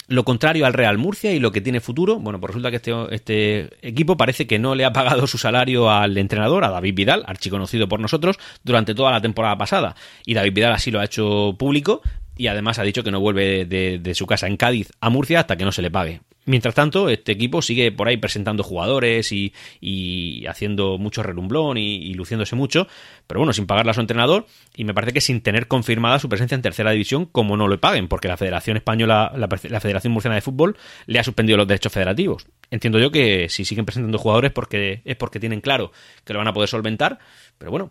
lo 0.07 0.23
contrario 0.23 0.65
al 0.65 0.73
Real 0.73 0.97
Murcia 0.97 1.33
y 1.33 1.39
lo 1.39 1.51
que 1.51 1.61
tiene 1.61 1.79
futuro, 1.79 2.19
bueno, 2.19 2.39
pues 2.39 2.49
resulta 2.49 2.69
que 2.69 2.77
este, 2.77 2.91
este, 3.11 3.87
equipo 3.87 4.17
parece 4.17 4.45
que 4.45 4.59
no 4.59 4.75
le 4.75 4.85
ha 4.85 4.93
pagado 4.93 5.25
su 5.25 5.37
salario 5.37 5.89
al 5.89 6.17
entrenador, 6.17 6.63
a 6.63 6.69
David 6.69 6.93
Vidal, 6.93 7.23
archiconocido 7.25 7.87
por 7.87 7.99
nosotros, 7.99 8.37
durante 8.63 8.93
toda 8.93 9.11
la 9.11 9.21
temporada 9.21 9.57
pasada. 9.57 9.95
Y 10.25 10.35
David 10.35 10.53
Vidal 10.53 10.73
así 10.73 10.91
lo 10.91 10.99
ha 10.99 11.05
hecho 11.05 11.55
público 11.57 12.01
y 12.37 12.47
además 12.47 12.79
ha 12.79 12.83
dicho 12.83 13.03
que 13.03 13.11
no 13.11 13.19
vuelve 13.19 13.65
de 13.65 14.15
su 14.15 14.25
casa 14.25 14.47
en 14.47 14.57
Cádiz 14.57 14.91
a 14.99 15.09
Murcia 15.09 15.39
hasta 15.41 15.57
que 15.57 15.65
no 15.65 15.71
se 15.71 15.81
le 15.81 15.91
pague. 15.91 16.21
Mientras 16.47 16.75
tanto, 16.75 17.09
este 17.09 17.31
equipo 17.31 17.63
sigue 17.63 17.91
por 17.91 18.07
ahí 18.07 18.17
presentando 18.17 18.61
jugadores 18.61 19.31
y, 19.31 20.45
haciendo 20.47 20.99
mucho 20.99 21.23
relumblón 21.23 21.77
y, 21.77 22.13
luciéndose 22.13 22.55
mucho, 22.55 22.87
pero 23.25 23.39
bueno, 23.39 23.51
sin 23.51 23.65
pagarle 23.65 23.91
a 23.91 23.93
su 23.95 24.01
entrenador 24.01 24.45
y 24.75 24.83
me 24.83 24.93
parece 24.93 25.11
que 25.11 25.21
sin 25.21 25.41
tener 25.41 25.67
confirmada 25.67 26.19
su 26.19 26.29
presencia 26.29 26.53
en 26.53 26.61
tercera 26.61 26.91
división 26.91 27.25
como 27.25 27.57
no 27.57 27.67
lo 27.67 27.79
paguen, 27.79 28.07
porque 28.07 28.27
la 28.27 28.37
Federación 28.37 28.77
Española, 28.77 29.33
la, 29.35 29.47
Federación 29.79 30.13
Murciana 30.13 30.35
de 30.35 30.41
Fútbol, 30.41 30.77
le 31.07 31.17
ha 31.17 31.23
suspendido 31.23 31.57
los 31.57 31.67
derechos 31.67 31.91
federativos. 31.91 32.45
Entiendo 32.69 32.99
yo 32.99 33.11
que 33.11 33.49
si 33.49 33.65
siguen 33.65 33.85
presentando 33.85 34.19
jugadores 34.19 34.51
porque, 34.51 35.01
es 35.03 35.15
porque 35.15 35.39
tienen 35.39 35.61
claro 35.61 35.91
que 36.23 36.33
lo 36.33 36.39
van 36.39 36.47
a 36.47 36.53
poder 36.53 36.69
solventar, 36.69 37.17
pero 37.57 37.71
bueno, 37.71 37.89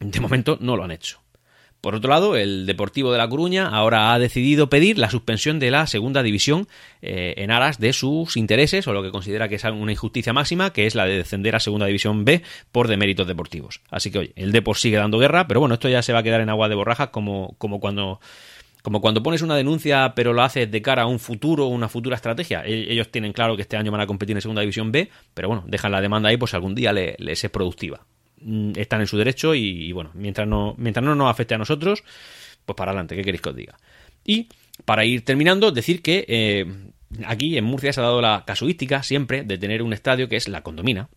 de 0.00 0.18
momento 0.18 0.58
no 0.60 0.76
lo 0.76 0.82
han 0.82 0.90
hecho. 0.90 1.21
Por 1.82 1.96
otro 1.96 2.10
lado, 2.10 2.36
el 2.36 2.64
Deportivo 2.64 3.10
de 3.10 3.18
La 3.18 3.28
Coruña 3.28 3.66
ahora 3.66 4.14
ha 4.14 4.18
decidido 4.20 4.70
pedir 4.70 4.98
la 4.98 5.10
suspensión 5.10 5.58
de 5.58 5.72
la 5.72 5.88
segunda 5.88 6.22
división 6.22 6.68
eh, 7.02 7.34
en 7.38 7.50
aras 7.50 7.80
de 7.80 7.92
sus 7.92 8.36
intereses 8.36 8.86
o 8.86 8.92
lo 8.92 9.02
que 9.02 9.10
considera 9.10 9.48
que 9.48 9.56
es 9.56 9.64
una 9.64 9.90
injusticia 9.90 10.32
máxima, 10.32 10.72
que 10.72 10.86
es 10.86 10.94
la 10.94 11.06
de 11.06 11.16
descender 11.16 11.56
a 11.56 11.60
segunda 11.60 11.86
división 11.86 12.24
B 12.24 12.42
por 12.70 12.86
deméritos 12.86 13.26
deportivos. 13.26 13.80
Así 13.90 14.12
que, 14.12 14.20
oye, 14.20 14.32
el 14.36 14.52
Depor 14.52 14.76
sigue 14.76 14.96
dando 14.96 15.18
guerra, 15.18 15.48
pero 15.48 15.58
bueno, 15.58 15.74
esto 15.74 15.88
ya 15.88 16.02
se 16.02 16.12
va 16.12 16.20
a 16.20 16.22
quedar 16.22 16.40
en 16.40 16.50
agua 16.50 16.68
de 16.68 16.76
borrajas 16.76 17.08
como, 17.08 17.56
como 17.58 17.80
cuando 17.80 18.20
como 18.82 19.00
cuando 19.00 19.22
pones 19.24 19.42
una 19.42 19.56
denuncia 19.56 20.12
pero 20.14 20.32
lo 20.32 20.42
haces 20.42 20.70
de 20.70 20.82
cara 20.82 21.02
a 21.02 21.06
un 21.06 21.18
futuro, 21.18 21.66
una 21.66 21.88
futura 21.88 22.14
estrategia. 22.14 22.62
E-, 22.64 22.92
ellos 22.92 23.10
tienen 23.10 23.32
claro 23.32 23.56
que 23.56 23.62
este 23.62 23.76
año 23.76 23.90
van 23.90 24.02
a 24.02 24.06
competir 24.06 24.36
en 24.36 24.40
segunda 24.40 24.60
división 24.60 24.92
B, 24.92 25.10
pero 25.34 25.48
bueno, 25.48 25.64
dejan 25.66 25.90
la 25.90 26.00
demanda 26.00 26.28
ahí 26.28 26.36
pues 26.36 26.54
algún 26.54 26.76
día 26.76 26.92
les 26.92 27.42
es 27.42 27.50
productiva. 27.50 28.06
Mm, 28.44 28.72
están 28.76 29.00
en 29.00 29.06
su 29.06 29.16
derecho 29.16 29.54
y, 29.54 29.92
bueno, 29.92 30.10
mientras 30.14 30.46
no, 30.46 30.74
mientras 30.78 31.04
no 31.04 31.14
nos 31.14 31.30
afecte 31.30 31.54
a 31.54 31.58
nosotros, 31.58 32.02
pues 32.64 32.76
para 32.76 32.90
adelante, 32.90 33.16
¿qué 33.16 33.22
queréis 33.22 33.40
que 33.40 33.48
os 33.48 33.56
diga? 33.56 33.76
Y 34.24 34.48
para 34.84 35.04
ir 35.04 35.24
terminando, 35.24 35.70
decir 35.70 36.02
que 36.02 36.24
eh, 36.28 36.66
aquí 37.26 37.56
en 37.56 37.64
Murcia 37.64 37.92
se 37.92 38.00
ha 38.00 38.04
dado 38.04 38.20
la 38.20 38.44
casuística 38.46 39.02
siempre 39.02 39.44
de 39.44 39.58
tener 39.58 39.82
un 39.82 39.92
estadio 39.92 40.28
que 40.28 40.36
es 40.36 40.48
la 40.48 40.62
condomina 40.62 41.08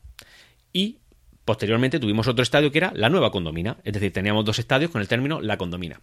y 0.74 0.98
posteriormente 1.46 2.00
tuvimos 2.00 2.28
otro 2.28 2.44
estadio 2.44 2.72
que 2.72 2.80
era 2.80 2.92
la 2.96 3.10
nueva 3.10 3.32
condomina, 3.32 3.78
es 3.84 3.94
decir, 3.94 4.12
teníamos 4.12 4.46
dos 4.46 4.60
estadios 4.60 4.92
con 4.92 5.02
el 5.02 5.08
término 5.08 5.42
la 5.42 5.58
condomina. 5.58 6.00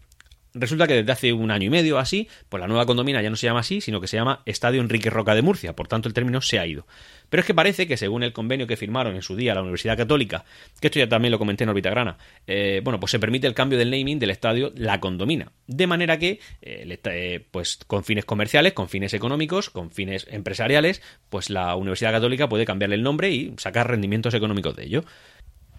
Resulta 0.54 0.86
que 0.86 0.94
desde 0.94 1.12
hace 1.12 1.32
un 1.32 1.50
año 1.50 1.66
y 1.66 1.70
medio 1.70 1.98
así, 1.98 2.28
pues 2.48 2.60
la 2.60 2.68
nueva 2.68 2.84
condomina 2.84 3.22
ya 3.22 3.30
no 3.30 3.36
se 3.36 3.46
llama 3.46 3.60
así, 3.60 3.80
sino 3.80 4.00
que 4.00 4.06
se 4.06 4.18
llama 4.18 4.42
Estadio 4.44 4.82
Enrique 4.82 5.08
Roca 5.08 5.34
de 5.34 5.40
Murcia, 5.40 5.74
por 5.74 5.88
tanto 5.88 6.08
el 6.08 6.14
término 6.14 6.42
se 6.42 6.58
ha 6.58 6.66
ido. 6.66 6.86
Pero 7.30 7.40
es 7.40 7.46
que 7.46 7.54
parece 7.54 7.86
que 7.86 7.96
según 7.96 8.22
el 8.22 8.34
convenio 8.34 8.66
que 8.66 8.76
firmaron 8.76 9.14
en 9.14 9.22
su 9.22 9.34
día 9.34 9.54
la 9.54 9.62
Universidad 9.62 9.96
Católica, 9.96 10.44
que 10.78 10.88
esto 10.88 10.98
ya 10.98 11.08
también 11.08 11.32
lo 11.32 11.38
comenté 11.38 11.64
en 11.64 11.70
Orbitagrana, 11.70 12.18
eh, 12.46 12.82
bueno, 12.84 13.00
pues 13.00 13.10
se 13.10 13.18
permite 13.18 13.46
el 13.46 13.54
cambio 13.54 13.78
del 13.78 13.90
naming 13.90 14.18
del 14.18 14.30
estadio 14.30 14.72
La 14.76 15.00
Condomina, 15.00 15.52
de 15.66 15.86
manera 15.86 16.18
que, 16.18 16.40
eh, 16.60 16.98
eh, 17.04 17.46
pues 17.50 17.78
con 17.86 18.04
fines 18.04 18.26
comerciales, 18.26 18.74
con 18.74 18.90
fines 18.90 19.14
económicos, 19.14 19.70
con 19.70 19.90
fines 19.90 20.26
empresariales, 20.30 21.00
pues 21.30 21.48
la 21.48 21.74
Universidad 21.76 22.12
Católica 22.12 22.50
puede 22.50 22.66
cambiarle 22.66 22.96
el 22.96 23.02
nombre 23.02 23.30
y 23.30 23.54
sacar 23.56 23.88
rendimientos 23.88 24.34
económicos 24.34 24.76
de 24.76 24.84
ello. 24.84 25.04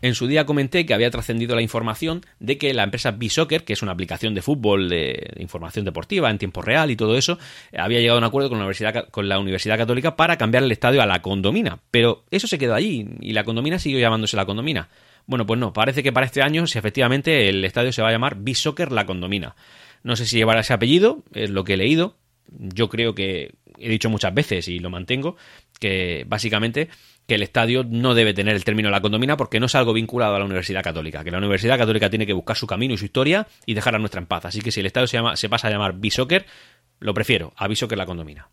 En 0.03 0.15
su 0.15 0.27
día 0.27 0.45
comenté 0.45 0.85
que 0.85 0.93
había 0.93 1.09
trascendido 1.09 1.55
la 1.55 1.61
información 1.61 2.25
de 2.41 2.57
que 2.57 2.73
la 2.73 2.83
empresa 2.83 3.11
B-Soccer, 3.11 3.63
que 3.63 3.71
es 3.71 3.81
una 3.83 3.93
aplicación 3.93 4.35
de 4.35 4.41
fútbol 4.41 4.89
de, 4.89 5.31
información 5.39 5.85
deportiva 5.85 6.29
en 6.29 6.37
tiempo 6.37 6.61
real 6.61 6.91
y 6.91 6.97
todo 6.97 7.17
eso, 7.17 7.39
había 7.73 8.01
llegado 8.01 8.17
a 8.17 8.19
un 8.19 8.25
acuerdo 8.25 8.49
con 8.49 8.59
la, 8.59 9.39
Universidad, 9.39 9.77
Católica 9.77 10.17
para 10.17 10.37
cambiar 10.37 10.63
el 10.65 10.73
estadio 10.73 11.01
a 11.01 11.05
la 11.05 11.21
condomina. 11.21 11.79
Pero 11.89 12.25
eso 12.31 12.47
se 12.47 12.57
quedó 12.57 12.75
allí 12.75 13.07
y 13.21 13.31
la 13.31 13.45
condomina 13.45 13.79
siguió 13.79 13.97
llamándose 13.97 14.35
la 14.35 14.45
condomina. 14.45 14.89
Bueno, 15.25 15.45
pues 15.45 15.57
no, 15.57 15.71
parece 15.71 16.03
que 16.03 16.11
para 16.11 16.25
este 16.25 16.41
año, 16.41 16.67
si 16.67 16.77
efectivamente 16.77 17.47
el 17.47 17.63
estadio 17.63 17.93
se 17.93 18.01
va 18.01 18.09
a 18.09 18.11
llamar 18.11 18.35
B-Soccer 18.35 18.91
la 18.91 19.05
condomina. 19.05 19.55
No 20.03 20.17
sé 20.17 20.25
si 20.25 20.35
llevará 20.35 20.59
ese 20.59 20.73
apellido, 20.73 21.23
es 21.33 21.49
lo 21.49 21.63
que 21.63 21.75
he 21.75 21.77
leído. 21.77 22.17
Yo 22.49 22.89
creo 22.89 23.15
que 23.15 23.53
he 23.77 23.87
dicho 23.87 24.09
muchas 24.09 24.33
veces 24.33 24.67
y 24.67 24.79
lo 24.79 24.89
mantengo, 24.89 25.37
que 25.79 26.25
básicamente 26.27 26.89
que 27.27 27.35
el 27.35 27.43
estadio 27.43 27.83
no 27.83 28.13
debe 28.13 28.33
tener 28.33 28.55
el 28.55 28.63
término 28.63 28.89
la 28.89 29.01
condomina 29.01 29.37
porque 29.37 29.59
no 29.59 29.67
es 29.67 29.75
algo 29.75 29.93
vinculado 29.93 30.35
a 30.35 30.39
la 30.39 30.45
Universidad 30.45 30.83
Católica, 30.83 31.23
que 31.23 31.31
la 31.31 31.37
Universidad 31.37 31.77
Católica 31.77 32.09
tiene 32.09 32.25
que 32.25 32.33
buscar 32.33 32.57
su 32.57 32.67
camino 32.67 32.93
y 32.93 32.97
su 32.97 33.05
historia 33.05 33.47
y 33.65 33.73
dejar 33.73 33.95
a 33.95 33.99
nuestra 33.99 34.19
en 34.19 34.27
paz. 34.27 34.45
Así 34.45 34.61
que 34.61 34.71
si 34.71 34.81
el 34.81 34.85
estadio 34.85 35.07
se, 35.07 35.17
llama, 35.17 35.35
se 35.35 35.49
pasa 35.49 35.67
a 35.67 35.71
llamar 35.71 35.93
B-Soccer, 35.93 36.45
lo 36.99 37.13
prefiero, 37.13 37.53
a 37.55 37.67
B-Soccer 37.67 37.97
la 37.97 38.05
condomina. 38.05 38.49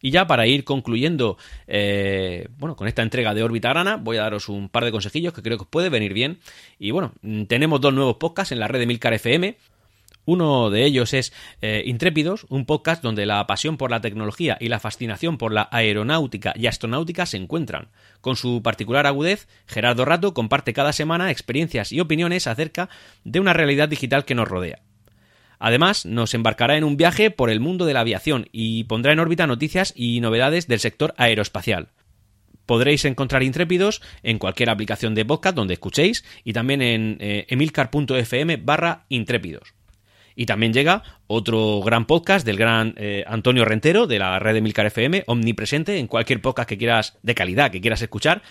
Y 0.00 0.10
ya 0.10 0.26
para 0.26 0.46
ir 0.46 0.62
concluyendo, 0.62 1.36
eh, 1.66 2.46
bueno, 2.58 2.76
con 2.76 2.86
esta 2.86 3.02
entrega 3.02 3.34
de 3.34 3.42
órbita 3.42 3.70
grana, 3.70 3.96
voy 3.96 4.18
a 4.18 4.22
daros 4.22 4.48
un 4.48 4.68
par 4.68 4.84
de 4.84 4.92
consejillos 4.92 5.32
que 5.32 5.42
creo 5.42 5.56
que 5.56 5.64
os 5.64 5.68
puede 5.68 5.88
venir 5.88 6.12
bien. 6.12 6.38
Y 6.78 6.92
bueno, 6.92 7.12
tenemos 7.48 7.80
dos 7.80 7.92
nuevos 7.92 8.16
podcasts 8.16 8.52
en 8.52 8.60
la 8.60 8.68
red 8.68 8.78
de 8.78 8.86
Milcar 8.86 9.14
FM. 9.14 9.56
Uno 10.26 10.70
de 10.70 10.84
ellos 10.84 11.14
es 11.14 11.32
eh, 11.62 11.84
Intrépidos, 11.86 12.46
un 12.48 12.66
podcast 12.66 13.00
donde 13.00 13.26
la 13.26 13.46
pasión 13.46 13.76
por 13.76 13.92
la 13.92 14.00
tecnología 14.00 14.58
y 14.60 14.68
la 14.68 14.80
fascinación 14.80 15.38
por 15.38 15.52
la 15.52 15.68
aeronáutica 15.70 16.52
y 16.56 16.66
astronáutica 16.66 17.26
se 17.26 17.36
encuentran. 17.36 17.90
Con 18.20 18.34
su 18.34 18.60
particular 18.60 19.06
agudez, 19.06 19.46
Gerardo 19.68 20.04
Rato 20.04 20.34
comparte 20.34 20.72
cada 20.72 20.92
semana 20.92 21.30
experiencias 21.30 21.92
y 21.92 22.00
opiniones 22.00 22.48
acerca 22.48 22.88
de 23.22 23.38
una 23.38 23.52
realidad 23.52 23.88
digital 23.88 24.24
que 24.24 24.34
nos 24.34 24.48
rodea. 24.48 24.80
Además, 25.60 26.04
nos 26.04 26.34
embarcará 26.34 26.76
en 26.76 26.82
un 26.82 26.96
viaje 26.96 27.30
por 27.30 27.48
el 27.48 27.60
mundo 27.60 27.86
de 27.86 27.94
la 27.94 28.00
aviación 28.00 28.48
y 28.50 28.82
pondrá 28.84 29.12
en 29.12 29.20
órbita 29.20 29.46
noticias 29.46 29.92
y 29.94 30.20
novedades 30.20 30.66
del 30.66 30.80
sector 30.80 31.14
aeroespacial. 31.18 31.90
Podréis 32.66 33.04
encontrar 33.04 33.44
Intrépidos 33.44 34.02
en 34.24 34.40
cualquier 34.40 34.70
aplicación 34.70 35.14
de 35.14 35.24
podcast 35.24 35.54
donde 35.54 35.74
escuchéis 35.74 36.24
y 36.42 36.52
también 36.52 36.82
en 36.82 37.16
eh, 37.20 37.46
emilcar.fm 37.48 38.56
barra 38.56 39.06
intrépidos. 39.08 39.75
Y 40.36 40.46
también 40.46 40.74
llega 40.74 41.02
otro 41.26 41.80
gran 41.80 42.04
podcast 42.04 42.44
del 42.46 42.58
gran 42.58 42.94
eh, 42.98 43.24
Antonio 43.26 43.64
Rentero 43.64 44.06
de 44.06 44.18
la 44.18 44.38
red 44.38 44.54
de 44.54 44.60
Milcar 44.60 44.86
FM, 44.86 45.24
omnipresente 45.26 45.98
en 45.98 46.06
cualquier 46.06 46.42
podcast 46.42 46.68
que 46.68 46.78
quieras 46.78 47.18
de 47.22 47.34
calidad, 47.34 47.70
que 47.70 47.80
quieras 47.80 48.02
escuchar. 48.02 48.42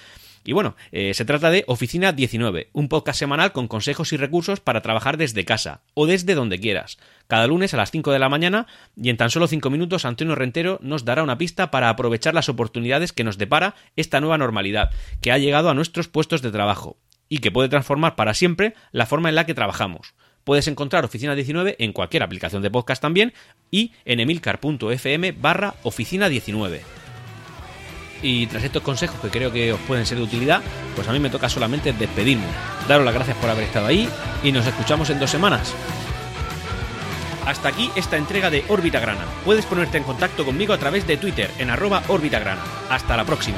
Y 0.43 0.53
bueno, 0.53 0.75
eh, 0.91 1.13
se 1.13 1.25
trata 1.25 1.49
de 1.49 1.63
Oficina 1.67 2.11
19, 2.11 2.69
un 2.73 2.87
podcast 2.87 3.17
semanal 3.17 3.51
con 3.51 3.67
consejos 3.67 4.13
y 4.13 4.17
recursos 4.17 4.59
para 4.59 4.81
trabajar 4.81 5.17
desde 5.17 5.45
casa 5.45 5.81
o 5.95 6.05
desde 6.05 6.35
donde 6.35 6.59
quieras. 6.59 6.97
Cada 7.27 7.47
lunes 7.47 7.73
a 7.73 7.77
las 7.77 7.89
5 7.89 8.11
de 8.11 8.19
la 8.19 8.29
mañana 8.29 8.67
y 8.95 9.09
en 9.09 9.17
tan 9.17 9.31
solo 9.31 9.47
5 9.47 9.71
minutos 9.71 10.05
Antonio 10.05 10.35
Rentero 10.35 10.77
nos 10.83 11.03
dará 11.03 11.23
una 11.23 11.39
pista 11.39 11.71
para 11.71 11.89
aprovechar 11.89 12.35
las 12.35 12.49
oportunidades 12.49 13.11
que 13.11 13.23
nos 13.23 13.39
depara 13.39 13.73
esta 13.95 14.21
nueva 14.21 14.37
normalidad 14.37 14.91
que 15.19 15.31
ha 15.31 15.39
llegado 15.39 15.69
a 15.69 15.73
nuestros 15.73 16.07
puestos 16.07 16.43
de 16.43 16.51
trabajo 16.51 16.97
y 17.27 17.39
que 17.39 17.51
puede 17.51 17.69
transformar 17.69 18.15
para 18.15 18.35
siempre 18.35 18.75
la 18.91 19.07
forma 19.07 19.29
en 19.29 19.35
la 19.35 19.47
que 19.47 19.55
trabajamos. 19.55 20.13
Puedes 20.45 20.67
encontrar 20.67 21.03
Oficina 21.03 21.35
19 21.35 21.75
en 21.79 21.91
cualquier 21.91 22.23
aplicación 22.23 22.61
de 22.61 22.71
podcast 22.71 23.01
también 23.01 23.33
y 23.71 23.91
en 24.05 24.21
emilcar.fm 24.21 25.31
barra 25.33 25.73
Oficina 25.83 26.29
19. 26.29 26.81
Y 28.21 28.47
tras 28.47 28.63
estos 28.63 28.83
consejos 28.83 29.19
que 29.19 29.29
creo 29.29 29.51
que 29.51 29.73
os 29.73 29.79
pueden 29.81 30.05
ser 30.05 30.19
de 30.19 30.23
utilidad, 30.23 30.61
pues 30.95 31.07
a 31.07 31.13
mí 31.13 31.19
me 31.19 31.31
toca 31.31 31.49
solamente 31.49 31.93
despedirme. 31.93 32.45
Daros 32.87 33.03
las 33.03 33.13
gracias 33.13 33.35
por 33.37 33.49
haber 33.49 33.65
estado 33.65 33.87
ahí 33.87 34.07
y 34.43 34.51
nos 34.51 34.65
escuchamos 34.67 35.09
en 35.09 35.19
dos 35.19 35.31
semanas. 35.31 35.73
Hasta 37.45 37.69
aquí 37.69 37.91
esta 37.95 38.17
entrega 38.17 38.49
de 38.51 38.63
Órbita 38.69 38.99
Grana. 38.99 39.25
Puedes 39.43 39.65
ponerte 39.65 39.97
en 39.97 40.03
contacto 40.03 40.45
conmigo 40.45 40.73
a 40.73 40.77
través 40.77 41.05
de 41.07 41.17
Twitter 41.17 41.49
en 41.57 41.71
arroba 41.71 42.03
Órbita. 42.07 42.57
Hasta 42.89 43.17
la 43.17 43.25
próxima. 43.25 43.57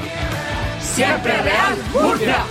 Siempre 0.80 1.36
Real 1.42 1.78
Murcia. 1.92 2.44